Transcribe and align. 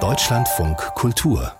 Deutschlandfunk 0.00 0.78
Kultur 0.94 1.52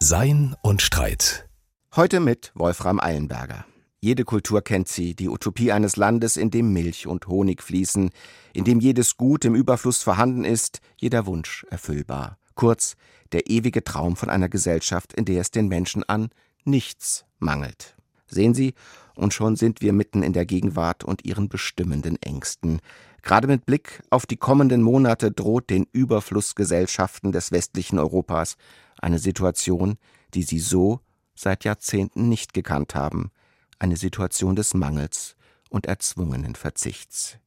Sein 0.00 0.56
und 0.60 0.82
Streit. 0.82 1.48
Heute 1.94 2.18
mit 2.18 2.50
Wolfram 2.56 2.98
Eilenberger. 2.98 3.64
Jede 4.00 4.24
Kultur 4.24 4.62
kennt 4.62 4.88
sie, 4.88 5.14
die 5.14 5.28
Utopie 5.28 5.70
eines 5.70 5.94
Landes, 5.94 6.36
in 6.36 6.50
dem 6.50 6.72
Milch 6.72 7.06
und 7.06 7.28
Honig 7.28 7.62
fließen, 7.62 8.10
in 8.54 8.64
dem 8.64 8.80
jedes 8.80 9.16
Gut 9.16 9.44
im 9.44 9.54
Überfluss 9.54 10.02
vorhanden 10.02 10.44
ist, 10.44 10.80
jeder 10.96 11.26
Wunsch 11.26 11.64
erfüllbar. 11.70 12.38
Kurz, 12.56 12.96
der 13.30 13.48
ewige 13.48 13.84
Traum 13.84 14.16
von 14.16 14.30
einer 14.30 14.48
Gesellschaft, 14.48 15.12
in 15.12 15.24
der 15.24 15.42
es 15.42 15.52
den 15.52 15.68
Menschen 15.68 16.02
an 16.02 16.30
nichts 16.64 17.24
mangelt. 17.38 17.94
Sehen 18.26 18.54
Sie, 18.54 18.74
und 19.14 19.32
schon 19.32 19.54
sind 19.54 19.80
wir 19.80 19.92
mitten 19.92 20.24
in 20.24 20.32
der 20.32 20.44
Gegenwart 20.44 21.04
und 21.04 21.24
ihren 21.24 21.48
bestimmenden 21.48 22.20
Ängsten. 22.20 22.80
Gerade 23.24 23.48
mit 23.48 23.66
Blick 23.66 24.02
auf 24.10 24.26
die 24.26 24.36
kommenden 24.36 24.82
Monate 24.82 25.32
droht 25.32 25.70
den 25.70 25.86
Überflussgesellschaften 25.92 27.32
des 27.32 27.50
westlichen 27.50 27.98
Europas 27.98 28.56
eine 29.00 29.18
Situation, 29.18 29.96
die 30.34 30.42
sie 30.42 30.60
so 30.60 31.00
seit 31.34 31.64
Jahrzehnten 31.64 32.28
nicht 32.28 32.54
gekannt 32.54 32.94
haben 32.94 33.32
eine 33.78 33.96
Situation 33.96 34.56
des 34.56 34.74
Mangels 34.74 35.36
und 35.68 35.86
erzwungenen 35.86 36.54
Verzichts. 36.54 37.38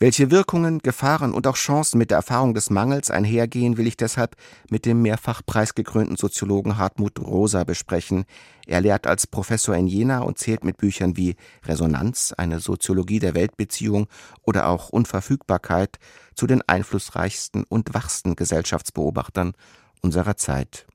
Welche 0.00 0.30
Wirkungen, 0.30 0.78
Gefahren 0.78 1.34
und 1.34 1.48
auch 1.48 1.56
Chancen 1.56 1.98
mit 1.98 2.10
der 2.10 2.18
Erfahrung 2.18 2.54
des 2.54 2.70
Mangels 2.70 3.10
einhergehen, 3.10 3.76
will 3.78 3.88
ich 3.88 3.96
deshalb 3.96 4.36
mit 4.70 4.86
dem 4.86 5.02
mehrfach 5.02 5.42
preisgekrönten 5.44 6.16
Soziologen 6.16 6.78
Hartmut 6.78 7.18
Rosa 7.18 7.64
besprechen. 7.64 8.24
Er 8.66 8.80
lehrt 8.80 9.08
als 9.08 9.26
Professor 9.26 9.74
in 9.74 9.88
Jena 9.88 10.20
und 10.20 10.38
zählt 10.38 10.62
mit 10.62 10.76
Büchern 10.76 11.16
wie 11.16 11.34
Resonanz, 11.64 12.32
eine 12.36 12.60
Soziologie 12.60 13.18
der 13.18 13.34
Weltbeziehung 13.34 14.06
oder 14.42 14.68
auch 14.68 14.90
Unverfügbarkeit 14.90 15.98
zu 16.36 16.46
den 16.46 16.62
einflussreichsten 16.68 17.64
und 17.64 17.92
wachsten 17.92 18.36
Gesellschaftsbeobachtern 18.36 19.54
unserer 20.00 20.36
Zeit. 20.36 20.86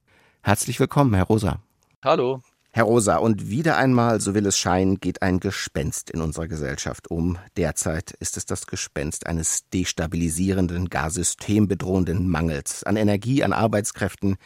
Herzlich 0.44 0.80
willkommen, 0.80 1.14
Herr 1.14 1.26
Rosa. 1.26 1.60
Hallo. 2.06 2.42
Herr 2.76 2.86
Rosa, 2.86 3.18
und 3.18 3.52
wieder 3.52 3.78
einmal, 3.78 4.20
so 4.20 4.34
will 4.34 4.48
es 4.48 4.58
scheinen, 4.58 5.00
geht 5.00 5.22
ein 5.22 5.40
Gespenst 5.40 6.10
in 6.10 6.22
unserer 6.22 6.48
Gesellschaft 6.48 7.08
um. 7.08 7.38
Derzeit 7.56 8.10
ist 8.14 8.36
es 8.36 8.48
das 8.48 8.66
Gespenst 8.66 9.28
eines 9.28 9.70
destabilisierenden, 9.70 10.90
gar 10.90 11.12
systembedrohenden 11.12 12.28
Mangels 12.28 12.84
an 12.84 12.96
Energie, 12.96 13.44
an 13.44 13.54
Arbeitskräften, 13.54 14.38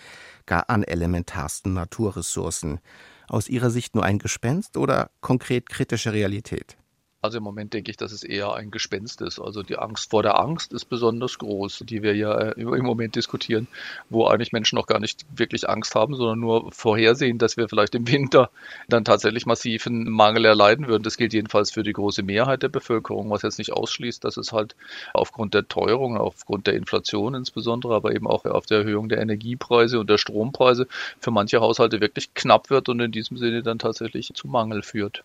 gar 0.46 0.70
an 0.70 0.84
elementarsten 0.84 1.74
Naturressourcen. 1.74 2.82
Aus 3.30 3.48
Ihrer 3.48 3.70
Sicht 3.70 3.96
nur 3.96 4.04
ein 4.04 4.20
Gespenst 4.20 4.76
oder 4.76 5.10
konkret 5.22 5.70
kritische 5.70 6.12
Realität? 6.12 6.76
Also 7.20 7.40
im 7.40 7.44
Moment 7.44 7.74
denke 7.74 7.90
ich, 7.90 7.98
dass 7.98 8.12
es 8.12 8.24
eher 8.24 8.54
ein 8.54 8.70
Gespenst 8.70 9.22
ist. 9.22 9.40
Also 9.40 9.64
die 9.64 9.80
Angst 9.80 10.12
vor 10.12 10.22
der 10.22 10.40
Angst 10.40 10.72
ist 10.72 10.86
besonders 10.86 11.40
groß, 11.40 11.84
die 11.88 12.04
wir 12.04 12.16
ja 12.16 12.38
äh, 12.38 12.62
im 12.62 12.86
Moment 12.86 13.16
diskutieren, 13.16 13.68
wo 14.12 14.28
eigentlich 14.28 14.52
Menschen 14.52 14.76
noch 14.76 14.86
gar 14.86 15.00
nicht 15.00 15.26
wirklich 15.36 15.68
Angst 15.68 15.96
haben, 15.96 16.16
sondern 16.16 16.40
nur 16.40 16.72
vorhersehen, 16.72 17.40
dass 17.40 17.58
wir 17.58 17.70
vielleicht 17.70 17.96
im 17.96 18.08
Winter 18.08 18.52
dann 18.88 19.04
tatsächlich 19.04 19.48
massiven 19.48 20.08
Mangel 20.08 20.46
erleiden 20.46 20.88
würden. 20.88 21.02
Das 21.02 21.18
gilt 21.18 21.34
jedenfalls 21.34 21.72
für 21.72 21.82
die 21.82 21.94
große 21.94 22.22
Mehrheit 22.22 22.62
der 22.62 22.70
Bevölkerung, 22.70 23.32
was 23.32 23.42
jetzt 23.42 23.58
nicht 23.58 23.74
ausschließt, 23.74 24.24
dass 24.24 24.38
es 24.38 24.54
halt 24.54 24.76
aufgrund 25.16 25.56
der 25.56 25.68
Teuerung, 25.68 26.18
aufgrund 26.18 26.68
der 26.68 26.76
Inflation 26.76 27.34
insbesondere, 27.34 27.96
aber 27.96 28.14
eben 28.14 28.28
auch 28.28 28.46
auf 28.46 28.68
der 28.68 28.80
Erhöhung 28.80 29.10
der 29.10 29.22
Energiepreise 29.22 30.00
und 30.00 30.08
der 30.08 30.20
Strompreise 30.20 30.88
für 31.20 31.32
manche 31.32 31.62
Haushalte 31.62 32.00
wirklich 32.00 32.36
knapp 32.36 32.70
wird 32.70 32.90
und 32.90 33.00
in 33.00 33.12
diesem 33.12 33.38
Sinne 33.38 33.64
dann 33.64 33.80
tatsächlich 33.80 34.32
zu 34.36 34.48
Mangel 34.48 34.84
führt. 34.84 35.24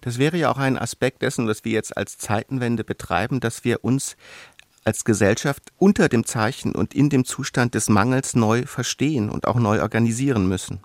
Das 0.00 0.18
wäre 0.18 0.36
ja 0.36 0.50
auch 0.50 0.58
ein 0.58 0.78
Aspekt 0.78 1.22
dessen, 1.22 1.46
was 1.46 1.64
wir 1.64 1.72
jetzt 1.72 1.96
als 1.96 2.18
Zeitenwende 2.18 2.84
betreiben, 2.84 3.40
dass 3.40 3.64
wir 3.64 3.84
uns 3.84 4.16
als 4.84 5.04
Gesellschaft 5.04 5.72
unter 5.78 6.08
dem 6.08 6.24
Zeichen 6.24 6.74
und 6.74 6.94
in 6.94 7.10
dem 7.10 7.24
Zustand 7.24 7.74
des 7.74 7.88
Mangels 7.88 8.34
neu 8.34 8.64
verstehen 8.66 9.28
und 9.30 9.46
auch 9.46 9.56
neu 9.56 9.82
organisieren 9.82 10.48
müssen. 10.48 10.80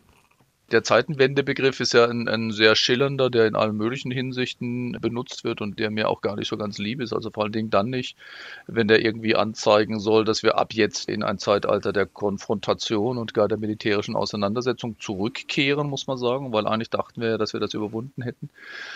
Der 0.72 0.84
Zeitenwendebegriff 0.84 1.80
ist 1.80 1.94
ja 1.94 2.06
ein, 2.06 2.28
ein, 2.28 2.52
sehr 2.52 2.76
schillernder, 2.76 3.30
der 3.30 3.46
in 3.46 3.56
allen 3.56 3.78
möglichen 3.78 4.10
Hinsichten 4.10 4.94
benutzt 5.00 5.44
wird 5.44 5.62
und 5.62 5.78
der 5.78 5.92
mir 5.92 6.10
auch 6.10 6.22
gar 6.22 6.36
nicht 6.36 6.48
so 6.48 6.58
ganz 6.58 6.80
lieb 6.80 7.02
ist. 7.02 7.14
Also 7.14 7.30
vor 7.30 7.44
allen 7.44 7.52
Dingen 7.52 7.70
dann 7.70 7.92
nicht, 7.92 8.18
wenn 8.66 8.88
der 8.88 9.06
irgendwie 9.06 9.36
anzeigen 9.36 10.00
soll, 10.00 10.26
dass 10.26 10.42
wir 10.42 10.58
ab 10.58 10.74
jetzt 10.74 11.08
in 11.08 11.22
ein 11.22 11.38
Zeitalter 11.38 11.94
der 11.94 12.08
Konfrontation 12.08 13.20
und 13.20 13.36
gar 13.36 13.48
der 13.48 13.60
militärischen 13.60 14.16
Auseinandersetzung 14.16 15.00
zurückkehren, 15.00 15.88
muss 15.88 16.08
man 16.08 16.18
sagen, 16.18 16.52
weil 16.52 16.66
eigentlich 16.66 16.90
dachten 16.90 17.22
wir 17.22 17.30
ja, 17.30 17.38
dass 17.38 17.54
wir 17.54 17.60
das 17.60 17.76
überwunden 17.76 18.24
hätten. 18.24 18.50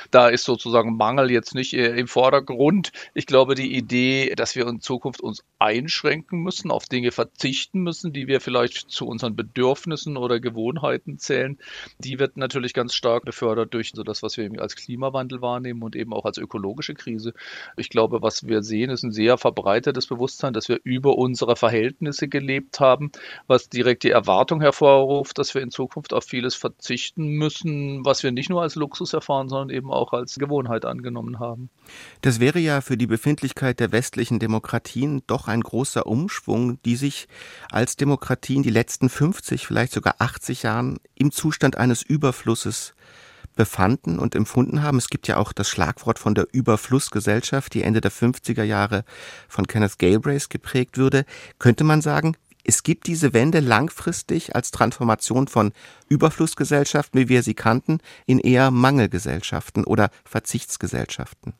Da 0.10 0.28
ist 0.30 0.46
sozusagen 0.46 0.98
Mangel 0.98 1.30
jetzt 1.30 1.54
nicht 1.54 1.74
äh, 1.74 1.96
im 1.96 2.08
Vordergrund. 2.08 2.92
Ich 3.14 3.28
glaube, 3.28 3.54
die 3.54 3.76
Idee, 3.76 4.34
dass 4.36 4.56
wir 4.56 4.68
in 4.68 4.82
Zukunft 4.82 5.22
uns 5.22 5.44
einschränken 5.60 6.42
müssen, 6.42 6.72
auf 6.72 6.86
Dinge 6.86 7.12
verzichten 7.12 7.82
müssen, 7.82 8.12
die 8.12 8.26
wir 8.26 8.42
vielleicht 8.42 8.90
zu 8.90 9.06
unseren 9.06 9.36
Bedürfnissen 9.36 10.18
oder 10.18 10.40
Gewohnheiten 10.40 11.20
zählen, 11.20 11.59
die 12.00 12.20
wird 12.20 12.38
natürlich 12.38 12.74
ganz 12.74 12.94
stark 12.94 13.26
befördert 13.26 13.74
durch 13.74 13.92
so 13.94 14.04
das, 14.04 14.24
was 14.24 14.38
wir 14.38 14.50
als 14.60 14.76
Klimawandel 14.76 15.42
wahrnehmen 15.42 15.84
und 15.84 15.96
eben 15.96 16.14
auch 16.14 16.26
als 16.26 16.38
ökologische 16.38 16.94
Krise. 16.94 17.34
Ich 17.78 17.90
glaube, 17.90 18.22
was 18.22 18.48
wir 18.48 18.64
sehen, 18.64 18.90
ist 18.90 19.04
ein 19.04 19.12
sehr 19.12 19.38
verbreitetes 19.38 20.08
Bewusstsein, 20.08 20.54
dass 20.54 20.70
wir 20.70 20.80
über 20.84 21.18
unsere 21.18 21.56
Verhältnisse 21.56 22.28
gelebt 22.28 22.80
haben, 22.80 23.12
was 23.48 23.70
direkt 23.70 24.04
die 24.04 24.12
Erwartung 24.12 24.62
hervorruft, 24.62 25.38
dass 25.38 25.54
wir 25.54 25.62
in 25.62 25.72
Zukunft 25.72 26.14
auf 26.14 26.24
vieles 26.24 26.56
verzichten 26.56 27.28
müssen, 27.28 28.06
was 28.06 28.24
wir 28.24 28.32
nicht 28.32 28.50
nur 28.50 28.62
als 28.62 28.76
Luxus 28.76 29.14
erfahren, 29.14 29.50
sondern 29.50 29.70
eben 29.70 29.92
auch 29.92 30.14
als 30.14 30.36
Gewohnheit 30.36 30.86
angenommen 30.86 31.40
haben. 31.40 31.70
Das 32.22 32.40
wäre 32.40 32.60
ja 32.60 32.82
für 32.82 32.98
die 32.98 33.08
Befindlichkeit 33.08 33.80
der 33.80 33.92
westlichen 33.92 34.40
Demokratien 34.40 35.24
doch 35.28 35.48
ein 35.48 35.62
großer 35.62 36.06
Umschwung, 36.06 36.82
die 36.84 36.96
sich 36.96 37.28
als 37.72 37.96
Demokratien 37.96 38.64
die 38.64 38.70
letzten 38.70 39.10
50, 39.10 39.66
vielleicht 39.66 39.92
sogar 39.92 40.16
80 40.20 40.64
Jahren 40.64 41.00
im 41.16 41.32
Zustand 41.32 41.49
Zustand 41.50 41.80
eines 41.80 42.04
Überflusses 42.04 42.94
befanden 43.56 44.20
und 44.20 44.36
empfunden 44.36 44.84
haben. 44.84 45.00
Es 45.00 45.10
gibt 45.10 45.28
ja 45.28 45.38
auch 45.38 45.52
das 45.52 45.68
Schlagwort 45.68 46.20
von 46.20 46.36
der 46.36 46.46
Überflussgesellschaft, 46.52 47.74
die 47.74 47.82
Ende 47.82 48.02
der 48.02 48.12
50er 48.12 48.62
Jahre 48.62 49.04
von 49.48 49.66
Kenneth 49.66 49.98
Galbraith 49.98 50.52
geprägt 50.52 51.00
würde. 51.00 51.26
Könnte 51.58 51.84
man 51.84 52.02
sagen, 52.02 52.38
es 52.64 52.84
gibt 52.84 53.08
diese 53.08 53.34
Wende 53.34 53.62
langfristig 53.62 54.56
als 54.56 54.70
Transformation 54.70 55.48
von 55.48 55.72
Überflussgesellschaften, 56.08 57.20
wie 57.20 57.30
wir 57.30 57.42
sie 57.42 57.56
kannten, 57.56 57.98
in 58.28 58.38
eher 58.38 58.70
Mangelgesellschaften 58.70 59.86
oder 59.86 60.12
Verzichtsgesellschaften. 60.26 61.54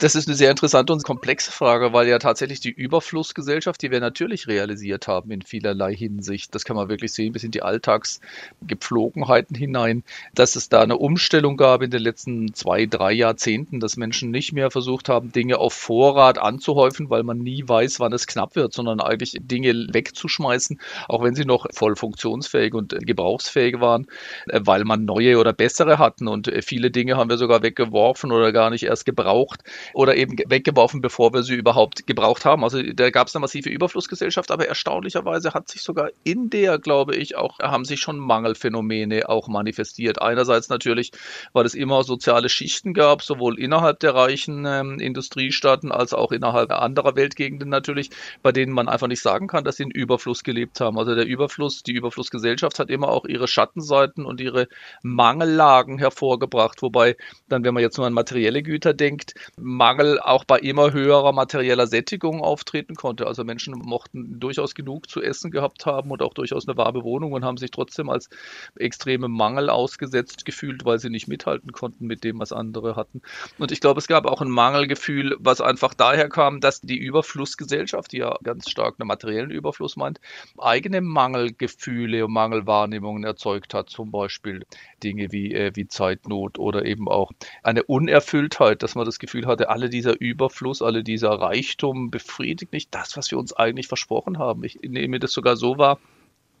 Das 0.00 0.14
ist 0.14 0.28
eine 0.28 0.36
sehr 0.36 0.50
interessante 0.50 0.92
und 0.92 1.02
komplexe 1.02 1.50
Frage, 1.50 1.92
weil 1.92 2.06
ja 2.06 2.20
tatsächlich 2.20 2.60
die 2.60 2.70
Überflussgesellschaft, 2.70 3.82
die 3.82 3.90
wir 3.90 3.98
natürlich 3.98 4.46
realisiert 4.46 5.08
haben 5.08 5.32
in 5.32 5.42
vielerlei 5.42 5.92
Hinsicht, 5.92 6.54
das 6.54 6.64
kann 6.64 6.76
man 6.76 6.88
wirklich 6.88 7.12
sehen 7.12 7.32
bis 7.32 7.42
in 7.42 7.50
die 7.50 7.62
Alltagsgepflogenheiten 7.62 9.56
hinein, 9.56 10.04
dass 10.36 10.54
es 10.54 10.68
da 10.68 10.82
eine 10.82 10.98
Umstellung 10.98 11.56
gab 11.56 11.82
in 11.82 11.90
den 11.90 12.00
letzten 12.00 12.54
zwei, 12.54 12.86
drei 12.86 13.12
Jahrzehnten, 13.12 13.80
dass 13.80 13.96
Menschen 13.96 14.30
nicht 14.30 14.52
mehr 14.52 14.70
versucht 14.70 15.08
haben, 15.08 15.32
Dinge 15.32 15.58
auf 15.58 15.74
Vorrat 15.74 16.38
anzuhäufen, 16.38 17.10
weil 17.10 17.24
man 17.24 17.38
nie 17.38 17.64
weiß, 17.66 17.98
wann 17.98 18.12
es 18.12 18.28
knapp 18.28 18.54
wird, 18.54 18.74
sondern 18.74 19.00
eigentlich 19.00 19.36
Dinge 19.40 19.88
wegzuschmeißen, 19.92 20.80
auch 21.08 21.24
wenn 21.24 21.34
sie 21.34 21.44
noch 21.44 21.66
voll 21.72 21.96
funktionsfähig 21.96 22.72
und 22.72 22.94
gebrauchsfähig 23.04 23.80
waren, 23.80 24.06
äh, 24.46 24.60
weil 24.62 24.84
man 24.84 25.04
neue 25.04 25.38
oder 25.38 25.52
bessere 25.52 25.98
hatten. 25.98 26.28
Und 26.28 26.46
äh, 26.46 26.62
viele 26.62 26.92
Dinge 26.92 27.16
haben 27.16 27.30
wir 27.30 27.36
sogar 27.36 27.64
weggeworfen 27.64 28.30
oder 28.30 28.52
gar 28.52 28.70
nicht 28.70 28.84
erst 28.84 29.04
gebraucht 29.04 29.64
oder 29.94 30.16
eben 30.16 30.36
weggeworfen, 30.46 31.00
bevor 31.00 31.32
wir 31.32 31.42
sie 31.42 31.54
überhaupt 31.54 32.06
gebraucht 32.06 32.44
haben. 32.44 32.64
Also 32.64 32.82
da 32.82 33.10
gab 33.10 33.28
es 33.28 33.36
eine 33.36 33.40
massive 33.40 33.68
Überflussgesellschaft, 33.68 34.50
aber 34.50 34.66
erstaunlicherweise 34.66 35.54
hat 35.54 35.68
sich 35.68 35.82
sogar 35.82 36.10
in 36.24 36.50
der, 36.50 36.78
glaube 36.78 37.16
ich, 37.16 37.36
auch 37.36 37.58
haben 37.58 37.84
sich 37.84 38.00
schon 38.00 38.18
Mangelphänomene 38.18 39.28
auch 39.28 39.48
manifestiert. 39.48 40.20
Einerseits 40.20 40.68
natürlich, 40.68 41.12
weil 41.52 41.66
es 41.66 41.74
immer 41.74 42.02
soziale 42.02 42.48
Schichten 42.48 42.94
gab, 42.94 43.22
sowohl 43.22 43.58
innerhalb 43.58 44.00
der 44.00 44.14
reichen 44.14 44.64
ähm, 44.66 45.00
Industriestaaten 45.00 45.92
als 45.92 46.12
auch 46.12 46.32
innerhalb 46.32 46.72
anderer 46.72 47.16
Weltgegenden 47.16 47.68
natürlich, 47.68 48.10
bei 48.42 48.52
denen 48.52 48.72
man 48.72 48.88
einfach 48.88 49.08
nicht 49.08 49.22
sagen 49.22 49.46
kann, 49.46 49.64
dass 49.64 49.76
sie 49.76 49.84
in 49.84 49.90
Überfluss 49.90 50.44
gelebt 50.44 50.80
haben. 50.80 50.98
Also 50.98 51.14
der 51.14 51.26
Überfluss, 51.26 51.82
die 51.82 51.92
Überflussgesellschaft 51.92 52.78
hat 52.78 52.90
immer 52.90 53.08
auch 53.08 53.24
ihre 53.24 53.48
Schattenseiten 53.48 54.24
und 54.24 54.40
ihre 54.40 54.68
Mangellagen 55.02 55.98
hervorgebracht, 55.98 56.82
wobei 56.82 57.16
dann, 57.48 57.64
wenn 57.64 57.74
man 57.74 57.82
jetzt 57.82 57.98
nur 57.98 58.06
an 58.06 58.12
materielle 58.12 58.62
Güter 58.62 58.94
denkt, 58.94 59.34
Mangel 59.78 60.20
auch 60.20 60.44
bei 60.44 60.58
immer 60.58 60.92
höherer 60.92 61.32
materieller 61.32 61.86
Sättigung 61.86 62.42
auftreten 62.42 62.94
konnte. 62.94 63.26
Also 63.26 63.44
Menschen 63.44 63.74
mochten 63.78 64.38
durchaus 64.40 64.74
genug 64.74 65.08
zu 65.08 65.22
essen 65.22 65.50
gehabt 65.50 65.86
haben 65.86 66.10
und 66.10 66.20
auch 66.20 66.34
durchaus 66.34 66.68
eine 66.68 66.76
warme 66.76 67.02
Wohnung 67.04 67.32
und 67.32 67.44
haben 67.44 67.56
sich 67.56 67.70
trotzdem 67.70 68.10
als 68.10 68.28
extreme 68.76 69.28
Mangel 69.28 69.70
ausgesetzt 69.70 70.44
gefühlt, 70.44 70.84
weil 70.84 70.98
sie 70.98 71.08
nicht 71.08 71.28
mithalten 71.28 71.72
konnten 71.72 72.06
mit 72.06 72.24
dem, 72.24 72.40
was 72.40 72.52
andere 72.52 72.96
hatten. 72.96 73.22
Und 73.58 73.72
ich 73.72 73.80
glaube, 73.80 73.98
es 74.00 74.08
gab 74.08 74.26
auch 74.26 74.42
ein 74.42 74.50
Mangelgefühl, 74.50 75.36
was 75.38 75.60
einfach 75.60 75.94
daher 75.94 76.28
kam, 76.28 76.60
dass 76.60 76.80
die 76.80 76.98
Überflussgesellschaft, 76.98 78.12
die 78.12 78.18
ja 78.18 78.36
ganz 78.42 78.68
stark 78.68 78.96
einen 78.98 79.06
materiellen 79.08 79.50
Überfluss 79.50 79.96
meint, 79.96 80.20
eigene 80.58 81.00
Mangelgefühle 81.00 82.26
und 82.26 82.32
Mangelwahrnehmungen 82.32 83.24
erzeugt 83.24 83.74
hat. 83.74 83.90
Zum 83.90 84.10
Beispiel 84.10 84.64
Dinge 85.02 85.30
wie, 85.30 85.54
äh, 85.54 85.70
wie 85.74 85.86
Zeitnot 85.86 86.58
oder 86.58 86.84
eben 86.84 87.08
auch 87.08 87.30
eine 87.62 87.84
Unerfülltheit, 87.84 88.82
dass 88.82 88.94
man 88.94 89.04
das 89.04 89.18
Gefühl 89.18 89.46
hatte, 89.46 89.67
alle 89.68 89.90
dieser 89.90 90.20
Überfluss, 90.20 90.82
alle 90.82 91.04
dieser 91.04 91.30
Reichtum 91.30 92.10
befriedigt 92.10 92.72
nicht 92.72 92.94
das, 92.94 93.16
was 93.16 93.30
wir 93.30 93.38
uns 93.38 93.52
eigentlich 93.52 93.88
versprochen 93.88 94.38
haben. 94.38 94.64
Ich 94.64 94.78
nehme 94.82 95.18
das 95.18 95.32
sogar 95.32 95.56
so 95.56 95.78
wahr, 95.78 95.98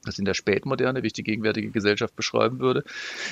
das 0.04 0.18
in 0.18 0.24
der 0.24 0.34
Spätmoderne, 0.34 1.02
wie 1.02 1.08
ich 1.08 1.12
die 1.12 1.22
gegenwärtige 1.22 1.70
Gesellschaft 1.70 2.16
beschreiben 2.16 2.60
würde, 2.60 2.84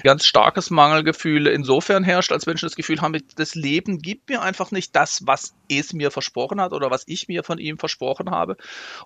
ganz 0.02 0.24
starkes 0.26 0.70
Mangelgefühl 0.70 1.46
insofern 1.46 2.04
herrscht, 2.04 2.32
als 2.32 2.46
Menschen 2.46 2.66
das 2.66 2.76
Gefühl 2.76 3.00
haben, 3.00 3.16
das 3.36 3.54
Leben 3.54 3.98
gibt 3.98 4.28
mir 4.28 4.42
einfach 4.42 4.70
nicht 4.70 4.94
das, 4.94 5.22
was 5.24 5.54
es 5.68 5.92
mir 5.92 6.10
versprochen 6.10 6.60
hat 6.60 6.72
oder 6.72 6.90
was 6.90 7.04
ich 7.06 7.28
mir 7.28 7.42
von 7.42 7.58
ihm 7.58 7.78
versprochen 7.78 8.30
habe. 8.30 8.56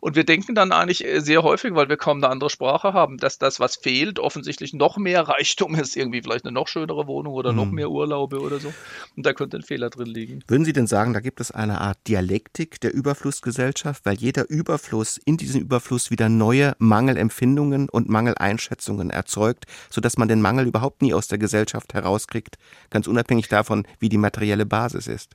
Und 0.01 0.17
wir 0.17 0.25
denken 0.25 0.55
dann 0.55 0.73
eigentlich 0.73 1.07
sehr 1.19 1.43
häufig, 1.43 1.75
weil 1.75 1.89
wir 1.89 1.97
kaum 1.97 2.19
eine 2.19 2.29
andere 2.29 2.51
Sprache 2.51 2.93
haben, 2.93 3.17
dass 3.19 3.39
das, 3.39 3.61
was 3.61 3.77
fehlt, 3.77 4.19
offensichtlich 4.19 4.73
noch 4.73 4.97
mehr 4.97 5.23
Reichtum 5.23 5.75
ist, 5.75 5.97
irgendwie 5.97 6.23
vielleicht 6.23 6.45
eine 6.45 6.53
noch 6.53 6.69
schönere 6.69 7.07
Wohnung 7.07 7.35
oder 7.35 7.53
noch 7.53 7.67
hm. 7.67 7.75
mehr 7.75 7.91
Urlaube 7.91 8.41
oder 8.41 8.59
so. 8.59 8.73
Und 9.17 9.27
da 9.27 9.33
könnte 9.33 9.57
ein 9.57 9.63
Fehler 9.63 9.91
drin 9.91 10.07
liegen. 10.07 10.43
Würden 10.49 10.65
Sie 10.65 10.73
denn 10.73 10.87
sagen, 10.87 11.13
da 11.13 11.21
gibt 11.21 11.41
es 11.41 11.51
eine 11.51 11.81
Art 11.81 11.99
Dialektik 12.09 12.81
der 12.81 12.93
Überflussgesellschaft, 12.93 14.05
weil 14.05 14.17
jeder 14.17 14.49
Überfluss 14.49 15.19
in 15.25 15.37
diesem 15.37 15.61
Überfluss 15.63 16.11
wieder 16.11 16.29
neue 16.29 16.75
Mangelempfindungen 16.79 17.50
Empfindungen 17.51 17.89
und 17.89 18.09
Mangeleinschätzungen 18.09 19.11
erzeugt, 19.11 19.65
sodass 19.91 20.17
man 20.17 20.29
den 20.29 20.41
Mangel 20.41 20.69
überhaupt 20.69 21.03
nie 21.03 21.13
aus 21.13 21.27
der 21.27 21.39
Gesellschaft 21.39 21.95
herauskriegt, 21.95 22.59
ganz 22.91 23.09
unabhängig 23.09 23.49
davon, 23.49 23.87
wie 23.99 24.09
die 24.09 24.19
materielle 24.19 24.67
Basis 24.67 25.09
ist. 25.09 25.35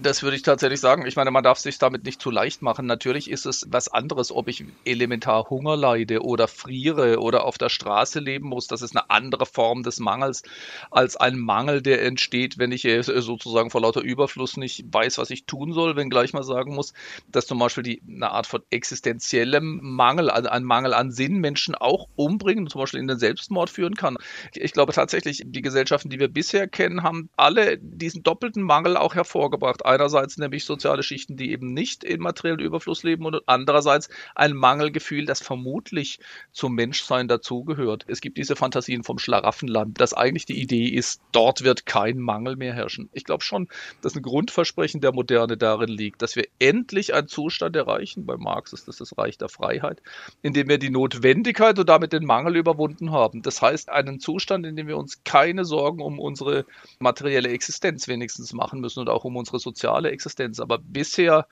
Das 0.00 0.22
würde 0.22 0.36
ich 0.36 0.42
tatsächlich 0.42 0.80
sagen. 0.80 1.06
Ich 1.06 1.14
meine, 1.14 1.30
man 1.30 1.44
darf 1.44 1.58
sich 1.58 1.78
damit 1.78 2.04
nicht 2.04 2.20
zu 2.20 2.30
leicht 2.30 2.62
machen. 2.62 2.86
Natürlich 2.86 3.30
ist 3.30 3.46
es 3.46 3.66
was 3.70 3.88
anderes, 3.88 4.32
ob 4.32 4.48
ich 4.48 4.64
elementar 4.84 5.48
Hunger 5.50 5.76
leide 5.76 6.22
oder 6.22 6.48
friere 6.48 7.20
oder 7.20 7.44
auf 7.44 7.58
der 7.58 7.68
Straße 7.68 8.18
leben 8.18 8.48
muss. 8.48 8.66
Das 8.66 8.82
ist 8.82 8.96
eine 8.96 9.08
andere 9.10 9.46
Form 9.46 9.82
des 9.82 10.00
Mangels 10.00 10.42
als 10.90 11.16
ein 11.16 11.38
Mangel, 11.38 11.80
der 11.80 12.02
entsteht, 12.02 12.58
wenn 12.58 12.72
ich 12.72 12.82
sozusagen 13.02 13.70
vor 13.70 13.82
lauter 13.82 14.00
Überfluss 14.00 14.56
nicht 14.56 14.84
weiß, 14.92 15.18
was 15.18 15.30
ich 15.30 15.46
tun 15.46 15.72
soll, 15.72 15.96
wenn 15.96 16.10
gleich 16.10 16.32
mal 16.32 16.42
sagen 16.42 16.74
muss, 16.74 16.92
dass 17.30 17.46
zum 17.46 17.58
Beispiel 17.58 17.84
die, 17.84 18.02
eine 18.08 18.30
Art 18.30 18.46
von 18.46 18.62
existenziellem 18.70 19.80
Mangel, 19.82 20.28
also 20.28 20.48
ein 20.48 20.64
Mangel 20.64 20.92
an 20.92 21.12
Sinn 21.12 21.38
Menschen 21.38 21.74
auch 21.74 22.08
umbringen, 22.16 22.68
zum 22.68 22.80
Beispiel 22.80 23.00
in 23.00 23.08
den 23.08 23.18
Selbstmord 23.18 23.70
führen 23.70 23.94
kann. 23.94 24.16
Ich 24.54 24.72
glaube 24.72 24.92
tatsächlich, 24.92 25.42
die 25.44 25.62
Gesellschaften, 25.62 26.10
die 26.10 26.18
wir 26.18 26.28
bisher 26.28 26.66
kennen, 26.66 27.02
haben 27.02 27.28
alle 27.36 27.78
diesen 27.78 28.22
doppelten 28.22 28.62
Mangel 28.62 28.96
auch 28.96 29.14
hervorgebracht 29.14 29.83
Einerseits 29.84 30.38
nämlich 30.38 30.64
soziale 30.64 31.02
Schichten, 31.02 31.36
die 31.36 31.52
eben 31.52 31.74
nicht 31.74 32.04
in 32.04 32.20
materiellen 32.20 32.60
Überfluss 32.60 33.02
leben 33.02 33.26
und 33.26 33.42
andererseits 33.46 34.08
ein 34.34 34.54
Mangelgefühl, 34.54 35.26
das 35.26 35.42
vermutlich 35.42 36.18
zum 36.52 36.74
Menschsein 36.74 37.28
dazugehört. 37.28 38.04
Es 38.08 38.20
gibt 38.20 38.38
diese 38.38 38.56
Fantasien 38.56 39.04
vom 39.04 39.18
Schlaraffenland, 39.18 40.00
dass 40.00 40.14
eigentlich 40.14 40.46
die 40.46 40.60
Idee 40.60 40.86
ist, 40.86 41.20
dort 41.32 41.64
wird 41.64 41.86
kein 41.86 42.18
Mangel 42.18 42.56
mehr 42.56 42.72
herrschen. 42.72 43.10
Ich 43.12 43.24
glaube 43.24 43.44
schon, 43.44 43.68
dass 44.02 44.16
ein 44.16 44.22
Grundversprechen 44.22 45.00
der 45.00 45.12
Moderne 45.12 45.56
darin 45.56 45.90
liegt, 45.90 46.22
dass 46.22 46.36
wir 46.36 46.46
endlich 46.58 47.14
einen 47.14 47.28
Zustand 47.28 47.76
erreichen, 47.76 48.26
bei 48.26 48.36
Marx 48.36 48.72
ist 48.72 48.88
das 48.88 48.96
das 48.96 49.16
Reich 49.18 49.38
der 49.38 49.48
Freiheit, 49.48 50.00
in 50.42 50.52
dem 50.52 50.68
wir 50.68 50.78
die 50.78 50.90
Notwendigkeit 50.90 51.78
und 51.78 51.88
damit 51.88 52.12
den 52.12 52.24
Mangel 52.24 52.56
überwunden 52.56 53.10
haben. 53.10 53.42
Das 53.42 53.60
heißt, 53.60 53.90
einen 53.90 54.20
Zustand, 54.20 54.66
in 54.66 54.76
dem 54.76 54.86
wir 54.86 54.96
uns 54.96 55.22
keine 55.24 55.64
Sorgen 55.64 56.02
um 56.02 56.18
unsere 56.18 56.64
materielle 56.98 57.50
Existenz 57.50 58.08
wenigstens 58.08 58.52
machen 58.52 58.80
müssen 58.80 59.00
und 59.00 59.08
auch 59.08 59.24
um 59.24 59.36
unsere 59.36 59.58
soziale 59.58 59.73
soziale 59.74 60.10
Existenz. 60.10 60.60
Aber 60.60 60.78
bisher 60.78 61.46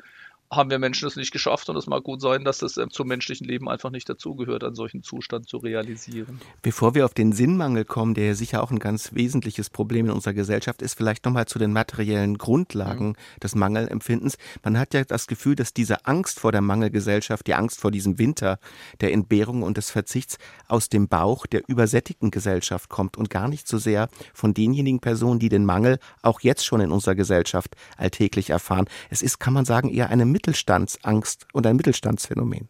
haben 0.52 0.70
wir 0.70 0.78
Menschen 0.78 1.08
es 1.08 1.16
nicht 1.16 1.32
geschafft 1.32 1.69
und 1.70 1.76
es 1.76 1.87
mag 1.87 2.04
gut 2.04 2.20
sein, 2.20 2.44
dass 2.44 2.58
das 2.58 2.76
äh, 2.76 2.87
zum 2.88 3.08
menschlichen 3.08 3.46
Leben 3.46 3.69
einfach 3.69 3.90
nicht 3.90 4.08
dazugehört, 4.08 4.62
einen 4.64 4.75
solchen 4.75 5.02
Zustand 5.02 5.49
zu 5.49 5.56
realisieren. 5.56 6.40
Bevor 6.60 6.94
wir 6.94 7.06
auf 7.06 7.14
den 7.14 7.32
Sinnmangel 7.32 7.84
kommen, 7.84 8.14
der 8.14 8.26
ja 8.26 8.34
sicher 8.34 8.62
auch 8.62 8.70
ein 8.70 8.78
ganz 8.78 9.14
wesentliches 9.14 9.70
Problem 9.70 10.06
in 10.06 10.12
unserer 10.12 10.34
Gesellschaft 10.34 10.82
ist, 10.82 10.94
vielleicht 10.94 11.25
nochmal 11.25 11.46
zu 11.46 11.58
den 11.58 11.72
materiellen 11.72 12.37
Grundlagen 12.37 13.08
mhm. 13.08 13.40
des 13.43 13.54
Mangelempfindens. 13.54 14.37
Man 14.62 14.78
hat 14.78 14.93
ja 14.93 15.04
das 15.04 15.26
Gefühl, 15.26 15.56
dass 15.56 15.72
diese 15.72 16.06
Angst 16.06 16.40
vor 16.40 16.52
der 16.52 16.60
Mangelgesellschaft, 16.60 17.46
die 17.46 17.54
Angst 17.54 17.81
vor 17.81 17.90
diesem 17.90 18.19
Winter 18.19 18.58
der 19.00 19.12
Entbehrung 19.12 19.62
und 19.62 19.78
des 19.78 19.90
Verzichts 19.90 20.38
aus 20.69 20.90
dem 20.90 21.08
Bauch 21.08 21.46
der 21.46 21.62
übersättigten 21.66 22.31
Gesellschaft 22.31 22.90
kommt 22.90 23.16
und 23.16 23.31
gar 23.31 23.49
nicht 23.49 23.66
so 23.66 23.78
sehr 23.78 24.08
von 24.34 24.52
denjenigen 24.52 25.00
Personen, 25.00 25.40
die 25.40 25.49
den 25.49 25.64
Mangel 25.64 25.99
auch 26.20 26.40
jetzt 26.40 26.66
schon 26.66 26.81
in 26.82 26.90
unserer 26.90 27.14
Gesellschaft 27.14 27.75
alltäglich 27.96 28.50
erfahren. 28.50 28.87
Es 29.08 29.22
ist, 29.22 29.38
kann 29.38 29.54
man 29.54 29.64
sagen, 29.64 29.88
eher 29.88 30.10
eine 30.10 30.26
Mittelstandsangst 30.42 31.46
und 31.52 31.68
ein 31.68 31.76
Mittelstandsphänomen. 31.76 32.68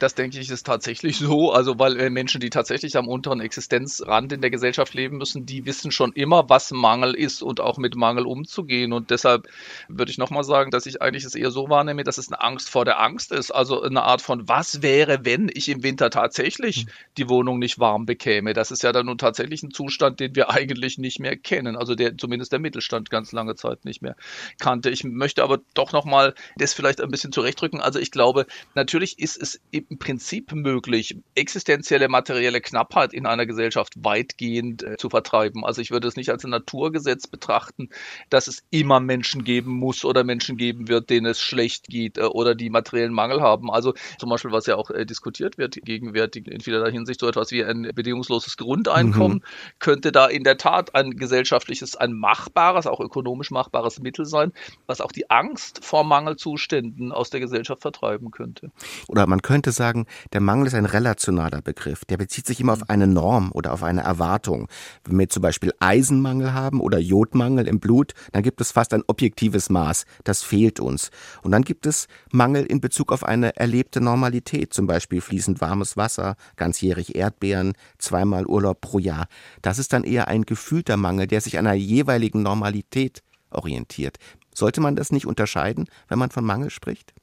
Das 0.00 0.14
denke 0.14 0.38
ich 0.40 0.50
ist 0.50 0.66
tatsächlich 0.66 1.18
so. 1.18 1.52
Also 1.52 1.78
weil 1.78 1.98
äh, 2.00 2.10
Menschen, 2.10 2.40
die 2.40 2.50
tatsächlich 2.50 2.96
am 2.96 3.06
unteren 3.06 3.40
Existenzrand 3.40 4.32
in 4.32 4.40
der 4.40 4.50
Gesellschaft 4.50 4.94
leben 4.94 5.18
müssen, 5.18 5.46
die 5.46 5.66
wissen 5.66 5.92
schon 5.92 6.12
immer, 6.12 6.48
was 6.48 6.70
Mangel 6.70 7.14
ist 7.14 7.42
und 7.42 7.60
auch 7.60 7.78
mit 7.78 7.94
Mangel 7.94 8.26
umzugehen. 8.26 8.92
Und 8.92 9.10
deshalb 9.10 9.46
würde 9.88 10.10
ich 10.10 10.18
nochmal 10.18 10.44
sagen, 10.44 10.70
dass 10.70 10.86
ich 10.86 11.02
eigentlich 11.02 11.24
es 11.24 11.34
eher 11.34 11.50
so 11.50 11.68
wahrnehme, 11.68 12.02
dass 12.02 12.18
es 12.18 12.32
eine 12.32 12.40
Angst 12.40 12.70
vor 12.70 12.84
der 12.84 13.00
Angst 13.00 13.30
ist. 13.30 13.50
Also 13.50 13.82
eine 13.82 14.02
Art 14.02 14.22
von, 14.22 14.48
was 14.48 14.82
wäre, 14.82 15.24
wenn 15.24 15.50
ich 15.52 15.68
im 15.68 15.82
Winter 15.82 16.10
tatsächlich 16.10 16.76
hm. 16.78 16.86
die 17.18 17.28
Wohnung 17.28 17.58
nicht 17.58 17.78
warm 17.78 18.06
bekäme? 18.06 18.54
Das 18.54 18.70
ist 18.70 18.82
ja 18.82 18.92
dann 18.92 19.06
nun 19.06 19.18
tatsächlich 19.18 19.62
ein 19.62 19.70
Zustand, 19.70 20.18
den 20.18 20.34
wir 20.34 20.50
eigentlich 20.50 20.96
nicht 20.96 21.20
mehr 21.20 21.36
kennen. 21.36 21.76
Also 21.76 21.94
der 21.94 22.16
zumindest 22.16 22.52
der 22.52 22.58
Mittelstand 22.58 23.10
ganz 23.10 23.32
lange 23.32 23.54
Zeit 23.54 23.84
nicht 23.84 24.00
mehr 24.00 24.16
kannte. 24.58 24.88
Ich 24.88 25.04
möchte 25.04 25.42
aber 25.42 25.58
doch 25.74 25.92
nochmal 25.92 26.34
das 26.56 26.72
vielleicht 26.72 27.00
ein 27.00 27.10
bisschen 27.10 27.32
zurechtrücken. 27.32 27.80
Also 27.80 27.98
ich 27.98 28.10
glaube, 28.10 28.46
natürlich 28.74 29.18
ist 29.18 29.40
es 29.40 29.60
im 29.90 29.98
Prinzip 29.98 30.52
möglich, 30.52 31.16
existenzielle 31.34 32.08
materielle 32.08 32.60
Knappheit 32.60 33.12
in 33.12 33.26
einer 33.26 33.44
Gesellschaft 33.44 33.92
weitgehend 33.96 34.84
äh, 34.84 34.96
zu 34.96 35.10
vertreiben. 35.10 35.64
Also 35.64 35.82
ich 35.82 35.90
würde 35.90 36.06
es 36.06 36.14
nicht 36.14 36.30
als 36.30 36.44
ein 36.44 36.50
Naturgesetz 36.50 37.26
betrachten, 37.26 37.88
dass 38.30 38.46
es 38.46 38.62
immer 38.70 39.00
Menschen 39.00 39.42
geben 39.42 39.72
muss 39.72 40.04
oder 40.04 40.22
Menschen 40.22 40.56
geben 40.56 40.86
wird, 40.86 41.10
denen 41.10 41.26
es 41.26 41.40
schlecht 41.40 41.88
geht 41.88 42.18
äh, 42.18 42.22
oder 42.22 42.54
die 42.54 42.70
materiellen 42.70 43.12
Mangel 43.12 43.42
haben. 43.42 43.68
Also 43.68 43.94
zum 44.18 44.30
Beispiel, 44.30 44.52
was 44.52 44.66
ja 44.66 44.76
auch 44.76 44.90
äh, 44.90 45.04
diskutiert 45.04 45.58
wird 45.58 45.74
gegenwärtig 45.82 46.46
in 46.46 46.60
vielerlei 46.60 46.92
Hinsicht, 46.92 47.18
so 47.18 47.26
etwas 47.26 47.50
wie 47.50 47.64
ein 47.64 47.90
bedingungsloses 47.92 48.56
Grundeinkommen, 48.56 49.38
mhm. 49.38 49.74
könnte 49.80 50.12
da 50.12 50.26
in 50.26 50.44
der 50.44 50.56
Tat 50.56 50.94
ein 50.94 51.16
gesellschaftliches, 51.16 51.96
ein 51.96 52.12
machbares, 52.12 52.86
auch 52.86 53.00
ökonomisch 53.00 53.50
machbares 53.50 53.98
Mittel 53.98 54.24
sein, 54.24 54.52
was 54.86 55.00
auch 55.00 55.10
die 55.10 55.28
Angst 55.30 55.84
vor 55.84 56.04
Mangelzuständen 56.04 57.10
aus 57.10 57.30
der 57.30 57.40
Gesellschaft 57.40 57.82
vertreiben 57.82 58.30
könnte. 58.30 58.70
Oder 59.08 59.26
man 59.26 59.42
könnte 59.42 59.72
sagen, 59.80 60.04
der 60.34 60.42
Mangel 60.42 60.66
ist 60.66 60.74
ein 60.74 60.84
relationaler 60.84 61.62
Begriff. 61.62 62.04
Der 62.04 62.18
bezieht 62.18 62.46
sich 62.46 62.60
immer 62.60 62.74
auf 62.74 62.90
eine 62.90 63.06
Norm 63.06 63.50
oder 63.52 63.72
auf 63.72 63.82
eine 63.82 64.02
Erwartung. 64.02 64.68
Wenn 65.04 65.18
wir 65.18 65.30
zum 65.30 65.42
Beispiel 65.42 65.72
Eisenmangel 65.80 66.52
haben 66.52 66.80
oder 66.82 66.98
Jodmangel 66.98 67.66
im 67.66 67.80
Blut, 67.80 68.12
dann 68.32 68.42
gibt 68.42 68.60
es 68.60 68.72
fast 68.72 68.92
ein 68.92 69.02
objektives 69.06 69.70
Maß. 69.70 70.04
Das 70.24 70.42
fehlt 70.42 70.80
uns. 70.80 71.10
Und 71.42 71.52
dann 71.52 71.62
gibt 71.62 71.86
es 71.86 72.08
Mangel 72.30 72.66
in 72.66 72.82
Bezug 72.82 73.10
auf 73.10 73.24
eine 73.24 73.56
erlebte 73.56 74.02
Normalität, 74.02 74.74
zum 74.74 74.86
Beispiel 74.86 75.22
fließend 75.22 75.62
warmes 75.62 75.96
Wasser, 75.96 76.36
ganzjährig 76.56 77.14
Erdbeeren, 77.14 77.72
zweimal 77.96 78.46
Urlaub 78.46 78.82
pro 78.82 78.98
Jahr. 78.98 79.28
Das 79.62 79.78
ist 79.78 79.94
dann 79.94 80.04
eher 80.04 80.28
ein 80.28 80.42
gefühlter 80.42 80.98
Mangel, 80.98 81.26
der 81.26 81.40
sich 81.40 81.56
einer 81.56 81.72
jeweiligen 81.72 82.42
Normalität 82.42 83.22
orientiert. 83.50 84.18
Sollte 84.54 84.82
man 84.82 84.94
das 84.94 85.10
nicht 85.10 85.26
unterscheiden, 85.26 85.86
wenn 86.08 86.18
man 86.18 86.30
von 86.30 86.44
Mangel 86.44 86.68
spricht? 86.68 87.14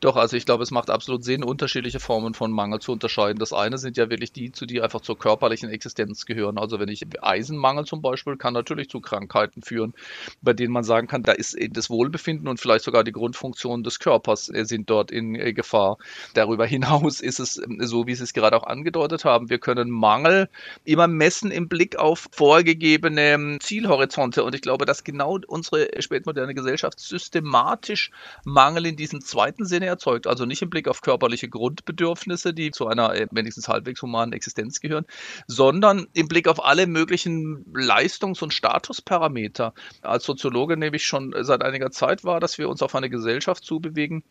Doch, 0.00 0.16
also 0.16 0.36
ich 0.36 0.46
glaube, 0.46 0.62
es 0.62 0.70
macht 0.70 0.90
absolut 0.90 1.24
Sinn, 1.24 1.42
unterschiedliche 1.42 1.98
Formen 1.98 2.34
von 2.34 2.52
Mangel 2.52 2.78
zu 2.78 2.92
unterscheiden. 2.92 3.38
Das 3.38 3.52
eine 3.52 3.78
sind 3.78 3.96
ja 3.96 4.10
wirklich 4.10 4.32
die, 4.32 4.52
zu 4.52 4.64
die 4.64 4.80
einfach 4.80 5.00
zur 5.00 5.18
körperlichen 5.18 5.70
Existenz 5.70 6.24
gehören. 6.24 6.58
Also 6.58 6.78
wenn 6.78 6.88
ich 6.88 7.04
Eisenmangel 7.20 7.84
zum 7.84 8.00
Beispiel, 8.00 8.36
kann 8.36 8.54
natürlich 8.54 8.88
zu 8.90 9.00
Krankheiten 9.00 9.62
führen, 9.62 9.94
bei 10.40 10.52
denen 10.52 10.72
man 10.72 10.84
sagen 10.84 11.08
kann, 11.08 11.22
da 11.22 11.32
ist 11.32 11.56
das 11.70 11.90
Wohlbefinden 11.90 12.46
und 12.48 12.60
vielleicht 12.60 12.84
sogar 12.84 13.02
die 13.02 13.12
Grundfunktionen 13.12 13.82
des 13.82 13.98
Körpers 13.98 14.48
äh, 14.48 14.64
sind 14.64 14.88
dort 14.88 15.10
in 15.10 15.34
äh, 15.34 15.52
Gefahr. 15.52 15.98
Darüber 16.34 16.66
hinaus 16.78 17.20
ist 17.20 17.40
es 17.40 17.58
ähm, 17.58 17.78
so, 17.80 18.06
wie 18.06 18.14
Sie 18.14 18.22
es 18.22 18.32
gerade 18.32 18.56
auch 18.56 18.66
angedeutet 18.66 19.24
haben. 19.24 19.50
Wir 19.50 19.58
können 19.58 19.90
Mangel 19.90 20.48
immer 20.84 21.08
messen 21.08 21.50
im 21.50 21.68
Blick 21.68 21.96
auf 21.96 22.28
vorgegebene 22.30 23.28
ähm, 23.32 23.58
Zielhorizonte. 23.60 24.44
Und 24.44 24.54
ich 24.54 24.62
glaube, 24.62 24.86
dass 24.86 25.04
genau 25.04 25.38
unsere 25.46 25.88
spätmoderne 25.98 26.54
Gesellschaft 26.54 27.00
systematisch 27.00 28.10
Mangel 28.44 28.86
in 28.86 28.96
diesem 28.96 29.20
zweiten 29.20 29.64
Sinne 29.64 29.87
erzeugt. 29.88 30.26
Also 30.26 30.44
nicht 30.44 30.62
im 30.62 30.70
Blick 30.70 30.88
auf 30.88 31.00
körperliche 31.00 31.48
Grundbedürfnisse, 31.48 32.54
die 32.54 32.70
zu 32.70 32.86
einer 32.86 33.14
äh, 33.14 33.26
wenigstens 33.30 33.68
halbwegs 33.68 34.02
humanen 34.02 34.32
Existenz 34.32 34.80
gehören, 34.80 35.06
sondern 35.46 36.06
im 36.14 36.28
Blick 36.28 36.48
auf 36.48 36.64
alle 36.64 36.86
möglichen 36.86 37.64
Leistungs- 37.74 38.42
und 38.42 38.54
Statusparameter. 38.54 39.74
Als 40.02 40.24
Soziologe 40.24 40.76
nehme 40.76 40.96
ich 40.96 41.06
schon 41.06 41.34
seit 41.40 41.62
einiger 41.62 41.90
Zeit 41.90 42.24
wahr, 42.24 42.40
dass 42.40 42.58
wir 42.58 42.68
uns 42.68 42.82
auf 42.82 42.94
eine 42.94 43.10
Gesellschaft 43.10 43.64
zubewegen, 43.64 44.22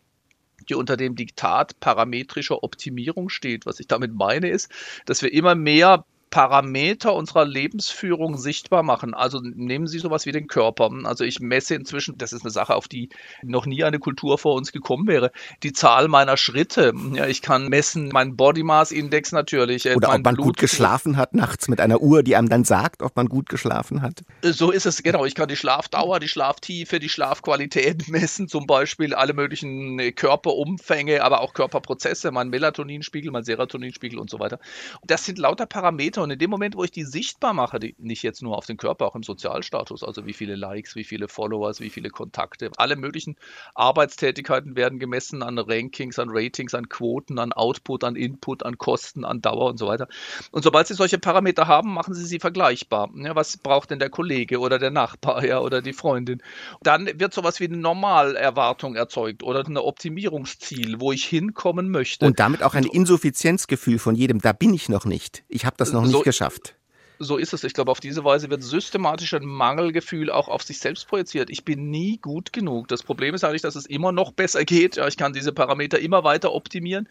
die 0.68 0.74
unter 0.74 0.96
dem 0.96 1.14
Diktat 1.14 1.78
parametrischer 1.80 2.62
Optimierung 2.62 3.28
steht. 3.28 3.66
Was 3.66 3.80
ich 3.80 3.86
damit 3.86 4.14
meine 4.14 4.48
ist, 4.48 4.70
dass 5.06 5.22
wir 5.22 5.32
immer 5.32 5.54
mehr 5.54 6.04
Parameter 6.30 7.14
unserer 7.14 7.44
Lebensführung 7.44 8.36
sichtbar 8.36 8.82
machen. 8.82 9.14
Also 9.14 9.40
nehmen 9.40 9.86
Sie 9.86 9.98
sowas 9.98 10.26
wie 10.26 10.32
den 10.32 10.46
Körper. 10.46 10.90
Also 11.04 11.24
ich 11.24 11.40
messe 11.40 11.74
inzwischen, 11.74 12.18
das 12.18 12.32
ist 12.32 12.42
eine 12.42 12.50
Sache, 12.50 12.74
auf 12.74 12.88
die 12.88 13.08
noch 13.42 13.66
nie 13.66 13.84
eine 13.84 13.98
Kultur 13.98 14.38
vor 14.38 14.54
uns 14.54 14.72
gekommen 14.72 15.06
wäre, 15.06 15.32
die 15.62 15.72
Zahl 15.72 16.08
meiner 16.08 16.36
Schritte. 16.36 16.92
Ja, 17.14 17.26
ich 17.26 17.42
kann 17.42 17.68
messen 17.68 18.08
meinen 18.08 18.36
Body 18.36 18.62
Mass 18.62 18.92
Index 18.92 19.32
natürlich. 19.32 19.86
Äh, 19.86 19.94
Oder 19.94 20.08
ob 20.08 20.22
man 20.22 20.34
Blut 20.34 20.46
gut 20.46 20.56
geschlafen 20.58 21.16
hat 21.16 21.34
nachts 21.34 21.68
mit 21.68 21.80
einer 21.80 22.00
Uhr, 22.00 22.22
die 22.22 22.36
einem 22.36 22.48
dann 22.48 22.64
sagt, 22.64 23.02
ob 23.02 23.16
man 23.16 23.28
gut 23.28 23.48
geschlafen 23.48 24.02
hat. 24.02 24.22
So 24.42 24.70
ist 24.70 24.86
es, 24.86 25.02
genau. 25.02 25.24
Ich 25.24 25.34
kann 25.34 25.48
die 25.48 25.56
Schlafdauer, 25.56 26.20
die 26.20 26.28
Schlaftiefe, 26.28 26.98
die 26.98 27.08
Schlafqualität 27.08 28.08
messen, 28.08 28.48
zum 28.48 28.66
Beispiel 28.66 29.14
alle 29.14 29.32
möglichen 29.32 29.98
äh, 29.98 30.12
Körperumfänge, 30.12 31.22
aber 31.22 31.40
auch 31.40 31.54
Körperprozesse, 31.54 32.30
mein 32.30 32.48
Melatoninspiegel, 32.48 33.30
mein 33.30 33.44
Serotoninspiegel 33.44 34.18
und 34.18 34.30
so 34.30 34.38
weiter. 34.38 34.58
Das 35.04 35.24
sind 35.24 35.38
lauter 35.38 35.66
Parameter, 35.66 36.17
Parameter. 36.18 36.22
Und 36.22 36.30
in 36.30 36.38
dem 36.38 36.50
Moment, 36.50 36.76
wo 36.76 36.84
ich 36.84 36.90
die 36.90 37.04
sichtbar 37.04 37.54
mache, 37.54 37.78
die, 37.78 37.94
nicht 37.98 38.22
jetzt 38.22 38.42
nur 38.42 38.56
auf 38.56 38.66
den 38.66 38.76
Körper, 38.76 39.06
auch 39.06 39.14
im 39.14 39.22
Sozialstatus, 39.22 40.02
also 40.02 40.26
wie 40.26 40.32
viele 40.32 40.56
Likes, 40.56 40.94
wie 40.94 41.04
viele 41.04 41.28
Followers, 41.28 41.80
wie 41.80 41.90
viele 41.90 42.10
Kontakte, 42.10 42.70
alle 42.76 42.96
möglichen 42.96 43.36
Arbeitstätigkeiten 43.74 44.76
werden 44.76 44.98
gemessen 44.98 45.42
an 45.42 45.58
Rankings, 45.58 46.18
an 46.18 46.28
Ratings, 46.30 46.74
an 46.74 46.88
Quoten, 46.88 47.38
an 47.38 47.52
Output, 47.52 48.04
an 48.04 48.16
Input, 48.16 48.64
an 48.64 48.78
Kosten, 48.78 49.24
an 49.24 49.40
Dauer 49.40 49.70
und 49.70 49.78
so 49.78 49.86
weiter. 49.86 50.08
Und 50.50 50.62
sobald 50.62 50.86
Sie 50.86 50.94
solche 50.94 51.18
Parameter 51.18 51.66
haben, 51.66 51.92
machen 51.92 52.14
Sie 52.14 52.24
sie 52.24 52.38
vergleichbar. 52.38 53.10
Ja, 53.16 53.34
was 53.34 53.56
braucht 53.56 53.90
denn 53.90 53.98
der 53.98 54.10
Kollege 54.10 54.58
oder 54.58 54.78
der 54.78 54.90
Nachbar 54.90 55.44
ja, 55.44 55.60
oder 55.60 55.82
die 55.82 55.92
Freundin? 55.92 56.42
Dann 56.82 57.08
wird 57.18 57.34
sowas 57.34 57.60
wie 57.60 57.64
eine 57.64 57.76
Normalerwartung 57.76 58.96
erzeugt 58.96 59.42
oder 59.42 59.66
ein 59.66 59.76
Optimierungsziel, 59.76 61.00
wo 61.00 61.12
ich 61.12 61.24
hinkommen 61.24 61.90
möchte. 61.90 62.26
Und 62.26 62.38
damit 62.40 62.62
auch 62.62 62.74
ein 62.74 62.84
Insuffizienzgefühl 62.84 63.98
von 63.98 64.14
jedem, 64.14 64.40
da 64.40 64.52
bin 64.52 64.74
ich 64.74 64.88
noch 64.88 65.04
nicht. 65.04 65.44
Ich 65.48 65.64
habe 65.64 65.76
das 65.76 65.92
noch 65.92 66.07
nicht 66.08 66.18
so, 66.18 66.22
geschafft. 66.22 66.74
So 67.20 67.36
ist 67.36 67.52
es. 67.52 67.64
Ich 67.64 67.74
glaube, 67.74 67.90
auf 67.90 67.98
diese 67.98 68.22
Weise 68.22 68.48
wird 68.48 68.62
systematisch 68.62 69.34
ein 69.34 69.44
Mangelgefühl 69.44 70.30
auch 70.30 70.46
auf 70.46 70.62
sich 70.62 70.78
selbst 70.78 71.08
projiziert. 71.08 71.50
Ich 71.50 71.64
bin 71.64 71.90
nie 71.90 72.18
gut 72.18 72.52
genug. 72.52 72.86
Das 72.86 73.02
Problem 73.02 73.34
ist 73.34 73.42
eigentlich, 73.42 73.62
dass 73.62 73.74
es 73.74 73.86
immer 73.86 74.12
noch 74.12 74.30
besser 74.30 74.64
geht. 74.64 74.96
Ja, 74.96 75.08
ich 75.08 75.16
kann 75.16 75.32
diese 75.32 75.52
Parameter 75.52 75.98
immer 75.98 76.22
weiter 76.22 76.52
optimieren. 76.52 77.08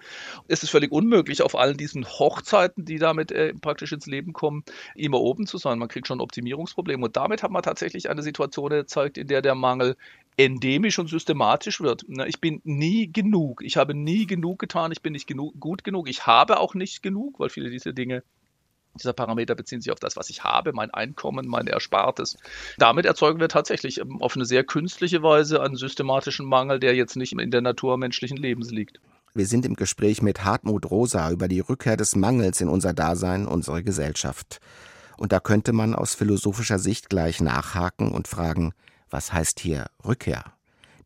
Es 0.48 0.64
ist 0.64 0.70
völlig 0.70 0.94
unmöglich, 0.94 1.42
auf 1.42 1.58
allen 1.58 1.76
diesen 1.76 2.06
Hochzeiten, 2.08 2.86
die 2.86 3.00
damit 3.00 3.34
äh, 3.34 3.54
praktisch 3.54 3.92
ins 3.92 4.06
Leben 4.06 4.32
kommen, 4.32 4.64
immer 4.96 5.20
oben 5.20 5.46
zu 5.46 5.58
sein. 5.58 5.78
Man 5.78 5.90
kriegt 5.90 6.08
schon 6.08 6.22
Optimierungsprobleme. 6.22 7.04
Und 7.04 7.18
damit 7.18 7.44
hat 7.44 7.52
man 7.52 7.64
tatsächlich 7.64 8.10
eine 8.10 8.24
Situation 8.24 8.72
erzeugt, 8.72 9.18
in 9.18 9.28
der 9.28 9.42
der 9.42 9.56
Mangel 9.56 9.98
endemisch 10.38 11.00
und 11.00 11.10
systematisch 11.10 11.82
wird. 11.82 12.06
Ich 12.28 12.40
bin 12.40 12.62
nie 12.64 13.12
genug. 13.12 13.62
Ich 13.64 13.76
habe 13.76 13.94
nie 13.94 14.26
genug 14.26 14.60
getan. 14.60 14.92
Ich 14.94 15.02
bin 15.02 15.14
nicht 15.14 15.28
genug, 15.28 15.60
gut 15.60 15.84
genug. 15.84 16.08
Ich 16.08 16.28
habe 16.28 16.60
auch 16.60 16.76
nicht 16.76 17.04
genug, 17.04 17.40
weil 17.40 17.50
viele 17.50 17.70
dieser 17.70 17.92
Dinge 17.92 18.24
dieser 18.98 19.14
Parameter 19.14 19.56
beziehen 19.56 19.82
sich 19.82 19.92
auf 19.92 20.00
das, 20.00 20.16
was 20.16 20.30
ich 20.30 20.44
habe, 20.44 20.74
mein 20.74 20.92
Einkommen, 20.92 21.48
mein 21.48 21.68
Erspartes. 21.68 22.38
Damit 22.78 23.06
erzeugen 23.06 23.40
wir 23.40 23.50
tatsächlich 23.50 24.00
ähm, 24.00 24.22
auf 24.22 24.36
eine 24.36 24.46
sehr 24.46 24.64
künstliche 24.64 25.24
Weise 25.24 25.62
einen 25.62 25.76
systematischen 25.76 26.46
Mangel, 26.46 26.80
der 26.80 26.96
jetzt 26.96 27.16
nicht 27.16 27.34
in 27.34 27.52
der 27.52 27.62
Natur 27.62 27.98
menschlichen 27.98 28.38
Lebens 28.38 28.72
liegt. 28.72 29.00
Wir 29.34 29.46
sind 29.46 29.66
im 29.66 29.76
Gespräch 29.76 30.22
mit 30.22 30.44
Hartmut 30.44 30.90
Rosa 30.90 31.30
über 31.30 31.48
die 31.48 31.60
Rückkehr 31.60 31.98
des 31.98 32.16
Mangels 32.16 32.60
in 32.60 32.70
unser 32.70 32.94
Dasein, 32.94 33.46
unsere 33.46 33.84
Gesellschaft. 33.84 34.60
Und 35.18 35.32
da 35.32 35.40
könnte 35.40 35.74
man 35.74 35.96
aus 35.96 36.16
philosophischer 36.16 36.80
Sicht 36.80 37.10
gleich 37.10 37.42
nachhaken 37.42 38.12
und 38.12 38.28
fragen, 38.28 38.74
was 39.10 39.34
heißt 39.34 39.60
hier 39.60 39.88
Rückkehr? 40.06 40.44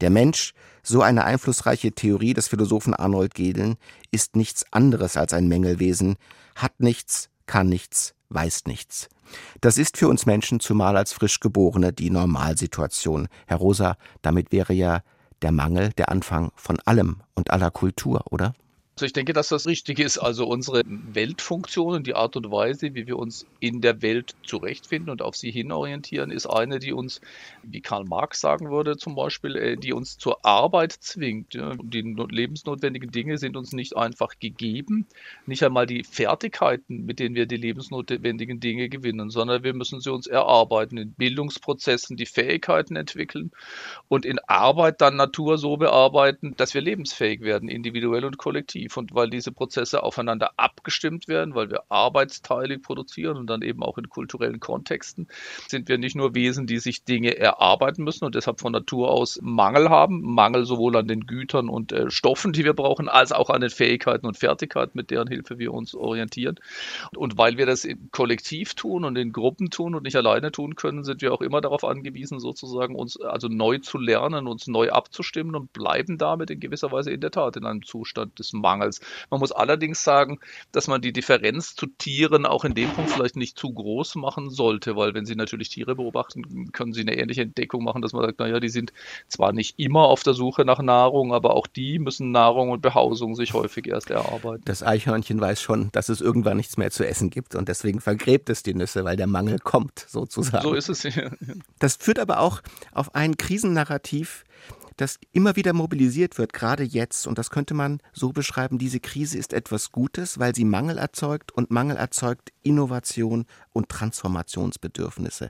Der 0.02 0.10
Mensch, 0.10 0.54
so 0.82 1.02
eine 1.02 1.26
einflussreiche 1.26 1.92
Theorie 1.92 2.34
des 2.34 2.48
Philosophen 2.48 2.94
Arnold 2.94 3.36
Gehlen, 3.36 3.76
ist 4.10 4.36
nichts 4.36 4.66
anderes 4.72 5.16
als 5.16 5.34
ein 5.34 5.48
Mängelwesen, 5.48 6.16
hat 6.56 6.80
nichts, 6.80 7.30
kann 7.52 7.68
nichts, 7.68 8.16
weiß 8.30 8.64
nichts. 8.68 9.10
Das 9.60 9.78
ist 9.78 9.98
für 9.98 10.08
uns 10.08 10.26
Menschen, 10.26 10.62
zumal 10.62 10.96
als 10.96 11.12
Frischgeborene, 11.12 11.92
die 11.92 12.10
Normalsituation. 12.10 13.28
Herr 13.46 13.58
Rosa, 13.58 13.98
damit 14.22 14.54
wäre 14.54 14.72
ja 14.72 15.02
der 15.42 15.52
Mangel 15.52 15.90
der 15.98 16.08
Anfang 16.08 16.54
von 16.56 16.80
allem 16.86 17.24
und 17.36 17.52
aller 17.52 17.70
Kultur, 17.70 18.24
oder? 18.32 18.54
Also 18.96 19.06
ich 19.06 19.14
denke, 19.14 19.32
dass 19.32 19.48
das 19.48 19.68
richtig 19.68 20.00
ist. 20.00 20.18
Also 20.18 20.46
unsere 20.48 20.84
Weltfunktion 20.86 22.04
die 22.04 22.14
Art 22.14 22.36
und 22.36 22.52
Weise, 22.52 22.94
wie 22.94 23.08
wir 23.08 23.18
uns 23.18 23.48
in 23.62 23.80
der 23.82 24.02
Welt 24.02 24.36
zurechtfinden 24.44 25.10
und 25.10 25.22
auf 25.22 25.36
sie 25.36 25.50
hinorientieren, 25.50 26.30
ist 26.30 26.46
eine, 26.46 26.78
die 26.78 26.92
uns, 26.92 27.22
wie 27.64 27.80
Karl 27.80 28.04
Marx 28.04 28.42
sagen 28.42 28.70
würde 28.70 28.98
zum 28.98 29.16
Beispiel, 29.16 29.56
äh, 29.56 29.78
die 29.78 29.94
uns 29.94 30.18
zur 30.18 30.46
Arbeit 30.46 30.92
zwingt. 30.92 31.54
Die 31.54 32.02
lebensnotwendigen 32.02 33.12
Dinge 33.12 33.38
sind 33.38 33.56
uns 33.56 33.72
nicht 33.72 33.96
einfach 33.96 34.34
gegeben, 34.40 35.08
nicht 35.46 35.64
einmal 35.64 35.86
die 35.86 36.04
Fertigkeiten, 36.04 37.06
mit 37.06 37.20
denen 37.20 37.34
wir 37.34 37.46
die 37.46 37.58
lebensnotwendigen 37.58 38.60
Dinge 38.60 38.90
gewinnen, 38.90 39.30
sondern 39.30 39.64
wir 39.64 39.74
müssen 39.74 40.02
sie 40.02 40.12
uns 40.12 40.28
erarbeiten, 40.28 40.98
in 40.98 41.14
Bildungsprozessen 41.14 42.18
die 42.18 42.26
Fähigkeiten 42.26 42.98
entwickeln 42.98 43.52
und 44.10 44.26
in 44.26 44.40
Arbeit 44.48 45.00
dann 45.00 45.16
Natur 45.16 45.58
so 45.58 45.78
bearbeiten, 45.78 46.56
dass 46.58 46.74
wir 46.74 46.82
lebensfähig 46.82 47.42
werden, 47.42 47.70
individuell 47.70 48.26
und 48.26 48.38
kollektiv 48.38 48.81
effektiv 48.82 48.98
und 48.98 49.14
weil 49.14 49.30
diese 49.30 49.52
Prozesse 49.52 50.04
aufeinander 50.04 50.52
abgestimmt 50.58 51.28
werden, 51.28 51.56
weil 51.56 51.70
wir 51.70 51.84
arbeitsteilig 51.90 52.82
produzieren 52.82 53.38
und 53.38 53.48
dann 53.48 53.62
eben 53.62 53.84
auch 53.84 53.98
in 53.98 54.10
kulturellen 54.10 54.60
Kontexten, 54.60 55.28
sind 55.68 55.90
wir 55.90 55.98
nicht 55.98 56.16
nur 56.16 56.36
Wesen, 56.36 56.68
die 56.68 56.80
sich 56.80 57.04
Dinge 57.04 57.38
erarbeiten 57.38 58.04
müssen 58.04 58.26
und 58.26 58.36
deshalb 58.36 58.60
von 58.60 58.72
Natur 58.72 59.12
aus 59.12 59.40
Mangel 59.42 59.90
haben, 59.90 60.22
Mangel 60.22 60.66
sowohl 60.66 60.98
an 60.98 61.08
den 61.08 61.26
Gütern 61.26 61.70
und 61.70 61.92
äh, 61.92 62.10
Stoffen, 62.10 62.54
die 62.54 62.66
wir 62.66 62.74
brauchen, 62.74 63.10
als 63.10 63.32
auch 63.32 63.50
an 63.50 63.62
den 63.62 63.70
Fähigkeiten 63.70 64.26
und 64.26 64.38
Fertigkeiten, 64.38 64.92
mit 64.96 65.12
deren 65.12 65.28
Hilfe 65.28 65.60
wir 65.60 65.74
uns 65.74 65.96
orientieren. 65.96 66.60
Und 67.16 67.38
weil 67.38 67.58
wir 67.58 67.66
das 67.66 67.88
Kollektiv 68.12 68.76
tun 68.76 69.06
und 69.06 69.18
in 69.18 69.32
Gruppen 69.32 69.70
tun 69.70 69.96
und 69.96 70.04
nicht 70.04 70.16
alleine 70.16 70.52
tun 70.52 70.76
können, 70.76 71.04
sind 71.04 71.22
wir 71.22 71.34
auch 71.34 71.42
immer 71.42 71.62
darauf 71.62 71.84
angewiesen, 71.84 72.40
sozusagen 72.40 72.96
uns 72.96 73.20
also 73.20 73.48
neu 73.48 73.78
zu 73.80 73.98
lernen, 73.98 74.48
uns 74.48 74.68
neu 74.68 74.90
abzustimmen 74.90 75.56
und 75.56 75.74
bleiben 75.74 76.18
damit 76.18 76.50
in 76.50 76.60
gewisser 76.60 76.92
Weise 76.92 77.12
in 77.12 77.22
der 77.22 77.32
Tat 77.32 77.58
in 77.58 77.66
einem 77.66 77.84
Zustand 77.84 78.40
des 78.40 78.54
Mangels. 78.54 78.71
Mangels. 78.72 79.02
Man 79.30 79.40
muss 79.40 79.52
allerdings 79.52 80.04
sagen, 80.04 80.40
dass 80.72 80.88
man 80.88 81.02
die 81.02 81.12
Differenz 81.12 81.76
zu 81.76 81.88
Tieren 81.88 82.46
auch 82.46 82.64
in 82.64 82.74
dem 82.74 82.90
Punkt 82.90 83.12
vielleicht 83.12 83.36
nicht 83.36 83.58
zu 83.58 83.74
groß 83.74 84.16
machen 84.16 84.50
sollte, 84.50 84.96
weil 84.96 85.14
wenn 85.14 85.26
Sie 85.26 85.36
natürlich 85.36 85.70
Tiere 85.70 85.96
beobachten, 85.96 86.72
können 86.72 86.94
Sie 86.94 87.02
eine 87.02 87.18
ähnliche 87.18 87.42
Entdeckung 87.42 87.84
machen, 87.84 88.02
dass 88.02 88.14
man 88.14 88.26
sagt, 88.26 88.40
naja, 88.40 88.60
die 88.60 88.70
sind 88.70 88.94
zwar 89.28 89.52
nicht 89.52 89.78
immer 89.78 90.06
auf 90.06 90.24
der 90.24 90.34
Suche 90.34 90.64
nach 90.64 90.80
Nahrung, 90.80 91.34
aber 91.34 91.56
auch 91.56 91.68
die 91.68 92.00
müssen 92.00 92.32
Nahrung 92.32 92.70
und 92.70 92.82
Behausung 92.82 93.36
sich 93.36 93.54
häufig 93.54 93.88
erst 93.88 94.10
erarbeiten. 94.10 94.64
Das 94.66 94.84
Eichhörnchen 94.84 95.42
weiß 95.42 95.62
schon, 95.62 95.90
dass 95.92 96.10
es 96.10 96.22
irgendwann 96.22 96.58
nichts 96.58 96.78
mehr 96.78 96.92
zu 96.92 97.06
essen 97.06 97.30
gibt 97.30 97.56
und 97.56 97.68
deswegen 97.68 98.00
vergräbt 98.00 98.50
es 98.50 98.64
die 98.64 98.74
Nüsse, 98.74 99.04
weil 99.04 99.18
der 99.18 99.28
Mangel 99.28 99.60
kommt, 99.60 100.06
sozusagen. 100.08 100.64
So 100.64 100.74
ist 100.74 100.90
es. 100.90 101.04
Ja. 101.04 101.30
Das 101.80 101.96
führt 101.98 102.20
aber 102.20 102.40
auch 102.40 102.62
auf 102.94 103.16
ein 103.16 103.36
Krisennarrativ, 103.36 104.46
das 105.02 105.20
immer 105.32 105.56
wieder 105.56 105.74
mobilisiert 105.74 106.38
wird, 106.38 106.54
gerade 106.54 106.84
jetzt. 106.84 107.28
Und 107.28 107.38
das 107.38 107.50
könnte 107.50 107.74
man 107.74 108.00
so 108.14 108.32
beschreiben, 108.32 108.78
diese 108.78 109.00
Krise 109.00 109.38
ist 109.38 109.52
etwas 109.52 109.92
Gutes, 109.92 110.40
weil 110.40 110.56
sie 110.56 110.64
Mangel 110.64 110.98
erzeugt 110.98 111.52
und 111.52 111.72
Mangel 111.72 111.98
erzeugt 111.98 112.54
Innovation 112.62 113.46
und 113.74 113.90
Transformationsbedürfnisse. 113.90 115.50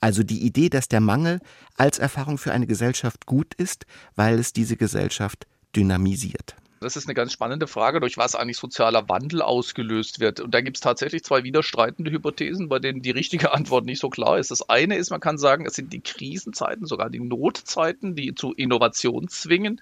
Also 0.00 0.22
die 0.22 0.46
Idee, 0.46 0.68
dass 0.68 0.88
der 0.88 1.00
Mangel 1.00 1.40
als 1.76 1.98
Erfahrung 1.98 2.38
für 2.38 2.52
eine 2.52 2.66
Gesellschaft 2.66 3.26
gut 3.26 3.54
ist, 3.54 3.86
weil 4.14 4.38
es 4.38 4.52
diese 4.52 4.76
Gesellschaft 4.76 5.46
dynamisiert. 5.74 6.56
Das 6.82 6.96
ist 6.96 7.06
eine 7.06 7.14
ganz 7.14 7.32
spannende 7.32 7.66
Frage, 7.66 8.00
durch 8.00 8.18
was 8.18 8.34
eigentlich 8.34 8.58
sozialer 8.58 9.08
Wandel 9.08 9.42
ausgelöst 9.42 10.20
wird. 10.20 10.40
Und 10.40 10.52
da 10.52 10.60
gibt 10.60 10.76
es 10.76 10.80
tatsächlich 10.80 11.22
zwei 11.24 11.44
widerstreitende 11.44 12.10
Hypothesen, 12.10 12.68
bei 12.68 12.78
denen 12.78 13.02
die 13.02 13.10
richtige 13.10 13.52
Antwort 13.52 13.84
nicht 13.84 14.00
so 14.00 14.10
klar 14.10 14.38
ist. 14.38 14.50
Das 14.50 14.68
eine 14.68 14.96
ist, 14.96 15.10
man 15.10 15.20
kann 15.20 15.38
sagen, 15.38 15.64
es 15.66 15.74
sind 15.74 15.92
die 15.92 16.00
Krisenzeiten, 16.00 16.86
sogar 16.86 17.10
die 17.10 17.20
Notzeiten, 17.20 18.16
die 18.16 18.34
zu 18.34 18.52
Innovation 18.52 19.28
zwingen. 19.28 19.80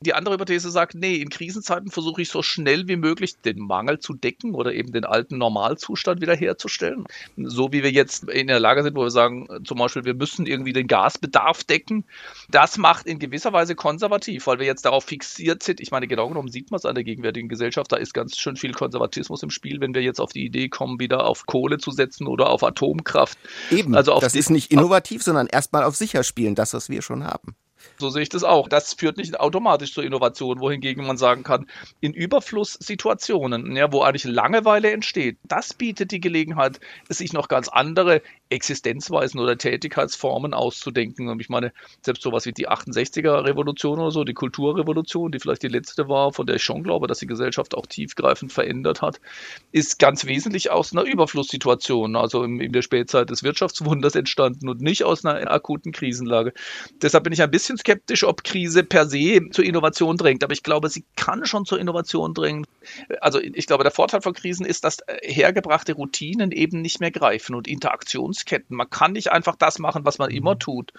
Die 0.00 0.14
andere 0.14 0.34
Hypothese 0.34 0.70
sagt, 0.70 0.94
nee, 0.94 1.16
in 1.16 1.30
Krisenzeiten 1.30 1.90
versuche 1.90 2.22
ich 2.22 2.28
so 2.28 2.42
schnell 2.42 2.86
wie 2.88 2.96
möglich 2.96 3.36
den 3.40 3.58
Mangel 3.58 3.98
zu 3.98 4.12
decken 4.12 4.54
oder 4.54 4.74
eben 4.74 4.92
den 4.92 5.04
alten 5.04 5.38
Normalzustand 5.38 6.20
wiederherzustellen. 6.20 7.06
So 7.36 7.72
wie 7.72 7.82
wir 7.82 7.90
jetzt 7.90 8.28
in 8.28 8.48
der 8.48 8.60
Lage 8.60 8.82
sind, 8.82 8.96
wo 8.96 9.02
wir 9.02 9.10
sagen, 9.10 9.48
zum 9.64 9.78
Beispiel, 9.78 10.04
wir 10.04 10.14
müssen 10.14 10.46
irgendwie 10.46 10.72
den 10.72 10.86
Gasbedarf 10.86 11.64
decken. 11.64 12.04
Das 12.50 12.76
macht 12.76 13.06
in 13.06 13.18
gewisser 13.18 13.52
Weise 13.52 13.74
konservativ, 13.74 14.46
weil 14.46 14.58
wir 14.58 14.66
jetzt 14.66 14.84
darauf 14.84 15.04
fixiert 15.04 15.62
sind. 15.62 15.80
Ich 15.80 15.90
meine, 15.90 16.06
genau 16.06 16.33
genommen 16.34 16.50
sieht 16.50 16.70
man 16.70 16.78
es 16.78 16.84
an 16.84 16.94
der 16.94 17.04
gegenwärtigen 17.04 17.48
Gesellschaft, 17.48 17.92
da 17.92 17.96
ist 17.96 18.12
ganz 18.12 18.36
schön 18.36 18.56
viel 18.56 18.72
Konservatismus 18.72 19.42
im 19.42 19.50
Spiel, 19.50 19.80
wenn 19.80 19.94
wir 19.94 20.02
jetzt 20.02 20.20
auf 20.20 20.32
die 20.32 20.44
Idee 20.44 20.68
kommen, 20.68 20.98
wieder 20.98 21.26
auf 21.26 21.46
Kohle 21.46 21.78
zu 21.78 21.90
setzen 21.92 22.26
oder 22.26 22.50
auf 22.50 22.62
Atomkraft. 22.62 23.38
Eben, 23.70 23.94
also 23.94 24.18
das 24.20 24.34
ist 24.34 24.50
nicht 24.50 24.70
innovativ, 24.72 25.22
sondern 25.22 25.46
erstmal 25.46 25.84
auf 25.84 25.96
sicher 25.96 26.24
spielen, 26.24 26.54
das, 26.54 26.74
was 26.74 26.90
wir 26.90 27.02
schon 27.02 27.24
haben. 27.24 27.54
So 27.98 28.10
sehe 28.10 28.22
ich 28.22 28.28
das 28.28 28.44
auch. 28.44 28.68
Das 28.68 28.94
führt 28.94 29.16
nicht 29.16 29.38
automatisch 29.38 29.92
zur 29.92 30.04
Innovation, 30.04 30.58
wohingegen 30.58 31.06
man 31.06 31.16
sagen 31.16 31.42
kann, 31.42 31.66
in 32.00 32.12
Überflusssituationen, 32.12 33.76
ja, 33.76 33.92
wo 33.92 34.02
eigentlich 34.02 34.24
Langeweile 34.24 34.90
entsteht, 34.90 35.38
das 35.44 35.74
bietet 35.74 36.10
die 36.10 36.20
Gelegenheit, 36.20 36.80
sich 37.08 37.32
noch 37.32 37.48
ganz 37.48 37.68
andere 37.68 38.22
Existenzweisen 38.50 39.40
oder 39.40 39.56
Tätigkeitsformen 39.56 40.54
auszudenken. 40.54 41.28
Und 41.28 41.40
ich 41.40 41.48
meine, 41.48 41.72
selbst 42.02 42.22
sowas 42.22 42.46
wie 42.46 42.52
die 42.52 42.68
68er 42.68 43.44
Revolution 43.44 43.98
oder 43.98 44.10
so, 44.10 44.24
die 44.24 44.34
Kulturrevolution, 44.34 45.32
die 45.32 45.38
vielleicht 45.38 45.62
die 45.62 45.68
letzte 45.68 46.08
war, 46.08 46.32
von 46.32 46.46
der 46.46 46.56
ich 46.56 46.62
schon 46.62 46.82
glaube, 46.82 47.06
dass 47.06 47.18
die 47.18 47.26
Gesellschaft 47.26 47.74
auch 47.74 47.86
tiefgreifend 47.86 48.52
verändert 48.52 49.02
hat, 49.02 49.20
ist 49.72 49.98
ganz 49.98 50.26
wesentlich 50.26 50.70
aus 50.70 50.92
einer 50.92 51.04
Überflusssituation, 51.04 52.16
also 52.16 52.44
in, 52.44 52.60
in 52.60 52.72
der 52.72 52.82
Spätzeit 52.82 53.30
des 53.30 53.42
Wirtschaftswunders 53.42 54.14
entstanden 54.14 54.68
und 54.68 54.80
nicht 54.80 55.04
aus 55.04 55.24
einer 55.24 55.50
akuten 55.50 55.92
Krisenlage. 55.92 56.52
Deshalb 57.02 57.24
bin 57.24 57.32
ich 57.32 57.42
ein 57.42 57.50
bisschen 57.50 57.78
skeptisch, 57.78 58.24
ob 58.24 58.44
Krise 58.44 58.84
per 58.84 59.06
se 59.06 59.40
zur 59.50 59.64
Innovation 59.64 60.16
drängt. 60.16 60.44
Aber 60.44 60.52
ich 60.52 60.62
glaube, 60.62 60.88
sie 60.90 61.04
kann 61.16 61.46
schon 61.46 61.64
zur 61.64 61.80
Innovation 61.80 62.34
drängen. 62.34 62.66
Also 63.20 63.40
ich 63.40 63.66
glaube, 63.66 63.84
der 63.84 63.92
Vorteil 63.92 64.20
von 64.20 64.34
Krisen 64.34 64.66
ist, 64.66 64.84
dass 64.84 64.98
hergebrachte 65.22 65.94
Routinen 65.94 66.52
eben 66.52 66.80
nicht 66.80 67.00
mehr 67.00 67.10
greifen 67.10 67.54
und 67.54 67.68
Interaktionsketten. 68.34 68.76
Man 68.76 68.90
kann 68.90 69.12
nicht 69.12 69.32
einfach 69.32 69.56
das 69.56 69.78
machen, 69.78 70.04
was 70.04 70.18
man 70.18 70.30
immer 70.30 70.54
mhm. 70.54 70.58
tut. 70.58 70.92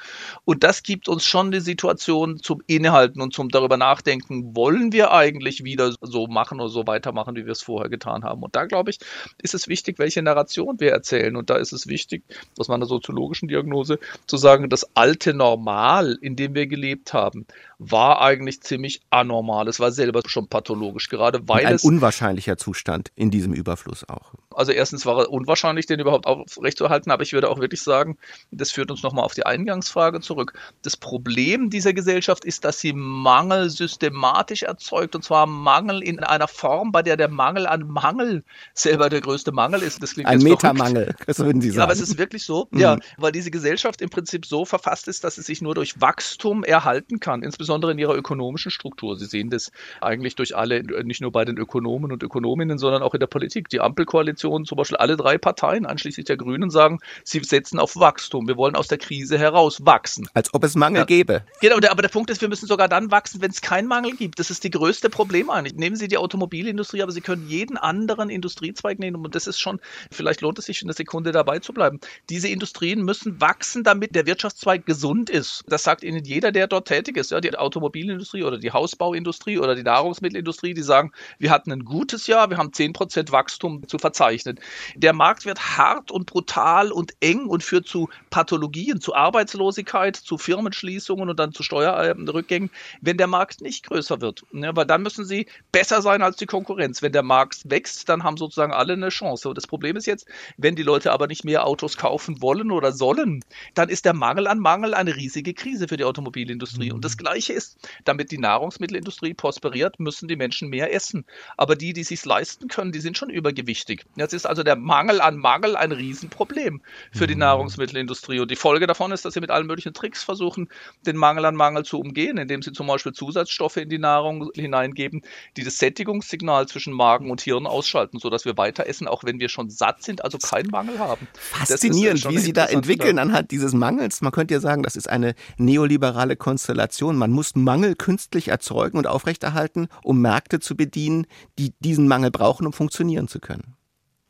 Und 0.45 0.63
das 0.63 0.83
gibt 0.83 1.07
uns 1.07 1.25
schon 1.25 1.51
die 1.51 1.59
Situation 1.59 2.39
zum 2.41 2.61
Innehalten 2.67 3.21
und 3.21 3.33
zum 3.33 3.49
darüber 3.49 3.77
nachdenken, 3.77 4.55
wollen 4.55 4.91
wir 4.91 5.11
eigentlich 5.11 5.63
wieder 5.63 5.93
so 6.01 6.27
machen 6.27 6.59
oder 6.59 6.69
so 6.69 6.87
weitermachen, 6.87 7.35
wie 7.35 7.45
wir 7.45 7.51
es 7.51 7.61
vorher 7.61 7.89
getan 7.89 8.23
haben. 8.23 8.41
Und 8.43 8.55
da, 8.55 8.65
glaube 8.65 8.91
ich, 8.91 8.99
ist 9.41 9.53
es 9.53 9.67
wichtig, 9.67 9.99
welche 9.99 10.21
Narration 10.21 10.79
wir 10.79 10.91
erzählen. 10.91 11.35
Und 11.35 11.49
da 11.49 11.57
ist 11.57 11.73
es 11.73 11.87
wichtig, 11.87 12.23
aus 12.57 12.67
meiner 12.67 12.85
soziologischen 12.85 13.47
Diagnose 13.47 13.99
zu 14.27 14.37
sagen, 14.37 14.69
das 14.69 14.95
alte 14.95 15.33
Normal, 15.33 16.17
in 16.21 16.35
dem 16.35 16.55
wir 16.55 16.67
gelebt 16.67 17.13
haben, 17.13 17.45
war 17.77 18.21
eigentlich 18.21 18.61
ziemlich 18.61 19.01
anormal. 19.09 19.67
Es 19.67 19.79
war 19.79 19.91
selber 19.91 20.21
schon 20.25 20.47
pathologisch, 20.47 21.09
gerade 21.09 21.47
weil 21.47 21.65
ein 21.65 21.75
es. 21.75 21.83
Ein 21.83 21.95
unwahrscheinlicher 21.95 22.57
Zustand 22.57 23.11
in 23.15 23.31
diesem 23.31 23.53
Überfluss 23.53 24.07
auch. 24.07 24.33
Also 24.53 24.71
erstens 24.71 25.05
war 25.05 25.19
es 25.19 25.27
unwahrscheinlich, 25.27 25.85
den 25.85 25.99
überhaupt 25.99 26.25
aufrechtzuerhalten, 26.25 27.11
aber 27.11 27.23
ich 27.25 27.33
würde 27.33 27.49
auch 27.49 27.59
wirklich 27.59 27.81
sagen, 27.81 28.17
das 28.51 28.71
führt 28.71 28.91
uns 28.91 29.03
nochmal 29.03 29.25
auf 29.25 29.33
die 29.33 29.45
Eingangsfrage 29.45 30.21
zurück. 30.21 30.53
Das 30.83 30.95
Problem 30.97 31.69
dieser 31.69 31.93
Gesellschaft 31.93 32.45
ist, 32.45 32.65
dass 32.65 32.79
sie 32.79 32.93
Mangel 32.93 33.69
systematisch 33.69 34.63
erzeugt 34.63 35.15
und 35.15 35.23
zwar 35.23 35.45
Mangel 35.45 36.01
in 36.03 36.19
einer 36.19 36.47
Form, 36.47 36.91
bei 36.91 37.01
der 37.01 37.17
der 37.17 37.29
Mangel 37.29 37.67
an 37.67 37.87
Mangel 37.87 38.43
selber 38.73 39.09
der 39.09 39.21
größte 39.21 39.51
Mangel 39.51 39.81
ist. 39.81 40.01
Das 40.01 40.13
klingt 40.13 40.29
Ein 40.29 40.39
Metamangel, 40.39 41.15
das 41.25 41.39
würden 41.39 41.61
Sie 41.61 41.69
sagen. 41.69 41.79
Ja, 41.79 41.83
aber 41.83 41.93
es 41.93 42.01
ist 42.01 42.17
wirklich 42.17 42.43
so, 42.43 42.67
mhm. 42.71 42.79
ja, 42.79 42.97
weil 43.17 43.31
diese 43.31 43.51
Gesellschaft 43.51 44.01
im 44.01 44.09
Prinzip 44.09 44.45
so 44.45 44.65
verfasst 44.65 45.07
ist, 45.07 45.23
dass 45.23 45.35
sie 45.35 45.41
sich 45.41 45.61
nur 45.61 45.75
durch 45.75 45.99
Wachstum 46.01 46.63
erhalten 46.63 47.19
kann, 47.19 47.43
insbesondere 47.43 47.91
in 47.91 47.97
ihrer 47.97 48.15
ökonomischen 48.15 48.71
Struktur. 48.71 49.17
Sie 49.17 49.25
sehen 49.25 49.49
das 49.49 49.71
eigentlich 50.01 50.35
durch 50.35 50.55
alle, 50.55 50.83
nicht 51.03 51.21
nur 51.21 51.31
bei 51.31 51.45
den 51.45 51.57
Ökonomen 51.57 52.11
und 52.11 52.23
Ökonominnen, 52.23 52.77
sondern 52.77 53.01
auch 53.01 53.13
in 53.13 53.19
der 53.19 53.27
Politik. 53.27 53.69
Die 53.69 53.81
Ampelkoalition 53.81 54.65
zum 54.65 54.77
Beispiel 54.77 54.97
alle 54.97 55.17
drei 55.17 55.37
Parteien, 55.37 55.85
einschließlich 55.85 56.25
der 56.25 56.37
Grünen, 56.37 56.69
sagen, 56.69 56.99
sie 57.23 57.41
setzen 57.43 57.79
auf 57.79 57.95
Wachstum. 57.95 58.47
Wir 58.47 58.57
wollen 58.57 58.75
aus 58.75 58.87
der 58.87 58.97
Krise 58.97 59.37
heraus 59.37 59.85
wachsen. 59.85 60.27
Als 60.33 60.53
ob 60.53 60.63
es 60.63 60.75
Mangel 60.75 60.99
ja. 60.99 61.05
gäbe. 61.05 61.43
Genau, 61.61 61.75
aber 61.75 62.01
der 62.01 62.09
Punkt 62.09 62.29
ist, 62.29 62.41
wir 62.41 62.49
müssen 62.49 62.67
sogar 62.67 62.87
dann 62.87 63.11
wachsen, 63.11 63.41
wenn 63.41 63.51
es 63.51 63.61
keinen 63.61 63.87
Mangel 63.87 64.15
gibt. 64.15 64.39
Das 64.39 64.49
ist 64.49 64.63
die 64.63 64.71
größte 64.71 65.09
Problem 65.09 65.49
eigentlich. 65.49 65.75
Nehmen 65.75 65.95
Sie 65.95 66.07
die 66.07 66.17
Automobilindustrie, 66.17 67.01
aber 67.01 67.11
Sie 67.11 67.21
können 67.21 67.47
jeden 67.47 67.77
anderen 67.77 68.29
Industriezweig 68.29 68.99
nehmen 68.99 69.23
und 69.23 69.35
das 69.35 69.47
ist 69.47 69.59
schon, 69.59 69.79
vielleicht 70.11 70.41
lohnt 70.41 70.59
es 70.59 70.65
sich 70.65 70.81
eine 70.83 70.93
Sekunde 70.93 71.31
dabei 71.31 71.59
zu 71.59 71.73
bleiben. 71.73 71.99
Diese 72.29 72.47
Industrien 72.47 73.03
müssen 73.03 73.39
wachsen, 73.41 73.83
damit 73.83 74.15
der 74.15 74.25
Wirtschaftszweig 74.25 74.85
gesund 74.85 75.29
ist. 75.29 75.63
Das 75.67 75.83
sagt 75.83 76.03
Ihnen 76.03 76.23
jeder, 76.23 76.51
der 76.51 76.67
dort 76.67 76.87
tätig 76.87 77.17
ist. 77.17 77.31
Ja, 77.31 77.41
die 77.41 77.55
Automobilindustrie 77.55 78.43
oder 78.43 78.57
die 78.57 78.71
Hausbauindustrie 78.71 79.59
oder 79.59 79.75
die 79.75 79.83
Nahrungsmittelindustrie, 79.83 80.73
die 80.73 80.81
sagen, 80.81 81.11
wir 81.39 81.51
hatten 81.51 81.71
ein 81.71 81.85
gutes 81.85 82.27
Jahr, 82.27 82.49
wir 82.49 82.57
haben 82.57 82.69
10% 82.69 83.31
Wachstum 83.31 83.87
zu 83.87 83.97
verzeichnen. 83.97 84.59
Der 84.95 85.13
Markt 85.13 85.45
wird 85.45 85.77
hart 85.77 86.11
und 86.11 86.25
brutal 86.25 86.91
und 86.91 87.04
eng 87.19 87.45
und 87.47 87.63
führt 87.63 87.87
zu 87.87 88.09
Pathologien, 88.29 89.01
zu 89.01 89.15
Arbeitslosigkeit, 89.15 90.15
zu 90.15 90.37
Firmenschließungen 90.37 91.29
und 91.29 91.39
dann 91.39 91.53
zu 91.53 91.63
Steuerrückgängen, 91.63 92.69
wenn 93.01 93.17
der 93.17 93.27
Markt 93.27 93.61
nicht 93.61 93.85
größer 93.87 94.21
wird. 94.21 94.43
Ja, 94.53 94.75
weil 94.75 94.85
dann 94.85 95.03
müssen 95.03 95.25
sie 95.25 95.47
besser 95.71 96.01
sein 96.01 96.21
als 96.21 96.37
die 96.37 96.45
Konkurrenz. 96.45 97.01
Wenn 97.01 97.11
der 97.11 97.23
Markt 97.23 97.69
wächst, 97.69 98.09
dann 98.09 98.23
haben 98.23 98.37
sozusagen 98.37 98.73
alle 98.73 98.93
eine 98.93 99.09
Chance. 99.09 99.49
Und 99.49 99.57
das 99.57 99.67
Problem 99.67 99.95
ist 99.95 100.05
jetzt, 100.05 100.27
wenn 100.57 100.75
die 100.75 100.83
Leute 100.83 101.11
aber 101.11 101.27
nicht 101.27 101.45
mehr 101.45 101.65
Autos 101.65 101.97
kaufen 101.97 102.41
wollen 102.41 102.71
oder 102.71 102.91
sollen, 102.91 103.43
dann 103.73 103.89
ist 103.89 104.05
der 104.05 104.13
Mangel 104.13 104.47
an 104.47 104.59
Mangel 104.59 104.93
eine 104.93 105.15
riesige 105.15 105.53
Krise 105.53 105.87
für 105.87 105.97
die 105.97 106.03
Automobilindustrie. 106.03 106.91
Und 106.91 107.03
das 107.03 107.17
Gleiche 107.17 107.53
ist, 107.53 107.77
damit 108.03 108.31
die 108.31 108.37
Nahrungsmittelindustrie 108.37 109.33
prosperiert, 109.33 109.99
müssen 109.99 110.27
die 110.27 110.35
Menschen 110.35 110.69
mehr 110.69 110.93
essen. 110.93 111.25
Aber 111.57 111.75
die, 111.75 111.93
die 111.93 112.03
sich 112.03 112.23
leisten 112.25 112.67
können, 112.67 112.91
die 112.91 112.99
sind 112.99 113.17
schon 113.17 113.29
übergewichtig. 113.29 114.05
Jetzt 114.15 114.33
ist 114.33 114.45
also 114.45 114.63
der 114.63 114.75
Mangel 114.75 115.21
an 115.21 115.37
Mangel 115.37 115.75
ein 115.75 115.91
Riesenproblem 115.91 116.81
für 117.11 117.27
die 117.27 117.35
mhm. 117.35 117.41
Nahrungsmittelindustrie. 117.41 118.39
Und 118.39 118.51
die 118.51 118.55
Folge 118.55 118.87
davon 118.87 119.11
ist, 119.11 119.25
dass 119.25 119.33
sie 119.33 119.41
mit 119.41 119.49
allen 119.49 119.67
möglichen 119.67 119.93
Tricks 119.93 120.23
versuchen, 120.23 120.69
den 121.05 121.17
Mangel 121.17 121.45
an 121.45 121.55
Mangel 121.55 121.83
zu 121.83 121.99
umgehen, 121.99 122.37
indem 122.37 122.61
sie 122.61 122.71
zum 122.71 122.87
Beispiel 122.87 123.13
Zusatzstoffe 123.13 123.77
in 123.77 123.89
die 123.89 123.97
Nahrung 123.97 124.49
hineingeben, 124.53 125.21
die 125.57 125.63
das 125.63 125.77
Sättigungssignal 125.77 126.67
zwischen 126.67 126.93
Magen 126.93 127.31
und 127.31 127.41
Hirn 127.41 127.67
ausschalten, 127.67 128.19
sodass 128.19 128.45
wir 128.45 128.57
weiter 128.57 128.87
essen, 128.87 129.07
auch 129.07 129.23
wenn 129.23 129.39
wir 129.39 129.49
schon 129.49 129.69
satt 129.69 130.03
sind, 130.03 130.23
also 130.23 130.37
keinen 130.37 130.69
Mangel 130.69 130.99
haben. 130.99 131.27
Faszinierend, 131.33 132.29
wie 132.29 132.37
Sie 132.37 132.53
da 132.53 132.65
entwickeln 132.65 133.19
anhand 133.19 133.51
dieses 133.51 133.73
Mangels. 133.73 134.21
Man 134.21 134.31
könnte 134.31 134.53
ja 134.53 134.59
sagen, 134.59 134.83
das 134.83 134.95
ist 134.95 135.09
eine 135.09 135.35
neoliberale 135.57 136.35
Konstellation. 136.35 137.17
Man 137.17 137.31
muss 137.31 137.55
Mangel 137.55 137.95
künstlich 137.95 138.49
erzeugen 138.49 138.97
und 138.97 139.07
aufrechterhalten, 139.07 139.87
um 140.03 140.21
Märkte 140.21 140.59
zu 140.59 140.75
bedienen, 140.75 141.27
die 141.59 141.73
diesen 141.79 142.07
Mangel 142.07 142.31
brauchen, 142.31 142.65
um 142.65 142.73
funktionieren 142.73 143.27
zu 143.27 143.39
können. 143.39 143.75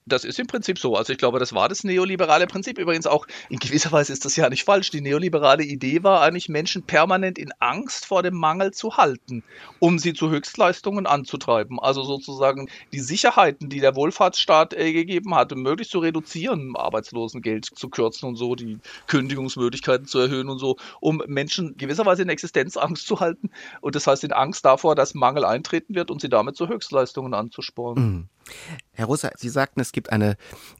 Das 0.07 0.23
ist 0.23 0.37
im 0.37 0.45
Prinzip 0.45 0.77
so. 0.77 0.95
Also 0.95 1.13
ich 1.13 1.17
glaube, 1.17 1.39
das 1.39 1.53
war 1.53 1.67
das 1.67 1.83
neoliberale 1.83 2.45
Prinzip. 2.45 2.77
Übrigens 2.77 3.07
auch, 3.07 3.25
in 3.49 3.57
gewisser 3.57 3.91
Weise 3.91 4.13
ist 4.13 4.23
das 4.23 4.35
ja 4.35 4.47
nicht 4.49 4.63
falsch. 4.63 4.91
Die 4.91 5.01
neoliberale 5.01 5.63
Idee 5.63 6.03
war 6.03 6.21
eigentlich, 6.21 6.47
Menschen 6.47 6.83
permanent 6.83 7.39
in 7.39 7.51
Angst 7.57 8.05
vor 8.05 8.21
dem 8.21 8.35
Mangel 8.35 8.71
zu 8.71 8.97
halten, 8.97 9.43
um 9.79 9.97
sie 9.97 10.13
zu 10.13 10.29
Höchstleistungen 10.29 11.07
anzutreiben. 11.07 11.79
Also 11.79 12.03
sozusagen 12.03 12.69
die 12.93 12.99
Sicherheiten, 12.99 13.67
die 13.69 13.79
der 13.79 13.95
Wohlfahrtsstaat 13.95 14.75
äh, 14.75 14.93
gegeben 14.93 15.33
hat, 15.33 15.55
möglichst 15.55 15.91
zu 15.91 15.99
reduzieren, 15.99 16.75
Arbeitslosengeld 16.75 17.65
zu 17.65 17.89
kürzen 17.89 18.27
und 18.27 18.35
so, 18.35 18.53
die 18.53 18.77
Kündigungsmöglichkeiten 19.07 20.05
zu 20.05 20.19
erhöhen 20.19 20.49
und 20.49 20.59
so, 20.59 20.77
um 20.99 21.23
Menschen 21.25 21.77
gewisserweise 21.77 22.21
in 22.21 22.29
Existenzangst 22.29 23.07
zu 23.07 23.21
halten. 23.21 23.49
Und 23.81 23.95
das 23.95 24.05
heißt 24.05 24.23
in 24.23 24.33
Angst 24.33 24.65
davor, 24.65 24.93
dass 24.93 25.15
Mangel 25.15 25.45
eintreten 25.45 25.95
wird 25.95 26.11
und 26.11 26.21
sie 26.21 26.29
damit 26.29 26.55
zu 26.55 26.67
Höchstleistungen 26.67 27.33
anzusporen. 27.33 28.03
Mhm. 28.03 28.29
Herr 28.97 29.07
Russer, 29.07 29.31
Sie 29.35 29.49
sagten, 29.49 29.81
es 29.81 29.91
gibt 29.91 30.11
eine 30.11 30.37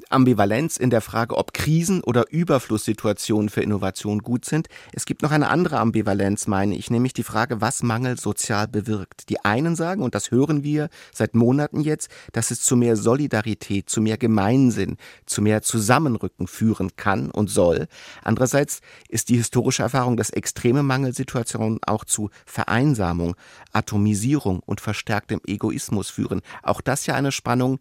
Ambivalenz 0.10 0.78
in 0.78 0.90
der 0.90 1.02
Frage, 1.02 1.36
ob 1.36 1.54
Krisen 1.54 2.02
oder 2.02 2.32
Überflusssituationen 2.32 3.50
für 3.50 3.62
Innovation 3.62 4.20
gut 4.20 4.46
sind. 4.46 4.68
Es 4.94 5.06
gibt 5.06 5.22
noch 5.22 5.32
eine 5.32 5.50
andere 5.50 5.80
Ambivalenz, 5.80 6.48
meine 6.48 6.76
ich, 6.78 6.90
nämlich 6.90 7.12
die 7.12 7.24
Frage, 7.24 7.60
was 7.60 7.84
Mangel 7.84 8.18
sozial 8.18 8.70
bewirkt. 8.70 9.30
Die 9.30 9.44
einen 9.44 9.76
sagen, 9.76 10.02
und 10.02 10.16
das 10.16 10.32
hören 10.32 10.64
wir 10.64 10.90
seit 11.14 11.36
Monaten 11.36 11.82
jetzt, 11.82 12.10
dass 12.32 12.52
es 12.52 12.62
zu 12.62 12.78
mehr 12.78 12.96
Solidarität, 12.96 13.90
zu 13.90 14.00
mehr 14.00 14.18
Gemeinsinn, 14.18 14.96
zu 15.26 15.42
mehr 15.42 15.62
Zusammenrücken 15.62 16.48
führen 16.48 16.96
kann 16.96 17.32
und 17.32 17.50
soll. 17.50 17.88
Andererseits 18.24 18.80
ist 19.10 19.28
die 19.28 19.38
historische 19.38 19.84
Erfahrung, 19.84 20.16
dass 20.16 20.30
extreme 20.30 20.84
Mangelsituationen 20.84 21.80
auch 21.86 22.06
zu 22.06 22.30
Vereinsamung, 22.46 23.36
Atomisierung 23.74 24.62
und 24.66 24.80
verstärktem 24.80 25.42
Egoismus 25.46 26.10
führen. 26.10 26.42
Auch 26.64 26.80
das 26.80 27.08
ja 27.08 27.16
eine 27.16 27.34
Spannung, 27.56 27.80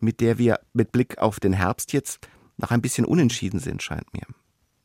mit 0.00 0.20
der 0.20 0.38
wir 0.38 0.60
mit 0.72 0.92
Blick 0.92 1.18
auf 1.18 1.40
den 1.40 1.52
Herbst 1.52 1.92
jetzt 1.92 2.26
noch 2.56 2.70
ein 2.70 2.80
bisschen 2.80 3.04
unentschieden 3.04 3.60
sind, 3.60 3.82
scheint 3.82 4.10
mir 4.14 4.22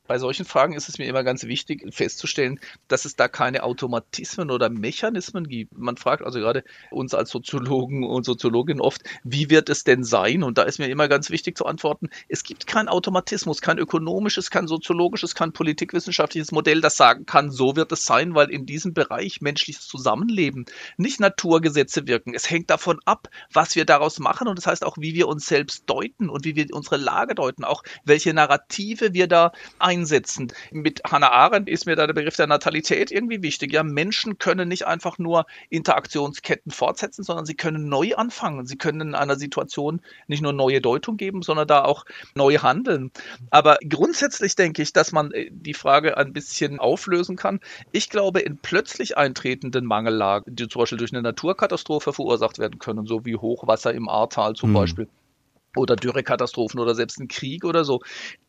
bei 0.08 0.20
solchen 0.20 0.46
Fragen 0.46 0.74
ist 0.74 0.90
es 0.90 0.98
mir 0.98 1.06
immer 1.06 1.24
ganz 1.24 1.44
wichtig 1.46 1.84
festzustellen, 1.94 2.60
dass 2.88 3.06
es 3.06 3.16
da 3.16 3.28
keine 3.28 3.64
Automatismen 3.64 4.52
oder 4.52 4.70
Mechanismen 4.70 5.48
gibt. 5.48 5.78
Man 5.78 5.98
fragt 5.98 6.24
also 6.24 6.40
gerade 6.40 6.64
uns 6.92 7.14
als 7.14 7.30
Soziologen 7.30 8.04
und 8.04 8.26
Soziologinnen 8.26 8.82
oft, 8.82 9.02
wie 9.24 9.50
wird 9.50 9.70
es 9.70 9.84
denn 9.84 10.04
sein? 10.04 10.44
Und 10.44 10.58
da 10.58 10.64
ist 10.64 10.80
mir 10.80 10.88
immer 10.88 11.08
ganz 11.08 11.30
wichtig 11.30 11.58
zu 11.58 11.66
antworten, 11.66 12.10
es 12.30 12.44
gibt 12.44 12.68
keinen 12.68 12.88
Automatismus, 12.88 13.62
kein 13.62 13.78
ökonomisches, 13.78 14.52
kein 14.52 14.68
soziologisches, 14.68 15.36
kein 15.36 15.54
politikwissenschaftliches 15.54 16.52
Modell, 16.52 16.82
das 16.82 16.98
sagen 16.98 17.26
kann, 17.26 17.52
so 17.52 17.76
wird 17.76 17.92
es 17.92 18.06
sein, 18.06 18.36
weil 18.36 18.50
in 18.52 18.66
diesem 18.66 18.94
Bereich 18.94 19.42
menschliches 19.42 19.88
Zusammenleben 19.88 20.66
nicht 20.98 21.20
Naturgesetze 21.20 22.08
wirken. 22.08 22.34
Es 22.34 22.50
hängt 22.50 22.70
davon 22.70 23.00
ab, 23.06 23.30
was 23.52 23.76
wir 23.76 23.86
daraus 23.86 24.20
machen 24.20 24.48
und 24.48 24.58
das 24.58 24.68
heißt 24.68 24.86
auch, 24.86 24.98
wie 25.00 25.16
wir 25.16 25.28
uns 25.28 25.48
selbst 25.48 25.90
deuten 25.90 26.30
und 26.30 26.46
wie 26.46 26.56
wir 26.56 26.68
unsere 26.72 26.98
Lage 26.98 27.36
deuten, 27.36 27.64
auch 27.64 27.84
welche 28.04 28.34
Narrative 28.34 29.14
wir 29.14 29.28
da 29.28 29.52
ein 29.80 29.95
einsetzen. 29.96 30.52
Mit 30.72 31.02
Hannah 31.06 31.32
Arendt 31.32 31.70
ist 31.70 31.86
mir 31.86 31.96
da 31.96 32.06
der 32.08 32.14
Begriff 32.14 32.36
der 32.36 32.48
Natalität 32.48 33.12
irgendwie 33.12 33.42
wichtig. 33.42 33.74
Ja, 33.74 33.84
Menschen 33.84 34.38
können 34.38 34.68
nicht 34.68 34.88
einfach 34.88 35.18
nur 35.18 35.46
Interaktionsketten 35.70 36.72
fortsetzen, 36.72 37.24
sondern 37.24 37.46
sie 37.46 37.56
können 37.56 37.88
neu 37.90 38.16
anfangen. 38.16 38.66
Sie 38.66 38.78
können 38.78 39.02
in 39.02 39.16
einer 39.16 39.36
Situation 39.36 40.02
nicht 40.28 40.42
nur 40.42 40.54
neue 40.54 40.82
Deutung 40.82 41.18
geben, 41.18 41.42
sondern 41.42 41.68
da 41.68 41.84
auch 41.84 42.06
neu 42.36 42.58
handeln. 42.58 43.12
Aber 43.50 43.78
grundsätzlich 43.88 44.56
denke 44.56 44.82
ich, 44.82 44.94
dass 44.94 45.12
man 45.12 45.32
äh, 45.32 45.50
die 45.52 45.74
Frage 45.74 46.18
ein 46.18 46.34
bisschen 46.34 46.80
auflösen 46.80 47.36
kann. 47.36 47.60
Ich 47.92 48.10
glaube, 48.10 48.42
in 48.42 48.58
plötzlich 48.58 49.18
eintretenden 49.18 49.86
Mangellagen, 49.86 50.56
die 50.56 50.68
zum 50.68 50.82
Beispiel 50.82 50.98
durch 50.98 51.14
eine 51.14 51.22
Naturkatastrophe 51.22 52.14
verursacht 52.14 52.60
werden 52.60 52.80
können, 52.80 53.06
so 53.06 53.26
wie 53.26 53.36
Hochwasser 53.36 53.94
im 53.94 54.10
Ahrtal 54.10 54.56
zum 54.56 54.72
mhm. 54.72 54.76
Beispiel, 54.76 55.08
oder 55.76 55.96
Dürrekatastrophen 55.96 56.80
oder 56.80 56.96
selbst 56.96 57.20
ein 57.20 57.28
Krieg 57.28 57.66
oder 57.66 57.84
so, 57.84 58.02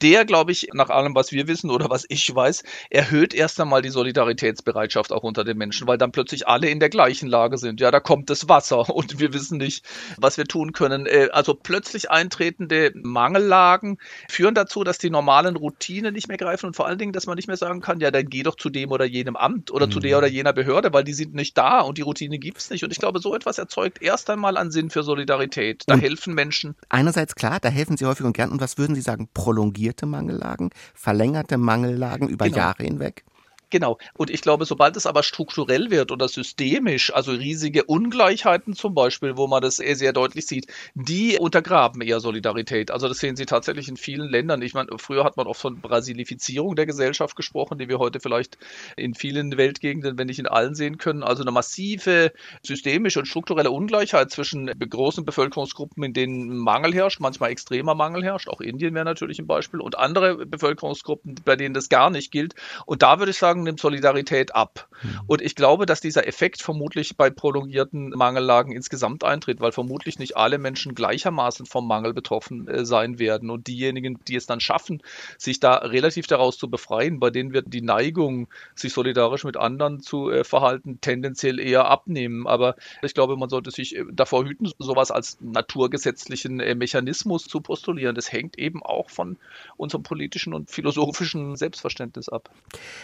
der, 0.03 0.25
glaube 0.25 0.53
ich, 0.53 0.69
nach 0.73 0.91
allem, 0.91 1.15
was 1.15 1.33
wir 1.33 1.49
wissen 1.49 1.71
oder 1.71 1.91
was 1.91 2.05
ich 2.09 2.35
weiß, 2.35 2.63
erhöht 2.91 3.35
erst 3.35 3.61
einmal 3.61 3.83
die 3.83 3.91
Solidaritätsbereitschaft 3.91 5.13
auch 5.13 5.23
unter 5.23 5.45
den 5.45 5.59
Menschen, 5.59 5.87
weil 5.87 5.99
dann 5.99 6.13
plötzlich 6.13 6.49
alle 6.49 6.69
in 6.69 6.81
der 6.81 6.89
gleichen 6.89 7.29
Lage 7.29 7.59
sind. 7.59 7.81
Ja, 7.81 7.91
da 7.91 8.01
kommt 8.01 8.31
das 8.31 8.49
Wasser 8.49 8.89
und 8.95 9.19
wir 9.19 9.33
wissen 9.33 9.59
nicht, 9.59 9.85
was 10.19 10.39
wir 10.39 10.45
tun 10.45 10.73
können. 10.73 11.07
Äh, 11.07 11.29
also 11.33 11.55
plötzlich 11.55 12.11
eintretende 12.11 12.93
Mangellagen 12.95 13.99
führen 14.29 14.55
dazu, 14.55 14.85
dass 14.85 14.99
die 14.99 15.11
normalen 15.11 15.57
Routinen 15.57 16.15
nicht 16.15 16.29
mehr 16.29 16.37
greifen 16.37 16.67
und 16.67 16.77
vor 16.77 16.87
allen 16.87 16.99
Dingen, 16.99 17.13
dass 17.13 17.27
man 17.27 17.37
nicht 17.37 17.49
mehr 17.49 17.57
sagen 17.57 17.81
kann, 17.81 18.01
ja, 18.01 18.11
dann 18.11 18.29
geh 18.29 18.43
doch 18.43 18.57
zu 18.57 18.71
dem 18.71 18.91
oder 18.91 19.05
jenem 19.05 19.37
Amt 19.37 19.71
oder 19.71 19.87
mhm. 19.87 19.91
zu 19.91 20.01
der 20.01 20.19
oder 20.19 20.27
jener 20.27 20.53
Behörde, 20.53 20.93
weil 20.93 21.05
die 21.05 21.15
sind 21.15 21.35
nicht 21.35 21.57
da 21.59 21.81
und 21.81 21.99
die 21.99 22.03
Routine 22.03 22.39
gibt 22.39 22.59
es 22.59 22.71
nicht. 22.71 22.85
Und 22.85 22.93
ich 22.93 22.99
glaube, 22.99 23.19
so 23.19 23.35
etwas 23.35 23.59
erzeugt 23.59 24.03
erst 24.03 24.31
einmal 24.31 24.57
einen 24.57 24.71
Sinn 24.71 24.91
für 24.91 25.03
Solidarität. 25.03 25.85
Da 25.87 25.95
und 25.95 26.01
helfen 26.01 26.35
Menschen. 26.35 26.75
Einerseits 26.89 27.16
klar, 27.37 27.59
da 27.61 27.69
helfen 27.69 27.97
Sie 27.97 28.05
häufig 28.05 28.25
und 28.25 28.37
gern. 28.37 28.51
Und 28.51 28.61
was 28.61 28.79
würden 28.79 28.95
Sie 28.95 29.01
sagen? 29.01 29.29
Prolongierte 29.33 30.07
Mangellagen, 30.07 30.71
verlängerte 30.95 31.57
Mangellagen 31.59 32.29
über 32.29 32.47
genau. 32.47 32.59
Jahre 32.59 32.85
hinweg? 32.85 33.25
Genau. 33.71 33.99
Und 34.15 34.31
ich 34.31 34.43
glaube, 34.43 34.65
sobald 34.65 34.97
es 34.97 35.07
aber 35.07 35.25
strukturell 35.25 35.91
wird 35.91 36.13
oder 36.13 36.29
systemisch, 36.29 37.13
also 37.13 37.33
riesige 37.33 37.83
Ungleichheiten 37.85 38.75
zum 38.75 38.95
Beispiel, 38.95 39.37
wo 39.37 39.49
man 39.49 39.61
das 39.61 39.77
sehr 39.77 40.13
deutlich 40.13 40.47
sieht, 40.47 40.69
die 40.95 41.37
untergraben 41.37 42.01
eher 42.01 42.21
Solidarität. 42.21 42.93
Also 42.93 43.09
das 43.09 43.19
sehen 43.19 43.35
Sie 43.35 43.45
tatsächlich 43.45 43.89
in 43.89 43.97
vielen 43.97 44.29
Ländern. 44.29 44.63
Ich 44.63 44.75
meine, 44.75 44.91
früher 44.99 45.25
hat 45.25 45.37
man 45.37 45.49
oft 45.49 45.61
von 45.61 45.81
Brasilifizierung 45.81 46.77
der 46.77 46.87
Gesellschaft 46.87 47.35
gesprochen, 47.35 47.77
die 47.79 47.89
wir 47.89 47.99
heute 47.99 48.21
vielleicht 48.21 48.57
in 48.97 49.15
vielen 49.15 49.57
Weltgegenden, 49.57 50.17
wenn 50.17 50.29
nicht 50.29 50.39
in 50.39 50.47
allen 50.47 50.77
sehen 50.77 50.97
können. 50.97 51.25
Also 51.25 51.43
eine 51.43 51.51
massive 51.51 52.33
systemische 52.63 53.19
und 53.19 53.27
strukturelle 53.27 53.73
Ungleichheit 53.73 54.31
zwischen 54.31 54.67
großen 54.67 55.25
Bevölkerungsgruppen, 55.25 56.05
in 56.05 56.13
denen 56.13 56.57
Mangel 56.57 56.95
herrscht, 56.95 57.19
manchmal 57.19 57.51
extremer 57.51 57.97
Mangel 57.97 58.23
herrscht. 58.23 58.49
Auch 58.49 58.61
Indien 58.61 58.95
wäre 58.95 59.05
natürlich 59.05 59.41
ein 59.41 59.49
Beispiel. 59.49 59.81
Und 59.81 59.99
andere 59.99 60.47
Bevölkerungsgruppen, 60.47 61.35
bei 61.45 61.57
denen 61.57 61.75
das 61.75 61.89
gar 61.89 62.11
nicht 62.11 62.31
gilt. 62.31 62.55
Und 62.85 63.03
da 63.03 63.19
würde 63.19 63.33
ich 63.33 63.39
sagen, 63.39 63.56
nimmt 63.63 63.81
Solidarität 63.81 64.55
ab. 64.55 64.89
Mhm. 65.03 65.21
Und 65.27 65.43
ich 65.43 65.55
glaube, 65.55 65.87
dass 65.87 66.01
dieser 66.01 66.27
Effekt 66.27 66.63
vermutlich 66.63 67.17
bei 67.17 67.31
prolongierten 67.31 68.11
Mangellagen 68.11 68.73
insgesamt 68.73 69.25
eintritt, 69.25 69.61
weil 69.61 69.73
vermutlich 69.73 70.19
nicht 70.19 70.37
alle 70.37 70.59
Menschen 70.59 70.95
gleichermaßen 70.95 71.67
vom 71.67 71.87
Mangel 71.87 72.15
betroffen 72.15 72.69
äh, 72.69 72.85
sein 72.85 73.19
werden. 73.19 73.51
Und 73.51 73.67
diejenigen, 73.67 74.19
die 74.27 74.37
es 74.37 74.47
dann 74.47 74.61
schaffen, 74.61 75.03
sich 75.39 75.61
da 75.61 75.77
relativ 75.77 76.27
daraus 76.27 76.59
zu 76.59 76.69
befreien, 76.69 77.21
bei 77.21 77.31
denen 77.31 77.53
wird 77.53 77.73
die 77.73 77.83
Neigung, 77.83 78.49
sich 78.75 78.93
solidarisch 78.93 79.45
mit 79.45 79.57
anderen 79.57 80.01
zu 80.01 80.31
äh, 80.31 80.45
verhalten, 80.45 81.01
tendenziell 81.01 81.59
eher 81.59 81.87
abnehmen. 81.87 82.47
Aber 82.47 82.77
ich 83.03 83.15
glaube, 83.15 83.37
man 83.37 83.49
sollte 83.49 83.71
sich 83.71 83.97
äh, 83.97 84.05
davor 84.13 84.45
hüten, 84.45 84.71
sowas 84.79 85.11
als 85.11 85.39
naturgesetzlichen 85.41 86.61
äh, 86.61 86.75
Mechanismus 86.75 87.45
zu 87.45 87.61
postulieren. 87.61 88.15
Das 88.15 88.33
hängt 88.33 88.59
eben 88.59 88.83
auch 88.83 89.11
von 89.11 89.37
unserem 89.77 90.03
politischen 90.03 90.55
und 90.55 90.71
philosophischen 90.71 91.57
Selbstverständnis 91.57 92.29
ab. 92.29 92.51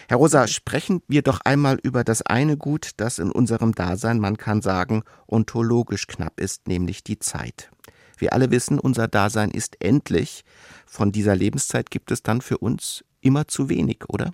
Herr 0.07 0.17
Rosa, 0.17 0.42
sprechen 0.47 1.01
wir 1.07 1.21
doch 1.21 1.41
einmal 1.41 1.79
über 1.81 2.03
das 2.03 2.21
eine 2.21 2.57
Gut, 2.57 2.91
das 2.97 3.19
in 3.19 3.31
unserem 3.31 3.73
Dasein, 3.73 4.19
man 4.19 4.37
kann 4.37 4.61
sagen, 4.61 5.03
ontologisch 5.27 6.07
knapp 6.07 6.39
ist, 6.39 6.67
nämlich 6.67 7.03
die 7.03 7.19
Zeit. 7.19 7.71
Wir 8.17 8.33
alle 8.33 8.51
wissen, 8.51 8.79
unser 8.79 9.07
Dasein 9.07 9.51
ist 9.51 9.77
endlich. 9.81 10.43
Von 10.85 11.11
dieser 11.11 11.35
Lebenszeit 11.35 11.91
gibt 11.91 12.11
es 12.11 12.23
dann 12.23 12.41
für 12.41 12.57
uns 12.57 13.03
immer 13.21 13.47
zu 13.47 13.69
wenig, 13.69 14.03
oder? 14.07 14.33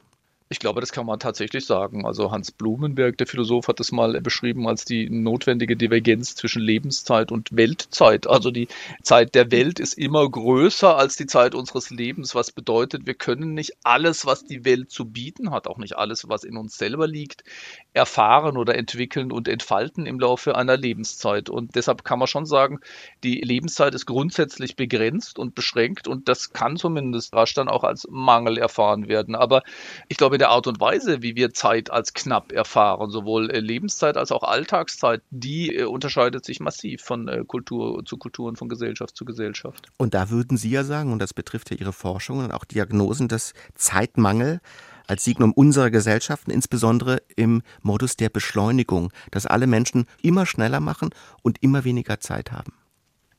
Ich 0.52 0.58
glaube, 0.58 0.82
das 0.82 0.92
kann 0.92 1.06
man 1.06 1.20
tatsächlich 1.20 1.68
sagen. 1.68 2.08
Also 2.08 2.32
Hans 2.32 2.52
Blumenberg, 2.52 3.16
der 3.20 3.28
Philosoph, 3.28 3.68
hat 3.68 3.80
es 3.80 3.92
mal 3.92 4.20
beschrieben 4.20 4.68
als 4.68 4.84
die 4.84 5.08
notwendige 5.08 5.78
Divergenz 5.78 6.34
zwischen 6.34 6.64
Lebenszeit 6.64 7.32
und 7.32 7.56
Weltzeit. 7.56 8.26
Also 8.26 8.50
die 8.50 8.68
Zeit 9.04 9.36
der 9.36 9.52
Welt 9.52 9.80
ist 9.80 9.94
immer 9.94 10.28
größer 10.28 10.98
als 10.98 11.16
die 11.18 11.28
Zeit 11.28 11.54
unseres 11.54 11.92
Lebens, 11.92 12.34
was 12.34 12.52
bedeutet, 12.52 13.06
wir 13.06 13.14
können 13.14 13.54
nicht 13.54 13.74
alles, 13.84 14.26
was 14.26 14.44
die 14.44 14.66
Welt 14.66 14.90
zu 14.90 15.06
bieten 15.06 15.52
hat, 15.52 15.68
auch 15.68 15.78
nicht 15.78 16.00
alles, 16.00 16.28
was 16.30 16.44
in 16.44 16.58
uns 16.58 16.80
selber 16.80 17.06
liegt, 17.06 17.44
erfahren 17.94 18.58
oder 18.58 18.74
entwickeln 18.74 19.32
und 19.32 19.48
entfalten 19.48 20.08
im 20.08 20.20
Laufe 20.20 20.56
einer 20.56 20.78
Lebenszeit. 20.78 21.52
Und 21.52 21.76
deshalb 21.76 22.04
kann 22.04 22.18
man 22.18 22.28
schon 22.28 22.48
sagen, 22.48 22.80
die 23.24 23.40
Lebenszeit 23.42 23.94
ist 23.94 24.08
grundsätzlich 24.08 24.76
begrenzt 24.76 25.38
und 25.38 25.54
beschränkt 25.54 26.08
und 26.08 26.28
das 26.28 26.54
kann 26.54 26.76
zumindest 26.76 27.36
rasch 27.36 27.54
dann 27.54 27.70
auch 27.70 27.84
als 27.84 28.08
Mangel 28.10 28.58
erfahren 28.58 29.08
werden. 29.08 29.36
Aber 29.36 29.62
ich 30.08 30.18
glaube, 30.18 30.39
der 30.40 30.50
Art 30.50 30.68
und 30.68 30.80
Weise, 30.80 31.22
wie 31.22 31.36
wir 31.36 31.54
Zeit 31.54 31.92
als 31.92 32.14
knapp 32.14 32.52
erfahren, 32.52 33.12
sowohl 33.12 33.50
äh, 33.52 33.60
Lebenszeit 33.60 34.18
als 34.18 34.32
auch 34.32 34.44
Alltagszeit, 34.44 35.22
die 35.30 35.76
äh, 35.76 35.84
unterscheidet 35.84 36.46
sich 36.46 36.60
massiv 36.60 37.02
von 37.02 37.28
äh, 37.28 37.44
Kultur 37.46 38.04
zu 38.06 38.18
Kultur 38.18 38.48
und 38.48 38.58
von 38.58 38.70
Gesellschaft 38.70 39.16
zu 39.16 39.26
Gesellschaft. 39.26 39.88
Und 39.98 40.14
da 40.14 40.30
würden 40.30 40.58
Sie 40.58 40.70
ja 40.70 40.84
sagen, 40.84 41.12
und 41.12 41.20
das 41.20 41.34
betrifft 41.34 41.72
ja 41.72 41.78
Ihre 41.78 41.94
Forschung 41.94 42.40
und 42.40 42.52
auch 42.52 42.66
Diagnosen, 42.66 43.28
dass 43.28 43.54
Zeitmangel 43.76 44.62
als 45.08 45.24
Signum 45.24 45.52
unserer 45.54 45.90
Gesellschaften, 45.90 46.52
insbesondere 46.52 47.22
im 47.36 47.64
Modus 47.82 48.16
der 48.16 48.30
Beschleunigung, 48.30 49.12
dass 49.32 49.48
alle 49.48 49.66
Menschen 49.66 50.06
immer 50.22 50.46
schneller 50.46 50.80
machen 50.80 51.10
und 51.42 51.62
immer 51.64 51.84
weniger 51.84 52.20
Zeit 52.20 52.52
haben. 52.52 52.74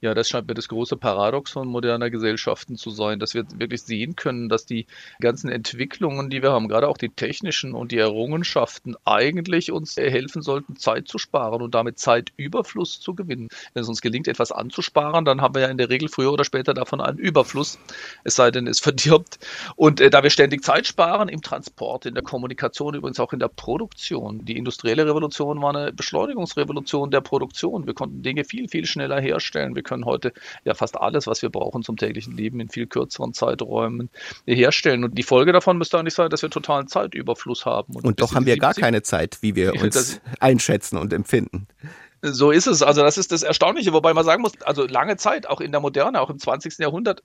Ja, 0.03 0.15
das 0.15 0.31
scheint 0.31 0.49
mir 0.49 0.55
das 0.55 0.69
große 0.69 0.97
Paradoxon 0.97 1.69
moderner 1.69 2.09
Gesellschaften 2.09 2.77
zu 2.77 2.89
sein, 2.89 3.19
dass 3.19 3.35
wir 3.35 3.45
wirklich 3.57 3.83
sehen 3.83 4.17
können, 4.17 4.49
dass 4.49 4.65
die 4.65 4.87
ganzen 5.21 5.51
Entwicklungen, 5.51 6.31
die 6.31 6.43
wir 6.43 6.53
haben, 6.53 6.69
gerade 6.69 6.89
auch 6.89 6.97
die 6.97 7.11
technischen 7.11 7.75
und 7.75 7.93
die 7.93 7.99
Errungenschaften, 7.99 8.97
eigentlich 9.05 9.71
uns 9.73 9.99
helfen 9.99 10.41
sollten, 10.41 10.77
Zeit 10.77 11.07
zu 11.07 11.19
sparen 11.19 11.61
und 11.61 11.75
damit 11.75 11.99
Zeitüberfluss 11.99 12.99
zu 12.99 13.15
gewinnen. 13.15 13.49
Wenn 13.75 13.83
es 13.83 13.91
uns 13.91 14.01
gelingt, 14.01 14.27
etwas 14.27 14.53
anzusparen, 14.53 15.27
dann 15.27 15.43
haben 15.43 15.55
wir 15.55 15.61
ja 15.61 15.69
in 15.69 15.77
der 15.77 15.91
Regel 15.91 16.09
früher 16.09 16.33
oder 16.33 16.45
später 16.45 16.73
davon 16.73 17.03
einen 17.03 17.19
Überfluss, 17.19 17.79
es 18.25 18.37
sei 18.37 18.51
denn, 18.51 18.67
es 18.69 18.81
verdirbt. 18.81 19.39
Und 19.77 20.01
äh, 20.01 20.09
da 20.09 20.23
wir 20.23 20.31
ständig 20.31 20.65
Zeit 20.65 20.87
sparen 20.87 21.29
im 21.29 21.43
Transport, 21.43 22.07
in 22.07 22.15
der 22.15 22.25
Kommunikation, 22.25 22.95
übrigens 22.95 23.21
auch 23.21 23.35
in 23.35 23.39
der 23.39 23.49
Produktion. 23.49 24.47
Die 24.47 24.57
industrielle 24.57 25.05
Revolution 25.05 25.61
war 25.61 25.77
eine 25.77 25.93
Beschleunigungsrevolution 25.93 27.11
der 27.11 27.21
Produktion. 27.21 27.87
Wir 27.87 27.93
konnten 27.93 28.23
Dinge 28.23 28.45
viel, 28.45 28.67
viel 28.67 28.87
schneller 28.87 29.21
herstellen. 29.21 29.75
Wir 29.75 29.90
können 29.91 30.05
heute 30.05 30.33
ja 30.65 30.75
fast 30.75 30.97
alles, 30.97 31.27
was 31.27 31.43
wir 31.43 31.51
brauchen 31.51 31.83
zum 31.83 31.97
täglichen 31.97 32.37
Leben 32.37 32.61
in 32.61 32.69
viel 32.69 32.87
kürzeren 32.87 33.35
Zeiträumen 33.35 34.09
herstellen. 34.47 35.05
Und 35.05 35.19
die 35.19 35.25
Folge 35.25 35.53
davon 35.53 35.79
müsste 35.79 35.99
eigentlich 35.99 36.15
sein, 36.15 36.31
dass 36.31 36.43
wir 36.43 36.51
totalen 36.51 36.87
Zeitüberfluss 36.87 37.67
haben. 37.67 37.97
Und, 37.97 38.05
und 38.05 38.21
doch 38.21 38.35
haben 38.35 38.47
wir 38.47 38.57
gar 38.57 38.75
keine 38.75 39.03
Zeit, 39.03 39.39
wie 39.41 39.57
wir 39.57 39.75
uns 39.83 40.21
einschätzen 40.39 40.97
und 40.97 41.13
empfinden. 41.13 41.67
So 42.23 42.51
ist 42.51 42.67
es. 42.67 42.83
Also 42.83 43.03
das 43.03 43.19
ist 43.19 43.33
das 43.33 43.43
Erstaunliche, 43.43 43.93
wobei 43.93 44.15
man 44.15 44.25
sagen 44.25 44.43
muss, 44.43 44.53
also 44.63 44.87
lange 44.87 45.17
Zeit, 45.17 45.49
auch 45.49 45.61
in 45.61 45.73
der 45.73 45.81
Moderne, 45.81 46.21
auch 46.21 46.31
im 46.31 46.39
20. 46.39 46.79
Jahrhundert, 46.79 47.23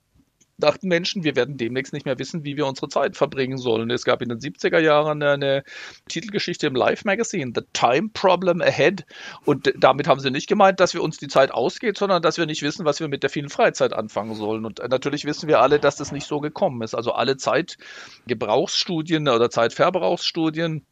dachten 0.58 0.88
Menschen, 0.88 1.24
wir 1.24 1.36
werden 1.36 1.56
demnächst 1.56 1.92
nicht 1.92 2.06
mehr 2.06 2.18
wissen, 2.18 2.44
wie 2.44 2.56
wir 2.56 2.66
unsere 2.66 2.88
Zeit 2.88 3.16
verbringen 3.16 3.58
sollen. 3.58 3.90
Es 3.90 4.04
gab 4.04 4.22
in 4.22 4.28
den 4.28 4.38
70er 4.38 4.78
Jahren 4.78 5.22
eine 5.22 5.64
Titelgeschichte 6.08 6.66
im 6.66 6.74
Live 6.74 7.04
Magazine, 7.04 7.52
The 7.54 7.62
Time 7.72 8.10
Problem 8.12 8.60
Ahead. 8.60 9.04
Und 9.44 9.72
damit 9.76 10.08
haben 10.08 10.20
sie 10.20 10.30
nicht 10.30 10.48
gemeint, 10.48 10.80
dass 10.80 10.94
wir 10.94 11.02
uns 11.02 11.18
die 11.18 11.28
Zeit 11.28 11.52
ausgeht, 11.52 11.98
sondern 11.98 12.22
dass 12.22 12.38
wir 12.38 12.46
nicht 12.46 12.62
wissen, 12.62 12.84
was 12.84 13.00
wir 13.00 13.08
mit 13.08 13.22
der 13.22 13.30
vielen 13.30 13.50
Freizeit 13.50 13.92
anfangen 13.92 14.34
sollen. 14.34 14.64
Und 14.64 14.80
natürlich 14.88 15.24
wissen 15.24 15.48
wir 15.48 15.60
alle, 15.60 15.78
dass 15.78 15.96
das 15.96 16.12
nicht 16.12 16.26
so 16.26 16.40
gekommen 16.40 16.82
ist. 16.82 16.94
Also 16.94 17.12
alle 17.12 17.36
Zeitgebrauchsstudien 17.36 19.28
oder 19.28 19.50
Zeitverbrauchsstudien 19.50 20.86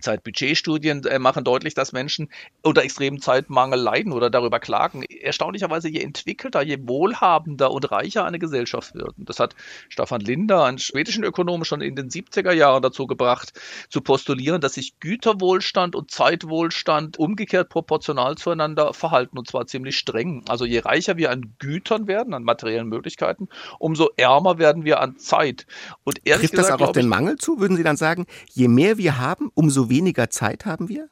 Zeitbudgetstudien 0.00 1.04
äh, 1.04 1.18
machen 1.18 1.44
deutlich, 1.44 1.74
dass 1.74 1.92
Menschen 1.92 2.30
unter 2.62 2.82
extremem 2.82 3.20
Zeitmangel 3.20 3.78
leiden 3.78 4.12
oder 4.12 4.30
darüber 4.30 4.60
klagen. 4.60 5.02
Erstaunlicherweise, 5.02 5.88
je 5.88 6.00
entwickelter, 6.00 6.62
je 6.62 6.78
wohlhabender 6.82 7.70
und 7.70 7.90
reicher 7.90 8.24
eine 8.24 8.38
Gesellschaft 8.38 8.94
wird. 8.94 9.18
Und 9.18 9.28
das 9.28 9.38
hat 9.38 9.54
Stefan 9.88 10.20
Linder, 10.20 10.64
einen 10.64 10.78
schwedischen 10.78 11.24
Ökonom, 11.24 11.64
schon 11.64 11.80
in 11.80 11.96
den 11.96 12.08
70er 12.08 12.52
Jahren 12.52 12.82
dazu 12.82 13.06
gebracht, 13.06 13.52
zu 13.88 14.00
postulieren, 14.00 14.60
dass 14.60 14.74
sich 14.74 14.98
Güterwohlstand 15.00 15.94
und 15.94 16.10
Zeitwohlstand 16.10 17.18
umgekehrt 17.18 17.68
proportional 17.68 18.36
zueinander 18.36 18.94
verhalten 18.94 19.38
und 19.38 19.48
zwar 19.48 19.66
ziemlich 19.66 19.96
streng. 19.96 20.44
Also 20.48 20.64
je 20.64 20.80
reicher 20.80 21.16
wir 21.16 21.30
an 21.30 21.54
Gütern 21.58 22.06
werden, 22.06 22.34
an 22.34 22.44
materiellen 22.44 22.88
Möglichkeiten, 22.88 23.48
umso 23.78 24.08
ärmer 24.16 24.58
werden 24.58 24.84
wir 24.84 25.00
an 25.00 25.18
Zeit. 25.18 25.66
Und 26.04 26.20
ehrlich 26.24 26.50
Trifft 26.50 26.62
gesagt, 26.62 26.80
das 26.80 26.80
auch 26.80 26.88
auf 26.88 26.92
den 26.92 27.08
Mangel 27.08 27.36
zu? 27.36 27.60
Würden 27.60 27.76
Sie 27.76 27.82
dann 27.82 27.96
sagen, 27.96 28.26
je 28.52 28.68
mehr 28.68 28.98
wir 28.98 29.18
haben, 29.18 29.50
umso 29.54 29.89
weniger 29.90 30.30
Zeit 30.30 30.64
haben 30.64 30.88
wir? 30.88 31.10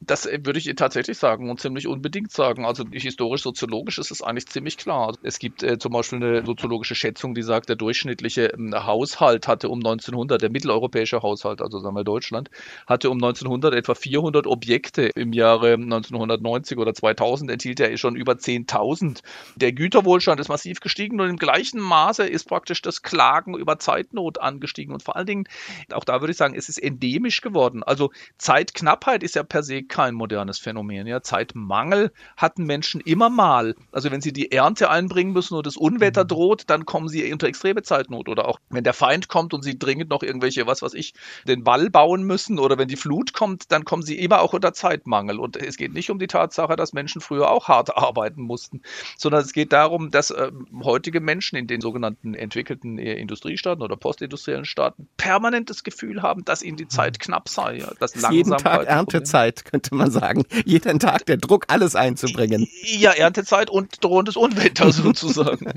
Das 0.00 0.26
äh, 0.26 0.38
würde 0.44 0.58
ich 0.58 0.72
tatsächlich 0.76 1.18
sagen 1.18 1.50
und 1.50 1.60
ziemlich 1.60 1.86
unbedingt 1.86 2.30
sagen. 2.30 2.64
Also 2.64 2.84
historisch-soziologisch 2.90 3.98
ist 3.98 4.10
es 4.10 4.22
eigentlich 4.22 4.46
ziemlich 4.46 4.76
klar. 4.76 5.16
Es 5.22 5.38
gibt 5.38 5.62
äh, 5.62 5.78
zum 5.78 5.92
Beispiel 5.92 6.22
eine 6.22 6.46
soziologische 6.46 6.94
Schätzung, 6.94 7.34
die 7.34 7.42
sagt, 7.42 7.68
der 7.68 7.76
durchschnittliche 7.76 8.52
äh, 8.52 8.72
Haushalt 8.74 9.48
hatte 9.48 9.68
um 9.68 9.78
1900, 9.78 10.40
der 10.40 10.50
mitteleuropäische 10.50 11.22
Haushalt, 11.22 11.60
also 11.60 11.80
sagen 11.80 11.96
wir 11.96 12.04
Deutschland, 12.04 12.50
hatte 12.86 13.10
um 13.10 13.16
1900 13.16 13.74
etwa 13.74 13.94
400 13.94 14.46
Objekte. 14.46 15.06
Im 15.14 15.32
Jahre 15.32 15.74
1990 15.74 16.78
oder 16.78 16.94
2000 16.94 17.50
enthielt 17.50 17.80
er 17.80 17.96
schon 17.96 18.14
über 18.14 18.34
10.000. 18.34 19.22
Der 19.56 19.72
Güterwohlstand 19.72 20.40
ist 20.40 20.48
massiv 20.48 20.80
gestiegen 20.80 21.20
und 21.20 21.28
im 21.28 21.36
gleichen 21.36 21.80
Maße 21.80 22.24
ist 22.24 22.44
praktisch 22.44 22.82
das 22.82 23.02
Klagen 23.02 23.56
über 23.56 23.78
Zeitnot 23.78 24.40
angestiegen. 24.40 24.92
Und 24.94 25.02
vor 25.02 25.16
allen 25.16 25.26
Dingen, 25.26 25.44
auch 25.92 26.04
da 26.04 26.20
würde 26.20 26.30
ich 26.30 26.36
sagen, 26.36 26.54
es 26.54 26.68
ist 26.68 26.78
endemisch 26.78 27.40
geworden. 27.40 27.82
Also 27.82 28.10
Zeitknappheit 28.36 29.22
ist 29.22 29.34
ja 29.34 29.42
per 29.42 29.62
se 29.62 29.87
kein 29.88 30.14
modernes 30.14 30.58
Phänomen. 30.58 31.06
Ja, 31.06 31.22
Zeitmangel 31.22 32.12
hatten 32.36 32.64
Menschen 32.64 33.00
immer 33.00 33.30
mal. 33.30 33.74
Also 33.92 34.10
wenn 34.10 34.20
sie 34.20 34.32
die 34.32 34.52
Ernte 34.52 34.90
einbringen 34.90 35.32
müssen 35.32 35.54
und 35.54 35.66
das 35.66 35.76
Unwetter 35.76 36.24
mhm. 36.24 36.28
droht, 36.28 36.64
dann 36.68 36.84
kommen 36.84 37.08
sie 37.08 37.30
unter 37.32 37.46
extreme 37.46 37.82
Zeitnot. 37.82 38.28
Oder 38.28 38.46
auch 38.48 38.58
wenn 38.70 38.84
der 38.84 38.92
Feind 38.92 39.28
kommt 39.28 39.54
und 39.54 39.62
sie 39.62 39.78
dringend 39.78 40.10
noch 40.10 40.22
irgendwelche, 40.22 40.66
was 40.66 40.82
weiß 40.82 40.94
ich, 40.94 41.14
den 41.46 41.66
Wall 41.66 41.90
bauen 41.90 42.22
müssen 42.22 42.58
oder 42.58 42.78
wenn 42.78 42.88
die 42.88 42.96
Flut 42.96 43.32
kommt, 43.32 43.72
dann 43.72 43.84
kommen 43.84 44.02
sie 44.02 44.18
immer 44.18 44.40
auch 44.40 44.52
unter 44.52 44.72
Zeitmangel. 44.72 45.38
Und 45.38 45.56
es 45.56 45.76
geht 45.76 45.92
nicht 45.92 46.10
um 46.10 46.18
die 46.18 46.26
Tatsache, 46.26 46.76
dass 46.76 46.92
Menschen 46.92 47.20
früher 47.20 47.50
auch 47.50 47.68
hart 47.68 47.96
arbeiten 47.96 48.42
mussten, 48.42 48.82
sondern 49.16 49.42
es 49.42 49.52
geht 49.52 49.72
darum, 49.72 50.10
dass 50.10 50.30
äh, 50.30 50.50
heutige 50.82 51.20
Menschen 51.20 51.56
in 51.56 51.66
den 51.66 51.80
sogenannten 51.80 52.34
entwickelten 52.34 52.98
äh, 52.98 53.14
Industriestaaten 53.14 53.82
oder 53.82 53.96
postindustriellen 53.96 54.64
Staaten 54.64 55.08
permanent 55.16 55.70
das 55.70 55.84
Gefühl 55.84 56.22
haben, 56.22 56.44
dass 56.44 56.62
ihnen 56.62 56.76
die 56.76 56.88
Zeit 56.88 57.18
knapp 57.18 57.48
sei. 57.48 57.78
Ja, 57.78 57.92
dass 58.00 58.14
Jeden 58.30 58.56
Tag 58.56 58.86
Erntezeit, 58.86 59.64
könnte 59.78 59.94
man 59.94 60.10
sagen. 60.10 60.42
Jeden 60.64 60.98
Tag 60.98 61.26
der 61.26 61.36
Druck, 61.36 61.66
alles 61.68 61.94
einzubringen. 61.94 62.66
Ja, 62.82 63.12
Erntezeit 63.12 63.70
und 63.70 64.02
drohendes 64.02 64.36
Unwetter 64.36 64.90
sozusagen. 64.92 65.72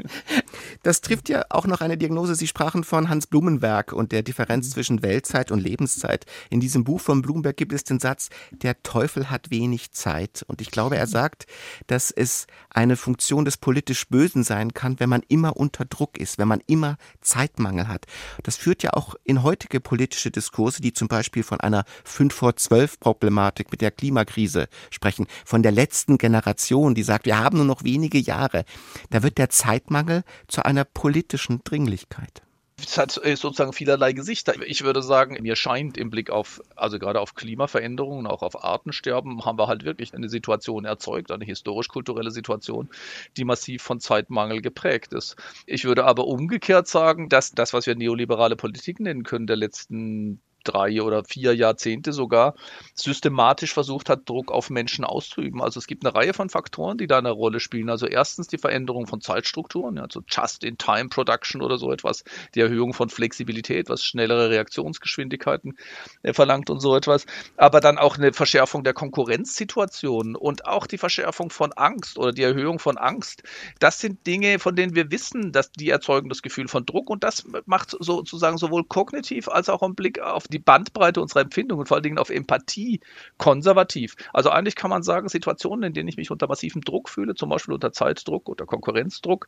Das 0.81 1.01
trifft 1.01 1.29
ja 1.29 1.43
auch 1.49 1.67
noch 1.67 1.81
eine 1.81 1.97
Diagnose. 1.97 2.33
Sie 2.33 2.47
sprachen 2.47 2.83
von 2.83 3.09
Hans 3.09 3.27
Blumenberg 3.27 3.93
und 3.93 4.11
der 4.11 4.23
Differenz 4.23 4.67
mhm. 4.67 4.71
zwischen 4.71 5.03
Weltzeit 5.03 5.51
und 5.51 5.59
Lebenszeit. 5.59 6.25
In 6.49 6.59
diesem 6.59 6.83
Buch 6.83 6.99
von 6.99 7.21
Blumenberg 7.21 7.57
gibt 7.57 7.73
es 7.73 7.83
den 7.83 7.99
Satz, 7.99 8.29
der 8.49 8.81
Teufel 8.81 9.29
hat 9.29 9.51
wenig 9.51 9.91
Zeit. 9.91 10.43
Und 10.47 10.61
ich 10.61 10.71
glaube, 10.71 10.97
er 10.97 11.05
mhm. 11.05 11.11
sagt, 11.11 11.45
dass 11.85 12.09
es 12.09 12.47
eine 12.71 12.95
Funktion 12.95 13.45
des 13.45 13.57
politisch 13.57 14.07
Bösen 14.07 14.43
sein 14.43 14.73
kann, 14.73 14.99
wenn 14.99 15.09
man 15.09 15.21
immer 15.27 15.57
unter 15.57 15.85
Druck 15.85 16.17
ist, 16.17 16.39
wenn 16.39 16.47
man 16.47 16.61
immer 16.65 16.97
Zeitmangel 17.21 17.87
hat. 17.87 18.07
Das 18.41 18.57
führt 18.57 18.81
ja 18.81 18.93
auch 18.93 19.13
in 19.23 19.43
heutige 19.43 19.79
politische 19.79 20.31
Diskurse, 20.31 20.81
die 20.81 20.93
zum 20.93 21.07
Beispiel 21.07 21.43
von 21.43 21.59
einer 21.59 21.83
5 22.03 22.33
vor 22.33 22.55
12 22.55 22.99
Problematik 22.99 23.71
mit 23.71 23.81
der 23.81 23.90
Klimakrise 23.91 24.67
sprechen, 24.89 25.27
von 25.45 25.63
der 25.63 25.71
letzten 25.71 26.17
Generation, 26.17 26.95
die 26.95 27.04
sagt, 27.04 27.25
wir 27.25 27.38
haben 27.38 27.58
nur 27.58 27.65
noch 27.65 27.84
wenige 27.84 28.17
Jahre. 28.17 28.65
Da 29.10 29.23
wird 29.23 29.38
der 29.38 29.49
Zeitmangel 29.49 30.23
zu 30.47 30.65
einer 30.65 30.84
politischen 30.84 31.63
Dringlichkeit 31.63 32.41
es 32.86 32.97
hat 32.97 33.23
äh, 33.23 33.36
sozusagen 33.36 33.73
vielerlei 33.73 34.13
Gesichter. 34.13 34.54
Ich 34.65 34.84
würde 34.84 35.01
sagen, 35.01 35.38
mir 35.41 35.56
scheint 35.56 35.97
im 35.97 36.10
Blick 36.10 36.30
auf, 36.30 36.62
also 36.75 36.99
gerade 36.99 37.19
auf 37.19 37.36
Klimaveränderungen, 37.36 38.27
auch 38.27 38.41
auf 38.41 38.63
Artensterben, 38.63 39.45
haben 39.45 39.58
wir 39.58 39.67
halt 39.67 39.84
wirklich 39.84 40.13
eine 40.13 40.30
Situation 40.30 40.86
erzeugt, 40.86 41.32
eine 41.32 41.45
historisch-kulturelle 41.45 42.32
Situation, 42.32 42.89
die 43.38 43.45
massiv 43.45 43.82
von 43.82 43.99
Zeitmangel 43.99 44.62
geprägt 44.62 45.13
ist. 45.13 45.36
Ich 45.65 45.86
würde 45.86 46.06
aber 46.06 46.27
umgekehrt 46.27 46.88
sagen, 46.88 47.30
dass 47.30 47.51
das, 47.51 47.73
was 47.73 47.86
wir 47.86 47.95
neoliberale 47.95 48.56
Politik 48.56 48.99
nennen 48.99 49.23
können, 49.23 49.47
der 49.47 49.58
letzten 49.58 50.41
drei 50.63 51.02
oder 51.02 51.24
vier 51.24 51.56
Jahrzehnte 51.56 52.13
sogar 52.13 52.56
systematisch 52.93 53.74
versucht 53.74 54.10
hat, 54.10 54.28
Druck 54.28 54.52
auf 54.52 54.69
Menschen 54.69 55.06
auszuüben. 55.06 55.62
Also 55.62 55.80
es 55.80 55.88
gibt 55.88 56.06
eine 56.06 56.15
Reihe 56.15 56.34
von 56.34 56.50
Faktoren, 56.50 56.97
die 56.97 57.08
da 57.08 57.17
eine 57.17 57.32
Rolle 57.32 57.60
spielen. 57.60 57.89
Also 57.89 58.08
erstens 58.08 58.47
die 58.47 58.58
Veränderung 58.58 59.08
von 59.08 59.21
Zeitstrukturen, 59.21 59.97
also 59.97 60.21
Just-in-Time-Production 60.28 61.62
oder 61.62 61.78
so 61.78 61.91
etwas, 61.91 62.24
die 62.56 62.62
Erhöhung 62.62 62.93
von 62.93 63.10
Flexibilität, 63.10 63.89
was 63.89 64.04
schnellere 64.04 64.50
Reaktionsgeschwindigkeiten 64.50 65.78
äh, 66.24 66.34
verlangt 66.34 66.69
und 66.69 66.80
so 66.80 66.95
etwas. 66.95 67.26
Aber 67.58 67.80
dann 67.80 67.97
auch 67.97 68.17
eine 68.17 68.34
Verschärfung 68.34 68.84
der 68.84 68.93
Konkurrenzsituation 68.93 70.36
und 70.36 70.65
auch 70.65 70.88
die 70.88 70.97
Verschärfung 70.97 71.50
von 71.50 71.74
Angst 71.74 72.17
oder 72.17 72.32
die 72.32 72.43
Erhöhung 72.43 72.80
von 72.80 72.97
Angst. 72.97 73.43
Das 73.80 74.00
sind 74.00 74.26
Dinge, 74.28 74.60
von 74.60 74.76
denen 74.76 74.95
wir 74.95 75.12
wissen, 75.12 75.52
dass 75.52 75.71
die 75.71 75.89
erzeugen 75.89 76.30
das 76.30 76.41
Gefühl 76.41 76.67
von 76.67 76.86
Druck 76.86 77.10
und 77.10 77.24
das 77.24 77.45
macht 77.65 77.95
sozusagen 78.00 78.58
sowohl 78.58 78.84
kognitiv 78.84 79.47
als 79.47 79.69
auch 79.69 79.82
im 79.82 79.95
Blick 79.95 80.19
auf 80.19 80.47
die 80.51 80.59
Bandbreite 80.59 81.21
unserer 81.21 81.41
Empfindungen, 81.41 81.85
vor 81.85 81.95
allen 81.95 82.03
Dingen 82.03 82.17
auf 82.17 82.29
Empathie, 82.29 82.99
konservativ. 83.37 84.15
Also 84.33 84.49
eigentlich 84.49 84.75
kann 84.75 84.89
man 84.89 85.03
sagen, 85.03 85.29
Situationen, 85.29 85.83
in 85.83 85.93
denen 85.93 86.09
ich 86.09 86.17
mich 86.17 86.31
unter 86.31 86.47
massivem 86.47 86.81
Druck 86.81 87.09
fühle, 87.09 87.35
zum 87.35 87.49
Beispiel 87.49 87.73
unter 87.73 87.91
Zeitdruck 87.91 88.49
oder 88.49 88.65
Konkurrenzdruck, 88.65 89.47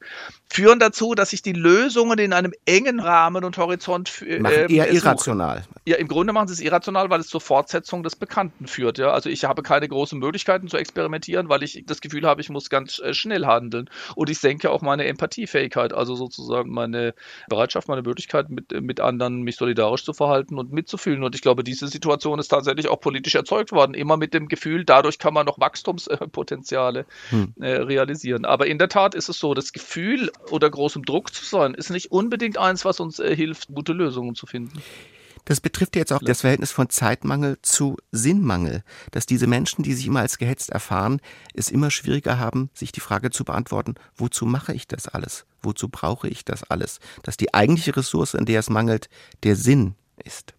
führen 0.50 0.80
dazu, 0.80 1.14
dass 1.14 1.34
ich 1.34 1.42
die 1.42 1.54
Lösungen 1.54 2.20
in 2.20 2.34
einem 2.34 2.54
engen 2.66 3.00
Rahmen 3.00 3.44
und 3.44 3.58
Horizont 3.58 4.22
äh, 4.22 4.40
machen 4.40 4.70
eher 4.70 4.86
suche. 4.86 4.96
irrational. 4.96 5.64
Ja, 5.86 5.98
im 5.98 6.08
Grunde 6.08 6.34
machen 6.34 6.48
sie 6.48 6.54
es 6.54 6.62
irrational, 6.62 7.10
weil 7.10 7.20
es 7.20 7.28
zur 7.28 7.42
Fortsetzung 7.42 8.04
des 8.04 8.16
Bekannten 8.16 8.68
führt. 8.68 8.98
Ja? 8.98 9.12
Also 9.12 9.30
ich 9.30 9.46
habe 9.46 9.64
keine 9.64 9.88
großen 9.88 10.18
Möglichkeiten 10.18 10.68
zu 10.68 10.78
experimentieren, 10.78 11.50
weil 11.50 11.64
ich 11.64 11.84
das 11.86 12.02
Gefühl 12.02 12.26
habe, 12.26 12.42
ich 12.42 12.50
muss 12.50 12.70
ganz 12.70 13.00
äh, 13.00 13.14
schnell 13.14 13.46
handeln. 13.46 13.90
Und 14.16 14.30
ich 14.30 14.40
senke 14.40 14.72
auch 14.72 14.82
meine 14.82 15.06
Empathiefähigkeit, 15.06 15.94
also 15.94 16.16
sozusagen 16.16 16.72
meine 16.72 17.14
Bereitschaft, 17.50 17.88
meine 17.88 18.02
Möglichkeit, 18.02 18.50
mit, 18.50 18.72
mit 18.82 19.00
anderen 19.00 19.42
mich 19.42 19.58
solidarisch 19.58 20.04
zu 20.06 20.14
verhalten 20.14 20.58
und 20.58 20.72
mit 20.72 20.88
mitzufühlen. 20.94 21.24
Und 21.24 21.36
ich 21.36 21.42
glaube, 21.42 21.64
diese 21.64 21.88
Situation 21.88 22.40
ist 22.40 22.50
tatsächlich 22.50 22.88
auch 22.88 23.00
politisch 23.00 23.36
erzeugt 23.36 23.72
worden, 23.72 23.94
immer 23.94 24.18
mit 24.18 24.34
dem 24.34 24.48
Gefühl, 24.48 24.86
dadurch 24.86 25.18
kann 25.18 25.34
man 25.34 25.46
noch 25.46 25.60
Wachstumspotenziale 25.60 27.06
hm. 27.30 27.54
äh, 27.60 27.72
realisieren. 27.72 28.46
Aber 28.46 28.68
in 28.68 28.78
der 28.78 28.90
Tat 28.90 29.16
ist 29.16 29.30
es 29.30 29.40
so, 29.40 29.54
das 29.54 29.74
Gefühl, 29.74 30.32
unter 30.50 30.70
großem 30.70 31.04
Druck 31.04 31.34
zu 31.34 31.46
sein, 31.46 31.74
ist 31.74 31.90
nicht 31.90 32.12
unbedingt 32.12 32.58
eins, 32.58 32.86
was 32.86 33.00
uns 33.00 33.20
äh, 33.20 33.36
hilft, 33.36 33.70
gute 33.74 33.94
Lösungen 33.94 34.36
zu 34.36 34.46
finden. 34.46 34.82
Das 35.46 35.60
betrifft 35.60 35.98
jetzt 35.98 36.14
auch 36.14 36.22
das 36.24 36.40
Verhältnis 36.40 36.72
von 36.72 36.90
Zeitmangel 36.90 37.58
zu 37.62 37.98
Sinnmangel, 38.14 38.82
dass 39.12 39.26
diese 39.26 39.46
Menschen, 39.46 39.84
die 39.84 39.94
sich 39.94 40.08
immer 40.08 40.22
als 40.22 40.38
gehetzt 40.38 40.70
erfahren, 40.70 41.20
es 41.54 41.70
immer 41.70 41.92
schwieriger 41.92 42.40
haben, 42.40 42.70
sich 42.74 42.94
die 42.94 43.02
Frage 43.02 43.30
zu 43.30 43.44
beantworten, 43.44 43.96
wozu 44.16 44.46
mache 44.46 44.74
ich 44.74 44.88
das 44.88 45.10
alles? 45.10 45.46
Wozu 45.62 45.90
brauche 45.90 46.30
ich 46.30 46.46
das 46.46 46.64
alles? 46.64 47.02
Dass 47.24 47.36
die 47.36 47.54
eigentliche 47.54 47.98
Ressource, 47.98 48.36
an 48.36 48.46
der 48.46 48.62
es 48.62 48.70
mangelt, 48.70 49.10
der 49.44 49.58
Sinn 49.58 49.96
ist 50.24 50.54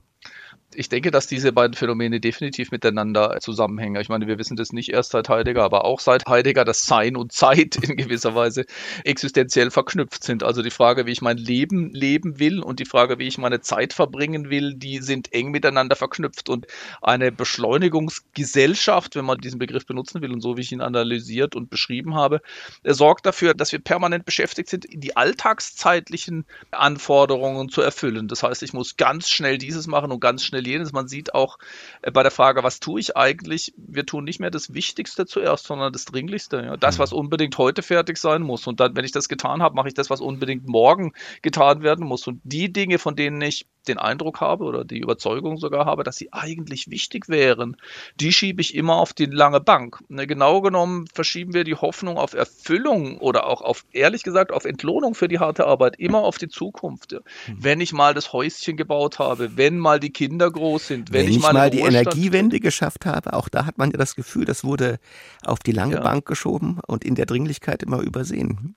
ich 0.75 0.89
denke, 0.89 1.11
dass 1.11 1.27
diese 1.27 1.53
beiden 1.53 1.75
Phänomene 1.75 2.21
definitiv 2.21 2.71
miteinander 2.71 3.39
zusammenhängen. 3.41 4.01
Ich 4.01 4.09
meine, 4.09 4.27
wir 4.27 4.39
wissen 4.39 4.57
das 4.57 4.73
nicht 4.73 4.91
erst 4.91 5.13
seit 5.13 5.29
Heidegger, 5.29 5.63
aber 5.63 5.85
auch 5.85 6.01
seit 6.01 6.27
Heidegger, 6.27 6.65
dass 6.65 6.85
Sein 6.85 7.17
und 7.17 7.33
Zeit 7.33 7.77
in 7.83 7.97
gewisser 7.97 8.35
Weise 8.35 8.65
existenziell 9.05 9.71
verknüpft 9.71 10.25
sind. 10.25 10.43
Also 10.43 10.63
die 10.63 10.71
Frage, 10.71 11.07
wie 11.07 11.13
ich 11.13 11.23
mein 11.23 11.37
Leben 11.37 11.91
leben 11.93 12.39
will 12.39 12.61
und 12.61 12.81
die 12.81 12.85
Frage, 12.85 13.19
wie 13.19 13.27
ich 13.27 13.39
meine 13.39 13.61
Zeit 13.61 13.93
verbringen 13.93 14.51
will, 14.51 14.75
die 14.75 14.99
sind 14.99 15.33
eng 15.33 15.51
miteinander 15.51 15.97
verknüpft. 15.97 16.49
Und 16.49 16.67
eine 17.03 17.31
Beschleunigungsgesellschaft, 17.31 19.17
wenn 19.17 19.25
man 19.25 19.39
diesen 19.39 19.59
Begriff 19.59 19.87
benutzen 19.87 20.23
will 20.23 20.33
und 20.33 20.41
so 20.41 20.57
wie 20.57 20.63
ich 20.63 20.73
ihn 20.73 20.81
analysiert 20.81 21.55
und 21.55 21.71
beschrieben 21.71 22.15
habe, 22.15 22.41
sorgt 22.85 23.27
dafür, 23.27 23.55
dass 23.55 23.73
wir 23.73 23.79
permanent 23.79 24.25
beschäftigt 24.25 24.69
sind, 24.69 24.87
die 24.91 25.17
alltagszeitlichen 25.17 26.45
Anforderungen 26.71 27.69
zu 27.69 27.81
erfüllen. 27.81 28.29
Das 28.29 28.43
heißt, 28.43 28.63
ich 28.63 28.73
muss 28.73 28.97
ganz 28.97 29.31
schnell 29.31 29.59
dieses 29.59 29.87
machen 29.87 30.11
und 30.11 30.21
ganz 30.21 30.45
schnell 30.45 30.63
jenes. 30.66 30.92
Man 30.92 31.09
sieht 31.09 31.35
auch 31.35 31.59
äh, 32.03 32.11
bei 32.11 32.22
der 32.22 32.31
Frage, 32.31 32.62
was 32.62 32.81
tue 32.81 33.00
ich 33.00 33.16
eigentlich? 33.16 33.74
Wir 33.77 34.07
tun 34.07 34.24
nicht 34.24 34.40
mehr 34.40 34.50
das 34.50 34.74
Wichtigste 34.74 35.27
zuerst, 35.27 35.66
sondern 35.66 35.92
das 35.92 36.05
Dringlichste. 36.05 36.62
Ja. 36.62 36.77
Das, 36.77 36.96
mhm. 36.96 37.03
was 37.03 37.12
unbedingt 37.12 37.57
heute 37.59 37.83
fertig 37.83 38.18
sein 38.18 38.42
muss. 38.42 38.66
Und 38.66 38.81
dann, 38.81 38.96
wenn 38.96 39.05
ich 39.05 39.12
das 39.12 39.29
getan 39.29 39.62
habe, 39.62 39.74
mache 39.74 39.88
ich 39.88 39.94
das, 39.94 40.11
was 40.11 40.20
unbedingt 40.20 40.66
morgen 40.66 41.12
getan 41.42 41.83
werden 41.83 42.07
muss. 42.07 42.27
Und 42.27 42.40
die 42.44 42.72
Dinge, 42.72 42.98
von 42.98 43.16
denen 43.16 43.40
ich 43.42 43.66
den 43.88 43.99
Eindruck 43.99 44.40
habe 44.40 44.64
oder 44.64 44.85
die 44.85 44.99
Überzeugung 44.99 45.59
sogar 45.59 45.87
habe, 45.87 46.05
dass 46.05 46.16
sie 46.16 46.33
eigentlich 46.33 46.90
wichtig 46.90 47.29
wären, 47.29 47.77
die 48.20 48.33
schiebe 48.33 48.61
ich 48.61 48.75
immer 48.75 48.97
auf 48.97 49.12
die 49.12 49.27
lange 49.27 49.61
Bank. 49.61 49.99
Ne, 50.09 50.27
genau 50.27 50.61
genommen 50.61 51.07
verschieben 51.12 51.55
wir 51.55 51.64
die 51.64 51.75
Hoffnung 51.75 52.18
auf 52.18 52.35
Erfüllung 52.35 53.18
oder 53.18 53.47
auch 53.47 53.62
auf, 53.62 53.85
ehrlich 53.92 54.23
gesagt, 54.23 54.53
auf 54.53 54.64
Entlohnung 54.64 55.14
für 55.14 55.29
die 55.29 55.38
harte 55.38 55.66
Arbeit 55.66 55.97
immer 55.99 56.18
auf 56.18 56.38
die 56.38 56.49
Zukunft. 56.49 57.12
Mhm. 57.12 57.57
Wenn 57.59 57.81
ich 57.81 57.92
mal 57.92 58.14
das 58.14 58.33
Häuschen 58.33 58.77
gebaut 58.77 59.18
habe, 59.18 59.57
wenn 59.57 59.79
mal 59.79 60.01
die 60.01 60.11
Kinder 60.11 60.51
groß 60.51 60.87
sind, 60.87 61.12
wenn, 61.12 61.27
wenn 61.27 61.33
ich 61.33 61.40
mal, 61.40 61.53
mal 61.53 61.70
die 61.70 61.81
Energiewende 61.81 62.61
geschafft 62.61 63.07
habe, 63.07 63.33
auch 63.33 63.49
da 63.49 63.66
hat 63.66 63.79
man 63.79 63.90
ja 63.90 63.99
das 63.99 64.14
Gefühl, 64.14 64.44
das 64.44 64.64
wurde 64.64 64.99
auf 65.44 65.61
die 65.61 65.73
lange 65.73 65.97
ja. 65.97 66.01
Bank 66.01 66.27
geschoben 66.27 66.81
und 66.87 67.05
in 67.05 67.14
der 67.14 67.27
Dringlichkeit 67.27 67.83
immer 67.83 68.01
übersehen. 68.01 68.77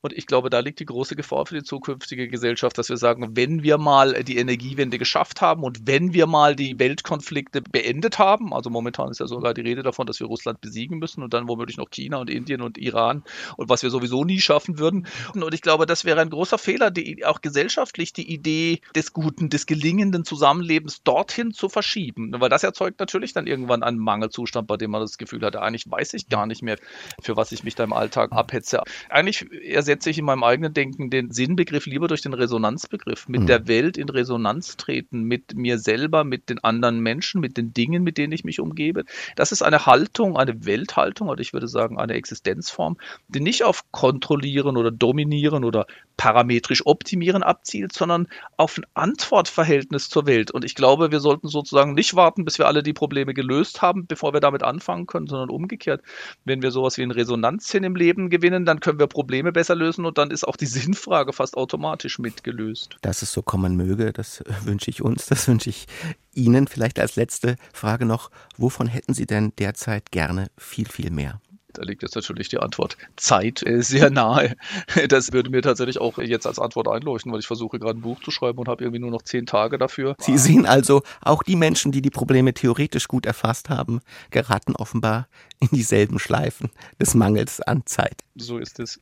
Und 0.00 0.12
ich 0.12 0.26
glaube, 0.26 0.48
da 0.48 0.60
liegt 0.60 0.78
die 0.78 0.84
große 0.84 1.16
Gefahr 1.16 1.46
für 1.46 1.56
die 1.56 1.64
zukünftige 1.64 2.28
Gesellschaft, 2.28 2.78
dass 2.78 2.88
wir 2.88 2.96
sagen, 2.96 3.36
wenn 3.36 3.62
wir 3.64 3.78
mal 3.78 4.22
die 4.22 4.38
Energiewende 4.38 4.96
geschafft 4.96 5.40
haben 5.40 5.64
und 5.64 5.86
wenn 5.86 6.14
wir 6.14 6.26
mal 6.26 6.54
die 6.54 6.78
Weltkonflikte 6.78 7.62
beendet 7.62 8.18
haben, 8.18 8.54
also 8.54 8.70
momentan 8.70 9.10
ist 9.10 9.18
ja 9.18 9.26
sogar 9.26 9.54
die 9.54 9.62
Rede 9.62 9.82
davon, 9.82 10.06
dass 10.06 10.20
wir 10.20 10.28
Russland 10.28 10.60
besiegen 10.60 10.98
müssen 10.98 11.22
und 11.22 11.34
dann 11.34 11.48
womöglich 11.48 11.78
noch 11.78 11.90
China 11.90 12.18
und 12.18 12.30
Indien 12.30 12.62
und 12.62 12.78
Iran 12.78 13.24
und 13.56 13.68
was 13.68 13.82
wir 13.82 13.90
sowieso 13.90 14.22
nie 14.24 14.40
schaffen 14.40 14.78
würden. 14.78 15.08
Und 15.34 15.52
ich 15.52 15.62
glaube, 15.62 15.86
das 15.86 16.04
wäre 16.04 16.20
ein 16.20 16.30
großer 16.30 16.58
Fehler, 16.58 16.92
die, 16.92 17.24
auch 17.24 17.40
gesellschaftlich 17.40 18.12
die 18.12 18.32
Idee 18.32 18.80
des 18.94 19.12
guten, 19.12 19.48
des 19.48 19.66
gelingenden 19.66 20.24
Zusammenlebens 20.24 21.02
dorthin 21.02 21.52
zu 21.52 21.68
verschieben. 21.68 22.32
Weil 22.38 22.50
das 22.50 22.62
erzeugt 22.62 23.00
natürlich 23.00 23.32
dann 23.32 23.48
irgendwann 23.48 23.82
einen 23.82 23.98
Mangelzustand, 23.98 24.68
bei 24.68 24.76
dem 24.76 24.92
man 24.92 25.00
das 25.00 25.18
Gefühl 25.18 25.42
hat, 25.42 25.56
eigentlich 25.56 25.90
weiß 25.90 26.14
ich 26.14 26.28
gar 26.28 26.46
nicht 26.46 26.62
mehr, 26.62 26.76
für 27.20 27.36
was 27.36 27.50
ich 27.50 27.64
mich 27.64 27.74
da 27.74 27.82
im 27.82 27.92
Alltag 27.92 28.30
abhetze. 28.30 28.82
Eigentlich 29.08 29.50
eher 29.50 29.82
ersetze 29.88 30.10
ich 30.10 30.18
in 30.18 30.26
meinem 30.26 30.44
eigenen 30.44 30.74
Denken 30.74 31.08
den 31.08 31.30
Sinnbegriff 31.30 31.86
lieber 31.86 32.08
durch 32.08 32.20
den 32.20 32.34
Resonanzbegriff. 32.34 33.26
Mit 33.26 33.42
mhm. 33.42 33.46
der 33.46 33.68
Welt 33.68 33.96
in 33.96 34.10
Resonanz 34.10 34.76
treten, 34.76 35.22
mit 35.22 35.54
mir 35.54 35.78
selber, 35.78 36.24
mit 36.24 36.50
den 36.50 36.62
anderen 36.62 37.00
Menschen, 37.00 37.40
mit 37.40 37.56
den 37.56 37.72
Dingen, 37.72 38.02
mit 38.02 38.18
denen 38.18 38.32
ich 38.32 38.44
mich 38.44 38.60
umgebe. 38.60 39.04
Das 39.34 39.50
ist 39.50 39.62
eine 39.62 39.86
Haltung, 39.86 40.36
eine 40.36 40.66
Welthaltung 40.66 41.28
oder 41.28 41.40
ich 41.40 41.54
würde 41.54 41.68
sagen 41.68 41.98
eine 41.98 42.14
Existenzform, 42.14 42.98
die 43.28 43.40
nicht 43.40 43.64
auf 43.64 43.82
Kontrollieren 43.90 44.76
oder 44.76 44.90
Dominieren 44.90 45.64
oder 45.64 45.86
parametrisch 46.18 46.84
optimieren 46.84 47.42
abzielt, 47.42 47.92
sondern 47.94 48.28
auf 48.58 48.76
ein 48.76 48.84
Antwortverhältnis 48.92 50.10
zur 50.10 50.26
Welt. 50.26 50.50
Und 50.50 50.64
ich 50.64 50.74
glaube, 50.74 51.10
wir 51.10 51.20
sollten 51.20 51.48
sozusagen 51.48 51.94
nicht 51.94 52.14
warten, 52.14 52.44
bis 52.44 52.58
wir 52.58 52.66
alle 52.66 52.82
die 52.82 52.92
Probleme 52.92 53.32
gelöst 53.32 53.80
haben, 53.80 54.06
bevor 54.06 54.34
wir 54.34 54.40
damit 54.40 54.62
anfangen 54.62 55.06
können, 55.06 55.28
sondern 55.28 55.48
umgekehrt. 55.48 56.02
Wenn 56.44 56.60
wir 56.60 56.72
sowas 56.72 56.98
wie 56.98 57.04
ein 57.04 57.12
Resonanzsinn 57.12 57.84
im 57.84 57.96
Leben 57.96 58.28
gewinnen, 58.28 58.66
dann 58.66 58.80
können 58.80 58.98
wir 58.98 59.06
Probleme 59.06 59.52
besser 59.52 59.76
lösen 59.76 60.04
und 60.04 60.18
dann 60.18 60.30
ist 60.30 60.46
auch 60.46 60.56
die 60.56 60.66
Sinnfrage 60.66 61.32
fast 61.32 61.56
automatisch 61.56 62.18
mitgelöst. 62.18 62.96
Dass 63.00 63.22
es 63.22 63.32
so 63.32 63.40
kommen 63.40 63.76
möge, 63.76 64.12
das 64.12 64.42
wünsche 64.64 64.90
ich 64.90 65.00
uns, 65.00 65.26
das 65.26 65.48
wünsche 65.48 65.70
ich 65.70 65.86
Ihnen. 66.34 66.66
Vielleicht 66.66 66.98
als 66.98 67.14
letzte 67.14 67.56
Frage 67.72 68.04
noch, 68.04 68.30
wovon 68.56 68.88
hätten 68.88 69.14
Sie 69.14 69.26
denn 69.26 69.52
derzeit 69.58 70.10
gerne 70.10 70.48
viel, 70.58 70.88
viel 70.88 71.10
mehr? 71.10 71.40
Da 71.78 71.84
liegt 71.84 72.02
jetzt 72.02 72.16
natürlich 72.16 72.48
die 72.48 72.58
Antwort 72.58 72.96
Zeit 73.14 73.64
äh, 73.64 73.82
sehr 73.82 74.10
nahe. 74.10 74.56
Das 75.08 75.32
würde 75.32 75.48
mir 75.50 75.62
tatsächlich 75.62 75.98
auch 75.98 76.18
jetzt 76.18 76.46
als 76.46 76.58
Antwort 76.58 76.88
einleuchten, 76.88 77.30
weil 77.30 77.38
ich 77.38 77.46
versuche 77.46 77.78
gerade 77.78 77.98
ein 77.98 78.00
Buch 78.00 78.20
zu 78.20 78.32
schreiben 78.32 78.58
und 78.58 78.66
habe 78.66 78.82
irgendwie 78.82 78.98
nur 78.98 79.12
noch 79.12 79.22
zehn 79.22 79.46
Tage 79.46 79.78
dafür. 79.78 80.16
Sie 80.18 80.36
sehen 80.38 80.66
also, 80.66 81.02
auch 81.20 81.44
die 81.44 81.54
Menschen, 81.54 81.92
die 81.92 82.02
die 82.02 82.10
Probleme 82.10 82.52
theoretisch 82.52 83.06
gut 83.06 83.26
erfasst 83.26 83.68
haben, 83.68 84.00
geraten 84.30 84.74
offenbar 84.74 85.28
in 85.60 85.68
dieselben 85.68 86.18
Schleifen 86.18 86.70
des 87.00 87.14
Mangels 87.14 87.60
an 87.60 87.82
Zeit. 87.86 88.24
So 88.34 88.58
ist 88.58 88.80
es. 88.80 88.98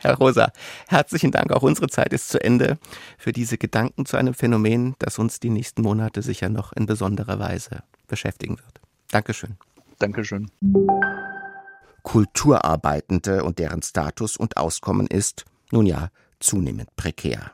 Herr 0.00 0.14
Rosa, 0.14 0.50
herzlichen 0.88 1.30
Dank. 1.30 1.52
Auch 1.52 1.62
unsere 1.62 1.88
Zeit 1.88 2.12
ist 2.14 2.30
zu 2.30 2.42
Ende 2.42 2.78
für 3.18 3.32
diese 3.32 3.58
Gedanken 3.58 4.06
zu 4.06 4.16
einem 4.16 4.32
Phänomen, 4.32 4.94
das 4.98 5.18
uns 5.18 5.40
die 5.40 5.50
nächsten 5.50 5.82
Monate 5.82 6.22
sicher 6.22 6.48
noch 6.48 6.72
in 6.72 6.86
besonderer 6.86 7.38
Weise 7.38 7.82
beschäftigen 8.08 8.56
wird. 8.56 8.80
Dankeschön. 9.10 9.56
Dankeschön. 9.98 10.50
Kulturarbeitende 12.04 13.42
und 13.42 13.58
deren 13.58 13.82
Status 13.82 14.36
und 14.36 14.56
Auskommen 14.56 15.08
ist, 15.08 15.44
nun 15.72 15.86
ja, 15.86 16.10
zunehmend 16.38 16.94
prekär. 16.94 17.50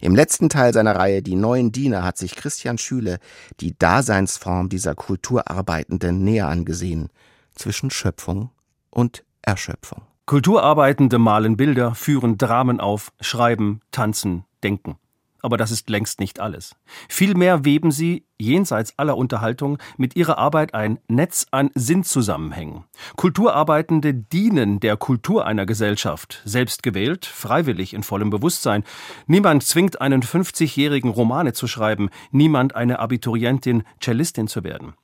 Im 0.00 0.14
letzten 0.14 0.48
Teil 0.48 0.72
seiner 0.72 0.94
Reihe 0.94 1.22
Die 1.22 1.34
neuen 1.34 1.72
Diener 1.72 2.04
hat 2.04 2.16
sich 2.16 2.36
Christian 2.36 2.78
Schüle 2.78 3.18
die 3.60 3.76
Daseinsform 3.76 4.68
dieser 4.68 4.94
Kulturarbeitenden 4.94 6.22
näher 6.22 6.46
angesehen, 6.46 7.08
zwischen 7.54 7.90
Schöpfung 7.90 8.50
und 8.90 9.24
Erschöpfung. 9.42 10.02
Kulturarbeitende 10.26 11.18
malen 11.18 11.56
Bilder, 11.56 11.94
führen 11.94 12.38
Dramen 12.38 12.80
auf, 12.80 13.12
schreiben, 13.20 13.80
tanzen, 13.90 14.44
denken. 14.62 14.96
Aber 15.42 15.56
das 15.56 15.70
ist 15.70 15.88
längst 15.88 16.20
nicht 16.20 16.40
alles. 16.40 16.74
Vielmehr 17.08 17.64
weben 17.64 17.90
sie, 17.90 18.26
jenseits 18.38 18.98
aller 18.98 19.16
Unterhaltung, 19.16 19.78
mit 19.96 20.16
ihrer 20.16 20.38
Arbeit 20.38 20.74
ein 20.74 20.98
Netz 21.08 21.46
an 21.50 21.70
Sinnzusammenhängen. 21.74 22.84
Kulturarbeitende 23.16 24.14
dienen 24.14 24.80
der 24.80 24.96
Kultur 24.96 25.46
einer 25.46 25.66
Gesellschaft, 25.66 26.42
selbst 26.44 26.82
gewählt, 26.82 27.26
freiwillig 27.26 27.94
in 27.94 28.02
vollem 28.02 28.30
Bewusstsein. 28.30 28.84
Niemand 29.26 29.62
zwingt 29.64 30.00
einen 30.00 30.22
50-jährigen 30.22 31.10
Romane 31.10 31.52
zu 31.52 31.66
schreiben, 31.66 32.10
niemand 32.30 32.74
eine 32.74 32.98
Abiturientin 32.98 33.84
Cellistin 34.00 34.48
zu 34.48 34.64
werden. 34.64 34.94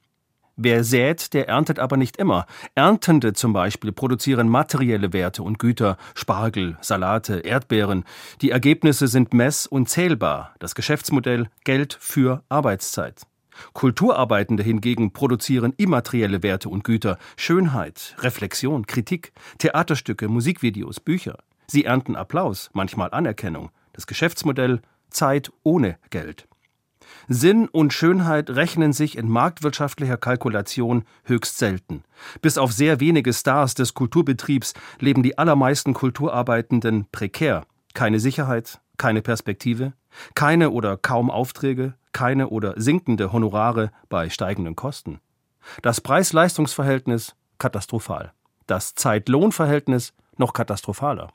Wer 0.57 0.85
sät, 0.85 1.35
der 1.35 1.49
erntet 1.49 1.81
aber 1.81 1.97
nicht 1.97 2.17
immer. 2.17 2.47
Erntende 2.77 3.33
zum 3.33 3.53
Beispiel 3.53 3.91
produzieren 3.91 4.49
materielle 4.49 5.13
Werte 5.13 5.43
und 5.43 5.59
Güter, 5.59 5.97
Spargel, 6.15 6.77
Salate, 6.81 7.41
Erdbeeren. 7.41 8.05
Die 8.41 8.51
Ergebnisse 8.51 9.09
sind 9.09 9.35
mess- 9.35 9.67
und 9.67 9.89
zählbar. 9.89 10.55
Das 10.61 10.77
Geschäftsmodell 10.77 11.49
Geld 11.65 11.97
für 12.01 12.45
Arbeitszeit. 12.49 13.23
Kulturarbeitende 13.73 14.63
hingegen 14.63 15.13
produzieren 15.13 15.75
immaterielle 15.77 16.43
Werte 16.43 16.69
und 16.69 16.85
Güter, 16.85 17.19
Schönheit, 17.37 18.15
Reflexion, 18.19 18.87
Kritik, 18.87 19.33
Theaterstücke, 19.59 20.29
Musikvideos, 20.29 21.01
Bücher. 21.01 21.39
Sie 21.67 21.85
ernten 21.85 22.15
Applaus, 22.15 22.71
manchmal 22.75 23.11
Anerkennung. 23.11 23.71
Das 23.93 24.07
Geschäftsmodell 24.07 24.83
Zeit 25.11 25.51
ohne 25.63 25.99
Geld. 26.11 26.47
Sinn 27.29 27.69
und 27.69 27.93
Schönheit 27.93 28.51
rechnen 28.51 28.93
sich 28.93 29.17
in 29.17 29.29
marktwirtschaftlicher 29.29 30.17
Kalkulation 30.17 31.05
höchst 31.25 31.59
selten. 31.59 32.05
Bis 32.43 32.59
auf 32.59 32.73
sehr 32.73 33.01
wenige 33.01 33.33
Stars 33.33 33.75
des 33.75 33.95
Kulturbetriebs 33.95 34.75
leben 34.99 35.23
die 35.23 35.39
allermeisten 35.39 35.95
Kulturarbeitenden 35.95 37.07
prekär. 37.11 37.65
Keine 37.95 38.21
Sicherheit, 38.21 38.81
keine 38.97 39.23
Perspektive, 39.23 39.93
keine 40.35 40.71
oder 40.71 40.97
kaum 40.97 41.31
Aufträge, 41.31 41.95
keine 42.13 42.49
oder 42.49 42.75
sinkende 42.77 43.33
Honorare 43.33 43.91
bei 44.09 44.31
steigenden 44.31 44.77
Kosten. 44.77 45.21
Das 45.83 46.01
Preis-Leistungs-Verhältnis 46.01 47.35
katastrophal. 47.59 48.33
Das 48.67 48.95
Zeit-Lohn-Verhältnis 48.95 50.13
noch 50.37 50.53
katastrophaler. 50.53 51.33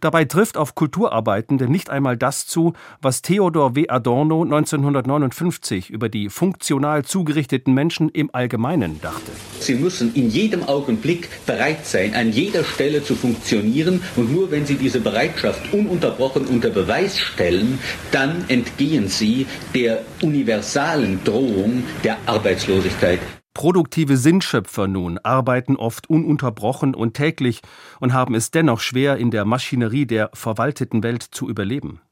Dabei 0.00 0.24
trifft 0.24 0.56
auf 0.56 0.74
Kulturarbeitende 0.74 1.68
nicht 1.70 1.90
einmal 1.90 2.16
das 2.16 2.46
zu, 2.46 2.74
was 3.00 3.22
Theodor 3.22 3.74
W. 3.74 3.88
Adorno 3.88 4.42
1959 4.42 5.90
über 5.90 6.08
die 6.08 6.28
funktional 6.28 7.04
zugerichteten 7.04 7.74
Menschen 7.74 8.08
im 8.08 8.30
Allgemeinen 8.32 9.00
dachte. 9.00 9.32
Sie 9.60 9.74
müssen 9.74 10.14
in 10.14 10.30
jedem 10.30 10.64
Augenblick 10.64 11.28
bereit 11.46 11.86
sein, 11.86 12.14
an 12.14 12.32
jeder 12.32 12.64
Stelle 12.64 13.02
zu 13.02 13.14
funktionieren 13.14 14.02
und 14.16 14.32
nur 14.32 14.50
wenn 14.50 14.66
Sie 14.66 14.76
diese 14.76 15.00
Bereitschaft 15.00 15.72
ununterbrochen 15.72 16.46
unter 16.46 16.70
Beweis 16.70 17.18
stellen, 17.18 17.78
dann 18.12 18.44
entgehen 18.48 19.08
Sie 19.08 19.46
der 19.74 20.02
universalen 20.22 21.22
Drohung 21.24 21.82
der 22.04 22.18
Arbeitslosigkeit. 22.26 23.20
Produktive 23.56 24.18
Sinnschöpfer 24.18 24.86
nun 24.86 25.16
arbeiten 25.16 25.76
oft 25.76 26.10
ununterbrochen 26.10 26.94
und 26.94 27.14
täglich 27.14 27.62
und 28.00 28.12
haben 28.12 28.34
es 28.34 28.50
dennoch 28.50 28.80
schwer, 28.80 29.16
in 29.16 29.30
der 29.30 29.46
Maschinerie 29.46 30.04
der 30.04 30.28
verwalteten 30.34 31.02
Welt 31.02 31.22
zu 31.22 31.48
überleben. 31.48 32.02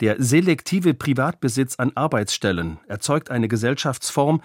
Der 0.00 0.22
selektive 0.22 0.92
Privatbesitz 0.92 1.76
an 1.76 1.92
Arbeitsstellen 1.94 2.78
erzeugt 2.88 3.30
eine 3.30 3.48
Gesellschaftsform, 3.48 4.42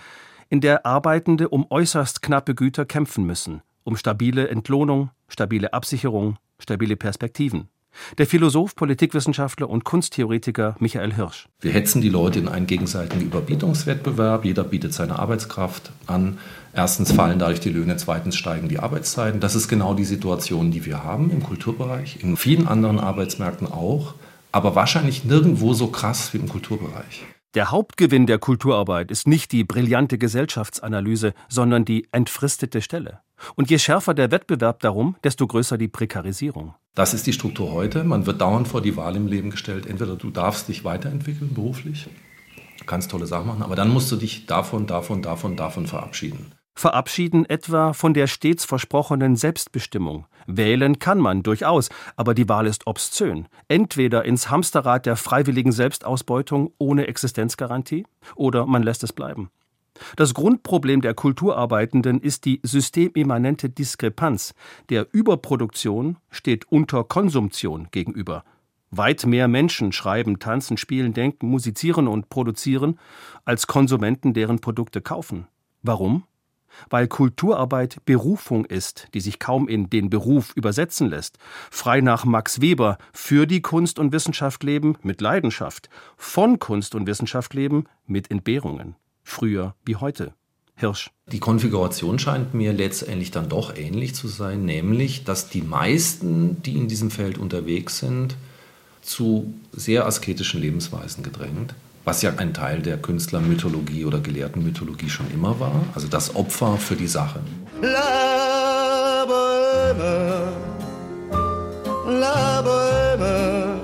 in 0.48 0.62
der 0.62 0.86
Arbeitende 0.86 1.50
um 1.50 1.66
äußerst 1.70 2.22
knappe 2.22 2.56
Güter 2.56 2.86
kämpfen 2.86 3.26
müssen, 3.26 3.62
um 3.84 3.98
stabile 3.98 4.48
Entlohnung, 4.48 5.10
stabile 5.28 5.74
Absicherung, 5.74 6.38
stabile 6.60 6.96
Perspektiven. 6.96 7.68
Der 8.18 8.28
Philosoph, 8.28 8.76
Politikwissenschaftler 8.76 9.70
und 9.70 9.84
Kunsttheoretiker 9.84 10.76
Michael 10.80 11.14
Hirsch. 11.14 11.48
Wir 11.62 11.72
hetzen 11.72 12.02
die 12.02 12.10
Leute 12.10 12.40
in 12.40 12.48
einen 12.48 12.68
gegenseitigen 12.68 13.24
Überbietungswettbewerb. 13.24 14.46
Jeder 14.46 14.64
bietet 14.64 14.94
seine 14.94 15.20
Arbeitskraft 15.20 15.92
an. 16.06 16.38
Erstens 16.74 17.12
fallen 17.12 17.40
dadurch 17.40 17.60
die 17.60 17.70
Löhne, 17.70 17.98
zweitens 17.98 18.36
steigen 18.36 18.70
die 18.70 18.80
Arbeitszeiten. 18.80 19.40
Das 19.40 19.56
ist 19.56 19.68
genau 19.68 19.94
die 19.94 20.06
Situation, 20.06 20.72
die 20.72 20.86
wir 20.86 21.04
haben 21.04 21.32
im 21.32 21.42
Kulturbereich, 21.42 22.20
in 22.22 22.38
vielen 22.38 22.68
anderen 22.68 23.00
Arbeitsmärkten 23.00 23.68
auch, 23.68 24.14
aber 24.52 24.76
wahrscheinlich 24.76 25.24
nirgendwo 25.24 25.74
so 25.74 25.88
krass 25.88 26.34
wie 26.34 26.38
im 26.38 26.48
Kulturbereich. 26.48 27.26
Der 27.56 27.72
Hauptgewinn 27.72 28.28
der 28.28 28.38
Kulturarbeit 28.38 29.10
ist 29.10 29.28
nicht 29.28 29.52
die 29.52 29.64
brillante 29.64 30.20
Gesellschaftsanalyse, 30.20 31.34
sondern 31.50 31.86
die 31.86 32.08
entfristete 32.12 32.82
Stelle. 32.82 33.22
Und 33.56 33.70
je 33.70 33.78
schärfer 33.78 34.14
der 34.14 34.32
Wettbewerb 34.32 34.80
darum, 34.80 35.16
desto 35.24 35.48
größer 35.48 35.78
die 35.78 35.88
Prekarisierung. 35.88 36.74
Das 36.96 37.14
ist 37.14 37.28
die 37.28 37.34
Struktur 37.34 37.72
heute. 37.72 38.04
Man 38.04 38.26
wird 38.26 38.42
dauernd 38.42 38.68
vor 38.68 38.82
die 38.82 38.98
Wahl 38.98 39.16
im 39.16 39.28
Leben 39.28 39.52
gestellt. 39.52 39.86
Entweder 39.86 40.16
du 40.16 40.32
darfst 40.32 40.68
dich 40.68 40.84
weiterentwickeln 40.84 41.54
beruflich, 41.54 42.08
kannst 42.86 43.12
tolle 43.12 43.28
Sachen 43.28 43.48
machen, 43.48 43.64
aber 43.64 43.76
dann 43.76 43.90
musst 43.90 44.12
du 44.12 44.16
dich 44.16 44.46
davon, 44.46 44.88
davon, 44.88 45.22
davon, 45.22 45.56
davon 45.56 45.88
verabschieden. 45.88 46.54
Verabschieden 46.78 47.46
etwa 47.50 47.94
von 47.94 48.14
der 48.14 48.28
stets 48.28 48.64
versprochenen 48.64 49.36
Selbstbestimmung. 49.36 50.28
Wählen 50.46 51.00
kann 51.00 51.18
man 51.18 51.42
durchaus, 51.42 51.90
aber 52.16 52.36
die 52.36 52.48
Wahl 52.48 52.68
ist 52.68 52.86
obszön. 52.86 53.48
Entweder 53.68 54.26
ins 54.26 54.52
Hamsterrad 54.52 55.08
der 55.08 55.16
freiwilligen 55.16 55.72
Selbstausbeutung 55.72 56.72
ohne 56.78 57.08
Existenzgarantie 57.08 58.06
oder 58.36 58.68
man 58.68 58.84
lässt 58.84 59.04
es 59.04 59.12
bleiben. 59.12 59.50
Das 60.16 60.34
Grundproblem 60.34 61.02
der 61.02 61.14
Kulturarbeitenden 61.14 62.20
ist 62.20 62.46
die 62.46 62.60
systemimmanente 62.64 63.70
Diskrepanz. 63.70 64.54
Der 64.90 65.08
Überproduktion 65.12 66.18
steht 66.30 66.72
Unterkonsumption 66.72 67.88
gegenüber. 67.92 68.44
Weit 68.90 69.26
mehr 69.26 69.48
Menschen 69.48 69.92
schreiben, 69.92 70.40
tanzen, 70.40 70.78
spielen, 70.78 71.14
denken, 71.14 71.48
musizieren 71.48 72.08
und 72.08 72.30
produzieren, 72.30 73.00
als 73.44 73.68
Konsumenten 73.68 74.34
deren 74.34 74.60
Produkte 74.60 75.02
kaufen. 75.02 75.48
Warum? 75.82 76.24
Weil 76.90 77.08
Kulturarbeit 77.08 78.06
Berufung 78.06 78.66
ist, 78.66 79.08
die 79.14 79.20
sich 79.20 79.40
kaum 79.40 79.68
in 79.68 79.90
den 79.90 80.10
Beruf 80.10 80.54
übersetzen 80.56 81.10
lässt. 81.10 81.38
Frei 81.72 82.02
nach 82.02 82.24
Max 82.24 82.62
Weber 82.62 82.98
für 83.14 83.46
die 83.46 83.62
Kunst 83.62 84.00
und 84.00 84.12
Wissenschaft 84.14 84.64
leben 84.64 84.98
mit 85.02 85.22
Leidenschaft, 85.22 85.90
von 86.18 86.60
Kunst 86.60 86.94
und 86.96 87.08
Wissenschaft 87.08 87.54
leben 87.54 87.86
mit 88.06 88.32
Entbehrungen 88.32 88.96
früher 89.28 89.76
wie 89.86 89.98
heute. 89.98 90.34
Hirsch. 90.76 91.10
Die 91.32 91.40
Konfiguration 91.40 92.20
scheint 92.20 92.54
mir 92.54 92.72
letztendlich 92.72 93.32
dann 93.32 93.50
doch 93.50 93.76
ähnlich 93.76 94.16
zu 94.16 94.28
sein, 94.28 94.64
nämlich, 94.64 95.24
dass 95.24 95.50
die 95.50 95.64
meisten, 95.64 96.62
die 96.62 96.78
in 96.78 96.88
diesem 96.88 97.12
Feld 97.12 97.38
unterwegs 97.38 97.98
sind, 97.98 98.36
zu 99.02 99.54
sehr 99.74 100.06
asketischen 100.06 100.62
Lebensweisen 100.62 101.24
gedrängt, 101.24 101.74
was 102.06 102.22
ja 102.22 102.36
ein 102.38 102.54
Teil 102.54 102.82
der 102.82 102.98
Künstlermythologie 102.98 104.06
oder 104.06 104.20
Gelehrtenmythologie 104.20 105.10
schon 105.10 105.30
immer 105.32 105.60
war, 105.60 105.84
also 105.96 106.08
das 106.08 106.36
Opfer 106.36 106.78
für 106.78 106.96
die 106.96 107.08
Sache. 107.08 107.40
La 107.82 109.26
Bohème, 109.26 110.52
la 112.20 112.62
Bohème, 112.62 113.80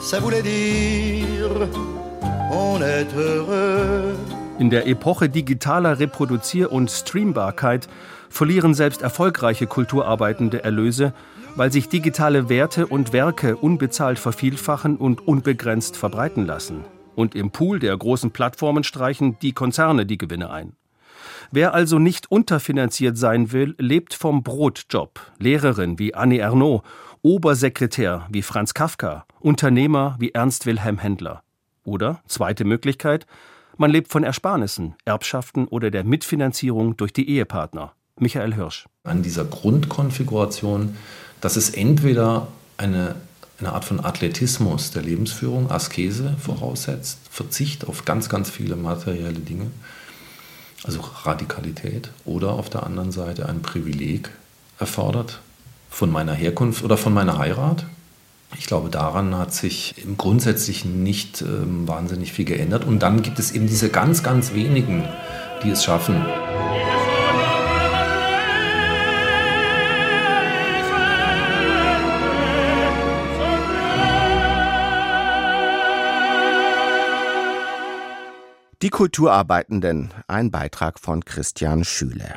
ça 0.00 0.20
voulait 0.20 0.42
dire. 0.42 1.93
In 4.58 4.70
der 4.70 4.86
Epoche 4.86 5.28
digitaler 5.28 5.98
Reproduzier- 5.98 6.70
und 6.70 6.90
Streambarkeit 6.90 7.88
verlieren 8.28 8.74
selbst 8.74 9.02
erfolgreiche 9.02 9.66
Kulturarbeitende 9.66 10.62
Erlöse, 10.62 11.12
weil 11.56 11.72
sich 11.72 11.88
digitale 11.88 12.48
Werte 12.48 12.86
und 12.86 13.12
Werke 13.12 13.56
unbezahlt 13.56 14.18
vervielfachen 14.18 14.96
und 14.96 15.26
unbegrenzt 15.26 15.96
verbreiten 15.96 16.46
lassen. 16.46 16.84
Und 17.14 17.34
im 17.34 17.50
Pool 17.50 17.78
der 17.78 17.96
großen 17.96 18.30
Plattformen 18.30 18.84
streichen 18.84 19.38
die 19.40 19.52
Konzerne 19.52 20.06
die 20.06 20.18
Gewinne 20.18 20.50
ein. 20.50 20.74
Wer 21.50 21.74
also 21.74 21.98
nicht 21.98 22.30
unterfinanziert 22.30 23.18
sein 23.18 23.52
will, 23.52 23.74
lebt 23.78 24.14
vom 24.14 24.42
Brotjob. 24.42 25.20
Lehrerin 25.38 25.98
wie 25.98 26.14
Annie 26.14 26.40
Ernaux, 26.40 26.82
Obersekretär 27.22 28.26
wie 28.30 28.42
Franz 28.42 28.74
Kafka, 28.74 29.24
Unternehmer 29.40 30.16
wie 30.18 30.30
Ernst 30.30 30.66
Wilhelm 30.66 30.98
Händler. 30.98 31.42
Oder, 31.84 32.20
zweite 32.26 32.64
Möglichkeit, 32.64 33.26
man 33.76 33.90
lebt 33.90 34.10
von 34.10 34.24
Ersparnissen, 34.24 34.94
Erbschaften 35.04 35.66
oder 35.66 35.90
der 35.90 36.04
Mitfinanzierung 36.04 36.96
durch 36.96 37.12
die 37.12 37.28
Ehepartner. 37.28 37.92
Michael 38.18 38.54
Hirsch. 38.54 38.86
An 39.02 39.22
dieser 39.22 39.44
Grundkonfiguration, 39.44 40.96
dass 41.40 41.56
es 41.56 41.70
entweder 41.70 42.46
eine, 42.76 43.16
eine 43.58 43.72
Art 43.72 43.84
von 43.84 44.04
Athletismus 44.04 44.92
der 44.92 45.02
Lebensführung, 45.02 45.70
Askese 45.70 46.36
voraussetzt, 46.38 47.18
Verzicht 47.28 47.86
auf 47.88 48.04
ganz, 48.04 48.28
ganz 48.28 48.50
viele 48.50 48.76
materielle 48.76 49.40
Dinge, 49.40 49.66
also 50.84 51.00
Radikalität, 51.24 52.10
oder 52.24 52.52
auf 52.52 52.70
der 52.70 52.84
anderen 52.84 53.10
Seite 53.10 53.48
ein 53.48 53.62
Privileg 53.62 54.30
erfordert 54.78 55.40
von 55.90 56.10
meiner 56.10 56.34
Herkunft 56.34 56.84
oder 56.84 56.96
von 56.96 57.12
meiner 57.12 57.38
Heirat, 57.38 57.86
ich 58.58 58.66
glaube, 58.66 58.88
daran 58.88 59.36
hat 59.36 59.52
sich 59.52 59.94
im 60.04 60.16
Grundsätzlichen 60.16 61.02
nicht 61.02 61.42
ähm, 61.42 61.88
wahnsinnig 61.88 62.32
viel 62.32 62.44
geändert. 62.44 62.84
Und 62.84 63.00
dann 63.00 63.22
gibt 63.22 63.38
es 63.38 63.52
eben 63.52 63.66
diese 63.66 63.88
ganz, 63.88 64.22
ganz 64.22 64.54
wenigen, 64.54 65.04
die 65.62 65.70
es 65.70 65.84
schaffen. 65.84 66.24
Die 78.82 78.90
Kulturarbeitenden, 78.90 80.10
ein 80.28 80.50
Beitrag 80.50 81.00
von 81.00 81.24
Christian 81.24 81.84
Schüle. 81.84 82.34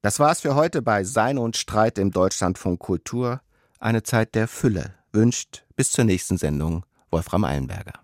Das 0.00 0.18
war's 0.18 0.40
für 0.40 0.54
heute 0.54 0.80
bei 0.80 1.04
Sein 1.04 1.38
und 1.38 1.56
Streit 1.56 1.98
im 1.98 2.10
Deutschlandfunk 2.10 2.80
Kultur, 2.80 3.40
eine 3.78 4.02
Zeit 4.02 4.34
der 4.34 4.48
Fülle 4.48 4.94
wünscht 5.12 5.64
bis 5.76 5.92
zur 5.92 6.04
nächsten 6.04 6.38
Sendung 6.38 6.84
Wolfram 7.10 7.44
Eilenberger. 7.44 8.01